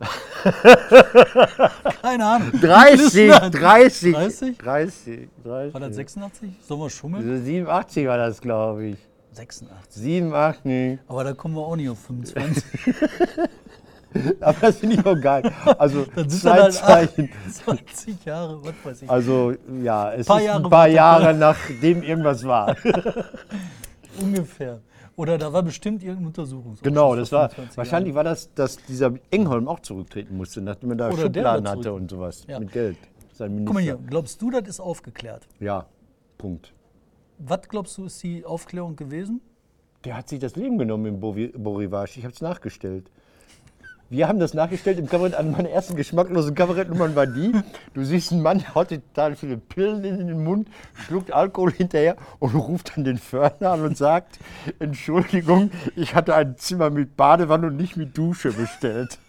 Keine 2.02 2.26
Ahnung. 2.26 2.52
30, 2.60 3.30
30, 3.30 3.50
30? 3.52 4.12
30, 4.58 4.58
30. 4.58 5.28
War 5.74 5.80
das 5.80 5.94
86? 5.96 6.50
Sollen 6.66 6.80
wir 6.80 6.90
schummeln? 6.90 7.28
Also 7.30 7.44
87 7.44 8.06
war 8.06 8.18
das, 8.18 8.40
glaube 8.40 8.86
ich. 8.86 8.98
86. 9.32 10.02
87. 10.02 10.98
Aber 11.06 11.24
da 11.24 11.32
kommen 11.32 11.54
wir 11.54 11.62
auch 11.62 11.76
nicht 11.76 11.88
auf 11.88 11.98
25. 12.00 12.64
Aber 14.40 14.56
das 14.60 14.78
finde 14.78 14.96
ich 14.96 15.06
auch 15.06 15.20
geil. 15.20 15.52
Also 15.78 16.04
Dann 16.14 16.28
sind 16.28 16.52
halt 16.52 16.72
Zeitzeichen. 16.72 17.30
20 17.50 18.24
Jahre, 18.24 18.64
was 18.64 18.74
weiß 18.82 19.02
ich. 19.02 19.10
Also 19.10 19.54
ja, 19.82 20.12
es 20.12 20.26
Paar 20.26 20.40
ist 20.40 20.46
Jahre 20.46 20.64
ein 20.64 20.70
paar. 20.70 20.88
Jahre 20.88 21.34
nachdem 21.34 22.02
irgendwas 22.02 22.44
war. 22.44 22.76
Ungefähr. 24.20 24.80
Oder 25.20 25.36
da 25.36 25.52
war 25.52 25.62
bestimmt 25.62 26.02
irgendein 26.02 26.28
Untersuchungsausschuss. 26.28 26.82
genau, 26.82 27.14
das 27.14 27.30
war 27.30 27.50
25 27.50 27.76
wahrscheinlich 27.76 28.14
war 28.14 28.24
das, 28.24 28.54
dass 28.54 28.78
dieser 28.78 29.12
Engholm 29.30 29.68
auch 29.68 29.80
zurücktreten 29.80 30.34
musste, 30.34 30.62
nachdem 30.62 30.92
er 30.92 30.96
da 30.96 31.08
Oder 31.08 31.28
der 31.28 31.40
Schubladen 31.42 31.68
hatte 31.68 31.92
und 31.92 32.10
sowas 32.10 32.46
Ja. 32.48 32.58
mit 32.58 32.72
Geld. 32.72 32.96
Sein 33.34 33.50
Minister. 33.50 33.66
Guck 33.66 33.74
mal 33.74 33.82
hier, 33.82 33.98
glaubst 34.08 34.40
du, 34.40 34.50
das 34.50 34.66
ist 34.66 34.80
aufgeklärt? 34.80 35.46
Ja, 35.58 35.84
Punkt. 36.38 36.72
Was 37.36 37.68
glaubst 37.68 37.98
du, 37.98 38.06
ist 38.06 38.22
die 38.22 38.46
Aufklärung 38.46 38.96
gewesen? 38.96 39.42
Der 40.06 40.16
hat 40.16 40.30
sich 40.30 40.38
das 40.38 40.56
Leben 40.56 40.78
genommen 40.78 41.04
im 41.04 41.20
Borivasch. 41.20 42.16
Ich 42.16 42.24
habe 42.24 42.32
es 42.32 42.40
nachgestellt. 42.40 43.10
Wir 44.10 44.26
haben 44.26 44.40
das 44.40 44.54
nachgestellt 44.54 44.98
im 44.98 45.08
Kabarett. 45.08 45.36
Eine 45.36 45.52
meiner 45.52 45.70
ersten 45.70 45.94
geschmacklosen 45.94 46.56
Kabarettnummern 46.56 47.14
war 47.14 47.28
die. 47.28 47.52
Du 47.94 48.02
siehst 48.02 48.32
einen 48.32 48.42
Mann, 48.42 48.58
der 48.58 48.74
haut 48.74 48.90
dir 48.90 49.00
total 49.00 49.36
viele 49.36 49.56
Pillen 49.56 50.02
in 50.02 50.26
den 50.26 50.42
Mund, 50.42 50.68
schluckt 51.06 51.32
Alkohol 51.32 51.70
hinterher 51.72 52.16
und 52.40 52.56
ruft 52.56 52.96
dann 52.96 53.04
den 53.04 53.18
Fördner 53.18 53.70
an 53.70 53.82
und 53.82 53.96
sagt, 53.96 54.40
Entschuldigung, 54.80 55.70
ich 55.94 56.16
hatte 56.16 56.34
ein 56.34 56.56
Zimmer 56.58 56.90
mit 56.90 57.16
Badewanne 57.16 57.68
und 57.68 57.76
nicht 57.76 57.96
mit 57.96 58.18
Dusche 58.18 58.52
bestellt. 58.52 59.20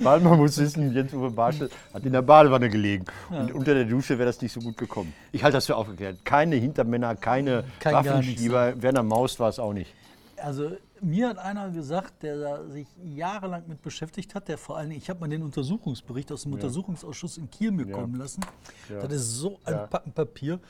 Weil 0.00 0.18
man 0.18 0.38
muss 0.38 0.58
wissen, 0.58 0.92
Jens 0.92 1.14
Uwe 1.14 1.30
Barschel 1.30 1.70
hat 1.94 2.04
in 2.04 2.12
der 2.12 2.22
Badewanne 2.22 2.70
gelegen. 2.70 3.04
Und 3.28 3.52
unter 3.52 3.74
der 3.74 3.84
Dusche 3.84 4.18
wäre 4.18 4.26
das 4.26 4.42
nicht 4.42 4.52
so 4.52 4.58
gut 4.58 4.76
gekommen. 4.76 5.12
Ich 5.30 5.44
halte 5.44 5.58
das 5.58 5.66
für 5.66 5.76
aufgeklärt. 5.76 6.24
Keine 6.24 6.56
Hintermänner, 6.56 7.14
keine 7.14 7.62
Kein 7.78 7.94
nichts. 7.94 8.08
Waffenschieber. 8.08 8.82
Werner 8.82 9.04
Maus 9.04 9.38
war 9.38 9.48
es 9.48 9.60
auch 9.60 9.74
nicht. 9.74 9.94
Also 10.42 10.72
mir 11.02 11.28
hat 11.28 11.38
einer 11.38 11.70
gesagt, 11.70 12.22
der 12.22 12.68
sich 12.70 12.86
jahrelang 13.02 13.64
mit 13.66 13.82
beschäftigt 13.82 14.34
hat, 14.34 14.48
der 14.48 14.58
vor 14.58 14.76
allen 14.76 14.90
Dingen, 14.90 15.00
ich 15.00 15.08
habe 15.10 15.20
mal 15.20 15.28
den 15.28 15.42
Untersuchungsbericht 15.42 16.30
aus 16.32 16.42
dem 16.42 16.52
Untersuchungsausschuss 16.52 17.38
in 17.38 17.50
Kiel 17.50 17.70
mir 17.70 17.90
kommen 17.90 18.14
lassen. 18.16 18.40
Das 18.88 19.12
ist 19.12 19.34
so 19.36 19.58
ein 19.64 19.74
Ja. 19.74 19.86
Packen 19.86 20.12
Papier. 20.12 20.60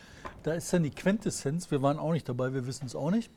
Da 0.42 0.54
ist 0.54 0.72
dann 0.72 0.82
die 0.82 0.90
Quintessenz, 0.90 1.70
wir 1.70 1.82
waren 1.82 1.98
auch 1.98 2.12
nicht 2.12 2.28
dabei, 2.28 2.52
wir 2.54 2.66
wissen 2.66 2.86
es 2.86 2.94
auch 2.94 3.10
nicht. 3.10 3.30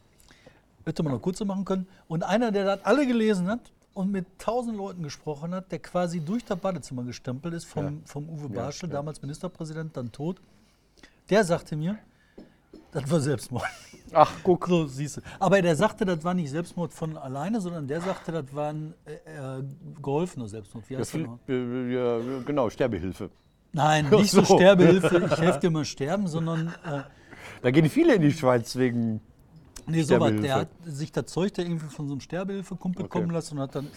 Hätte 0.86 1.04
man 1.04 1.14
noch 1.14 1.22
kurzer 1.22 1.46
machen 1.46 1.66
können. 1.66 1.88
Und 2.08 2.24
einer, 2.24 2.52
der 2.52 2.66
das 2.66 2.86
alle 2.86 3.08
gelesen 3.08 3.48
hat, 3.48 3.72
und 3.94 4.12
mit 4.12 4.26
tausend 4.40 4.76
Leuten 4.76 5.04
gesprochen 5.04 5.54
hat, 5.54 5.72
der 5.72 5.78
quasi 5.78 6.20
durch 6.20 6.44
das 6.44 6.58
Badezimmer 6.58 7.04
gestempelt 7.04 7.54
ist 7.54 7.66
vom, 7.66 7.86
Ja. 7.86 7.92
vom 8.06 8.28
Uwe 8.28 8.48
Ja, 8.54 8.64
Barschel, 8.64 8.90
ja. 8.90 8.94
damals 8.96 9.22
Ministerpräsident, 9.22 9.96
dann 9.96 10.12
tot. 10.12 10.42
Der 11.30 11.44
sagte 11.44 11.76
mir, 11.76 12.00
das 12.94 13.10
war 13.10 13.20
Selbstmord. 13.20 13.64
Ach, 14.14 14.32
guck. 14.44 14.68
So 14.68 14.86
siehst 14.86 15.18
du. 15.18 15.22
Aber 15.40 15.62
der 15.62 15.76
sagte, 15.76 16.06
das 16.06 16.24
war 16.24 16.34
nicht 16.34 16.50
Selbstmord 16.52 16.94
von 16.94 17.18
alleine, 17.18 17.60
sondern 17.62 17.88
der 17.88 18.00
sagte, 18.02 18.32
das 18.32 18.46
war 18.54 18.70
ein 18.70 18.94
äh, 19.06 19.12
äh, 19.60 19.64
geholfener 20.02 20.48
Selbstmord. 20.48 20.90
Wie 20.90 20.98
heißt 20.98 21.14
der 21.16 21.22
noch? 21.22 21.40
äh, 21.48 21.94
ja, 21.94 22.42
genau, 22.46 22.70
Sterbehilfe. 22.70 23.30
Nein, 23.72 24.08
nicht 24.12 24.30
so, 24.32 24.44
so. 24.44 24.56
Sterbehilfe, 24.58 25.18
ich 25.32 25.38
helfe 25.40 25.60
dir 25.60 25.72
mal 25.72 25.84
sterben, 25.86 26.28
sondern 26.28 26.68
äh, 26.86 27.02
Da 27.64 27.72
gehen 27.72 27.90
viele 27.90 28.14
in 28.16 28.22
die 28.22 28.32
Schweiz 28.32 28.76
wegen. 28.76 29.20
nee, 29.88 30.04
sowas. 30.04 30.30
Sterbehilfe. 30.30 30.42
Der 30.44 30.56
hat 30.56 30.68
sich 30.86 31.12
das 31.12 31.26
Zeug 31.26 31.54
da 31.56 31.64
irgendwie 31.64 31.88
von 31.88 32.08
so 32.08 32.14
einem 32.14 32.22
Sterbehilfekumpel 32.22 33.06
Okay. 33.06 33.20
kommen 33.20 33.32
lassen 33.32 33.56
und 33.58 33.62
hat 33.64 33.74
dann 33.76 33.88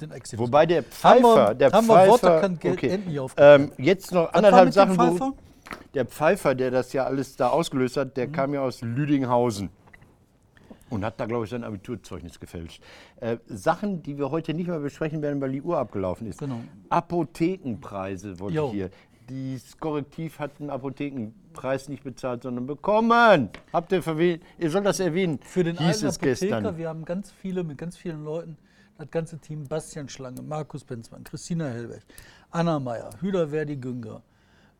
den 0.00 0.12
Exit. 0.12 0.38
Wobei 0.38 0.64
der 0.64 0.78
Haben 1.02 1.22
wir- 1.22 1.34
Pfeifer, 1.34 1.54
der 1.54 1.72
haben 1.72 1.86
wir 1.88 1.94
Pfeifer, 1.94 2.12
Waterkant 2.12 2.60
Geld 2.60 2.82
endlich 2.84 3.20
ähm, 3.36 3.72
jetzt 3.76 4.12
noch 4.12 4.28
Was 4.28 4.34
anderthalb 4.34 4.72
Sachen. 4.72 4.96
wo- 4.96 5.02
Pfeifer? 5.10 5.32
Der 5.94 6.04
Pfeifer, 6.06 6.54
der 6.54 6.70
das 6.70 6.92
ja 6.92 7.04
alles 7.04 7.36
da 7.36 7.48
ausgelöst 7.48 7.96
hat, 7.96 8.08
Mhm. 8.08 8.14
der 8.14 8.26
kam 8.28 8.54
ja 8.54 8.60
aus 8.62 8.82
Lüdinghausen 8.82 9.70
und 10.90 11.04
hat 11.04 11.18
da, 11.20 11.26
glaube 11.26 11.44
ich, 11.44 11.50
sein 11.50 11.64
Abiturzeugnis 11.64 12.38
gefälscht. 12.40 12.82
Äh, 13.20 13.38
Sachen, 13.46 14.02
die 14.02 14.16
wir 14.18 14.30
heute 14.30 14.54
nicht 14.54 14.68
mehr 14.68 14.78
besprechen 14.80 15.20
werden, 15.22 15.40
weil 15.40 15.52
die 15.52 15.62
Uhr 15.62 15.78
abgelaufen 15.78 16.26
ist. 16.26 16.38
Genau. 16.40 16.60
Apothekenpreise 16.88 18.38
wollte 18.40 18.56
Jo. 18.56 18.66
ich 18.68 18.72
hier. 18.72 18.90
Das 19.30 19.76
Korrektiv 19.78 20.38
hat 20.38 20.52
einen 20.58 20.70
Apothekenpreis 20.70 21.88
nicht 21.90 22.02
bezahlt, 22.02 22.42
sondern 22.44 22.66
bekommen. 22.66 23.50
Habt 23.74 23.92
ihr 23.92 24.02
verwählt? 24.02 24.42
Ihr 24.58 24.70
sollt 24.70 24.86
das 24.86 25.00
erwähnen. 25.00 25.38
Für 25.42 25.64
den 25.64 25.76
hieß 25.76 26.02
alten 26.02 26.06
Apotheker, 26.06 26.26
gestern. 26.56 26.78
wir 26.78 26.88
haben 26.88 27.04
ganz 27.04 27.30
viele, 27.30 27.62
mit 27.62 27.76
ganz 27.76 27.96
vielen 27.98 28.24
Leuten, 28.24 28.56
das 28.96 29.10
ganze 29.10 29.38
Team, 29.38 29.64
Bastian 29.68 30.08
Schlange, 30.08 30.40
Markus 30.40 30.82
Benzmann, 30.82 31.24
Christina 31.24 31.66
Hellweg, 31.66 32.00
Anna 32.50 32.78
Meyer, 32.80 33.10
Hüder 33.20 33.48
Verdi 33.48 33.76
Günger 33.76 34.22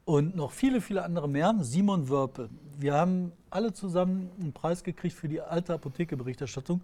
und 0.09 0.35
noch 0.35 0.53
viele, 0.53 0.81
viele 0.81 1.05
andere 1.05 1.29
mehr, 1.29 1.55
Simon 1.61 2.09
Wörpe. 2.09 2.49
Wir 2.79 2.95
haben 2.95 3.31
alle 3.51 3.75
zusammen 3.75 4.31
einen 4.41 4.55
Preis 4.55 4.83
gekriegt 4.83 5.15
für 5.15 5.29
die 5.29 5.39
alte 5.39 5.75
Apotheke-Berichterstattung. 5.75 6.81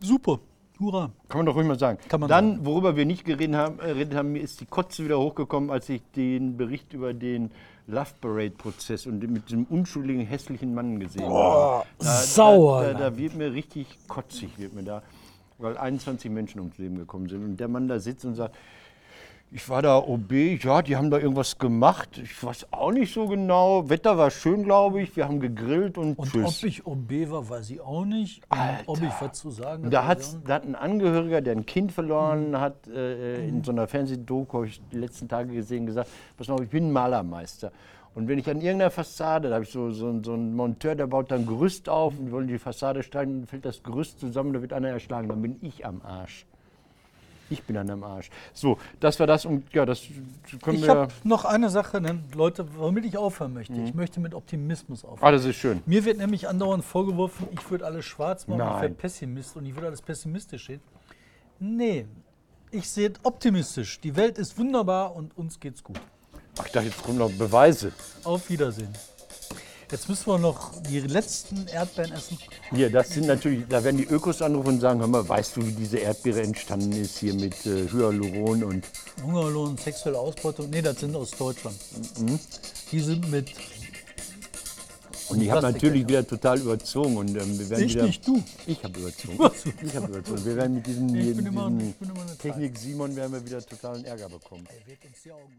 Super, 0.00 0.40
hurra. 0.80 1.12
Kann 1.28 1.38
man 1.38 1.46
doch 1.46 1.54
ruhig 1.54 1.68
mal 1.68 1.78
sagen. 1.78 2.00
Kann 2.08 2.18
man 2.18 2.28
Dann, 2.28 2.50
sagen. 2.54 2.66
worüber 2.66 2.96
wir 2.96 3.06
nicht 3.06 3.24
geredet 3.24 3.54
haben, 3.54 3.78
äh, 3.78 3.92
geredet 3.92 4.16
haben, 4.16 4.32
mir 4.32 4.40
ist 4.40 4.60
die 4.60 4.66
Kotze 4.66 5.04
wieder 5.04 5.20
hochgekommen, 5.20 5.70
als 5.70 5.88
ich 5.90 6.02
den 6.16 6.56
Bericht 6.56 6.92
über 6.92 7.14
den 7.14 7.52
Love 7.86 8.10
Parade-Prozess 8.20 9.06
und 9.06 9.22
mit 9.30 9.52
dem 9.52 9.64
unschuldigen, 9.66 10.26
hässlichen 10.26 10.74
Mann 10.74 10.98
gesehen 10.98 11.22
habe. 11.32 11.84
Da, 12.00 12.04
sauer, 12.04 12.82
Da, 12.82 12.92
da, 12.94 12.98
da 13.10 13.16
wird 13.16 13.36
mir 13.36 13.52
richtig 13.52 13.86
kotzig, 14.08 14.58
wird 14.58 14.74
mir 14.74 14.82
da, 14.82 15.02
weil 15.58 15.78
21 15.78 16.32
Menschen 16.32 16.58
ums 16.58 16.78
Leben 16.78 16.96
gekommen 16.96 17.28
sind. 17.28 17.44
Und 17.44 17.60
der 17.60 17.68
Mann 17.68 17.86
da 17.86 18.00
sitzt 18.00 18.24
und 18.24 18.34
sagt, 18.34 18.56
ich 19.54 19.68
war 19.68 19.82
da 19.82 19.98
OB, 19.98 20.32
ja, 20.62 20.80
die 20.82 20.96
haben 20.96 21.10
da 21.10 21.18
irgendwas 21.18 21.58
gemacht. 21.58 22.18
Ich 22.22 22.42
weiß 22.42 22.68
auch 22.72 22.90
nicht 22.90 23.12
so 23.12 23.26
genau. 23.26 23.88
Wetter 23.90 24.16
war 24.16 24.30
schön, 24.30 24.64
glaube 24.64 25.02
ich. 25.02 25.14
Wir 25.14 25.26
haben 25.28 25.40
gegrillt 25.40 25.98
und, 25.98 26.18
Und 26.18 26.30
tschüss. 26.30 26.58
ob 26.62 26.64
ich 26.68 26.86
OB 26.86 27.30
war, 27.30 27.48
weiß 27.48 27.68
ich 27.70 27.80
auch 27.80 28.04
nicht. 28.04 28.42
Und 28.50 28.58
ob 28.86 29.02
ich 29.02 29.12
was 29.20 29.38
zu 29.38 29.50
sagen 29.50 29.90
Da 29.90 30.06
hatte, 30.06 30.08
hat, 30.08 30.18
weiß 30.18 30.24
ich 30.26 30.28
auch 30.30 30.34
nicht. 30.38 30.48
da 30.48 30.54
hat 30.54 30.64
ein 30.64 30.74
Angehöriger, 30.74 31.40
der 31.42 31.54
ein 31.56 31.66
Kind 31.66 31.92
verloren 31.92 32.50
Mhm. 32.50 32.60
hat, 32.60 32.88
äh, 32.88 33.46
in 33.46 33.62
so 33.62 33.72
einer 33.72 33.86
Fernsehdoku, 33.88 34.56
habe 34.58 34.66
ich 34.68 34.80
die 34.90 34.96
letzten 34.98 35.28
Tage 35.28 35.52
gesehen, 35.52 35.84
gesagt, 35.86 36.08
pass 36.36 36.48
auf, 36.48 36.60
ich 36.60 36.70
bin 36.70 36.90
Malermeister. 36.90 37.72
Und 38.14 38.28
wenn 38.28 38.38
ich 38.38 38.48
an 38.48 38.60
irgendeiner 38.60 38.90
Fassade, 38.90 39.48
da 39.48 39.54
habe 39.54 39.64
ich 39.64 39.70
so, 39.70 39.90
so, 39.90 40.22
so 40.22 40.32
einen 40.34 40.54
Monteur, 40.54 40.94
der 40.94 41.06
baut 41.06 41.30
dann 41.30 41.46
Gerüst 41.46 41.88
auf 41.88 42.18
und 42.18 42.30
wollen 42.30 42.46
die 42.46 42.58
Fassade 42.58 43.02
steigen, 43.02 43.40
dann 43.40 43.46
fällt 43.46 43.64
das 43.64 43.82
Gerüst 43.82 44.20
zusammen, 44.20 44.52
da 44.52 44.60
wird 44.60 44.72
einer 44.74 44.88
erschlagen, 44.88 45.28
dann 45.28 45.40
bin 45.40 45.56
ich 45.62 45.86
am 45.86 46.00
Arsch. 46.02 46.44
Ich 47.52 47.62
bin 47.64 47.76
dann 47.76 47.90
am 47.90 48.02
Arsch. 48.02 48.30
So, 48.54 48.78
das 48.98 49.20
war 49.20 49.26
das 49.26 49.44
und 49.44 49.70
ja, 49.74 49.84
das 49.84 50.02
können 50.62 50.78
Ich 50.78 50.84
wir. 50.84 50.88
habe 50.88 51.12
noch 51.22 51.44
eine 51.44 51.68
Sache, 51.68 52.00
ne, 52.00 52.18
Leute, 52.34 52.66
womit 52.76 53.04
ich 53.04 53.18
aufhören 53.18 53.52
möchte. 53.52 53.74
Ich 53.74 53.92
möchte 53.94 54.20
mit 54.20 54.34
Optimismus 54.34 55.04
aufhören. 55.04 55.28
Ah, 55.28 55.32
das 55.32 55.44
ist 55.44 55.56
schön. 55.56 55.82
Mir 55.84 56.04
wird 56.06 56.16
nämlich 56.16 56.48
andauernd 56.48 56.82
vorgeworfen, 56.84 57.46
ich 57.52 57.70
würde 57.70 57.84
alles 57.84 58.06
schwarz 58.06 58.46
machen, 58.46 58.60
ich 58.60 58.66
wäre 58.66 58.80
Nein. 58.80 58.94
Pessimist 58.96 59.56
und 59.56 59.66
ich 59.66 59.74
würde 59.74 59.88
alles 59.88 60.00
pessimistisch 60.00 60.66
sehen. 60.66 60.80
Nee, 61.58 62.06
ich 62.70 62.88
sehe 62.88 63.10
es 63.10 63.14
optimistisch. 63.22 64.00
Die 64.00 64.16
Welt 64.16 64.38
ist 64.38 64.56
wunderbar 64.58 65.14
und 65.14 65.36
uns 65.36 65.60
geht's 65.60 65.84
gut. 65.84 66.00
Ach, 66.58 66.66
ich 66.66 66.72
dachte, 66.72 66.86
jetzt 66.86 67.02
kommen 67.02 67.18
noch 67.18 67.30
Beweise. 67.32 67.92
Auf 68.24 68.48
Wiedersehen. 68.48 68.92
Jetzt 69.92 70.08
müssen 70.08 70.26
wir 70.26 70.38
noch 70.38 70.72
die 70.88 71.00
letzten 71.00 71.66
Erdbeeren 71.66 72.12
essen. 72.12 72.38
Hier, 72.70 72.88
das 72.88 73.10
sind 73.10 73.26
natürlich, 73.26 73.66
da 73.68 73.84
werden 73.84 73.98
die 73.98 74.06
Ökos 74.06 74.40
anrufen 74.40 74.68
und 74.68 74.80
sagen, 74.80 75.00
hör 75.00 75.06
mal, 75.06 75.28
weißt 75.28 75.56
du, 75.56 75.66
wie 75.66 75.72
diese 75.72 75.98
Erdbeere 75.98 76.40
entstanden 76.40 76.92
ist 76.92 77.18
hier 77.18 77.34
mit 77.34 77.66
äh, 77.66 77.86
Hyaluron 77.92 78.64
und 78.64 78.86
Hungerlohn, 79.22 79.76
sexuelle 79.76 80.18
Ausbeutung. 80.18 80.70
Nee, 80.70 80.80
das 80.80 80.98
sind 80.98 81.14
aus 81.14 81.32
Deutschland. 81.32 81.76
Die 82.90 83.00
sind 83.00 83.30
mit. 83.30 83.52
Und 85.28 85.42
ich 85.42 85.50
habe 85.50 85.60
natürlich 85.60 86.08
wieder 86.08 86.26
total 86.26 86.58
überzogen 86.58 87.18
und 87.18 87.28
ähm, 87.36 87.58
wir 87.58 87.68
werden 87.68 87.84
Ich 87.84 87.94
wieder. 87.94 88.06
nicht, 88.06 88.26
du. 88.26 88.42
Ich 88.66 88.82
habe 88.82 88.98
überzogen. 88.98 89.38
Ich 89.82 89.94
habe 89.94 90.06
überzogen. 90.06 90.44
Wir 90.46 90.56
werden 90.56 90.74
mit 90.76 90.86
diesem, 90.86 91.08
diesem. 91.12 91.94
Technik 92.38 92.78
Simon 92.78 93.14
werden 93.14 93.32
wir 93.34 93.44
wieder 93.44 93.64
totalen 93.64 94.06
Ärger 94.06 94.30
bekommen. 94.30 94.66
Er 94.70 94.86
wird 94.86 95.04
uns 95.04 95.22
die 95.22 95.32
Augen. 95.32 95.52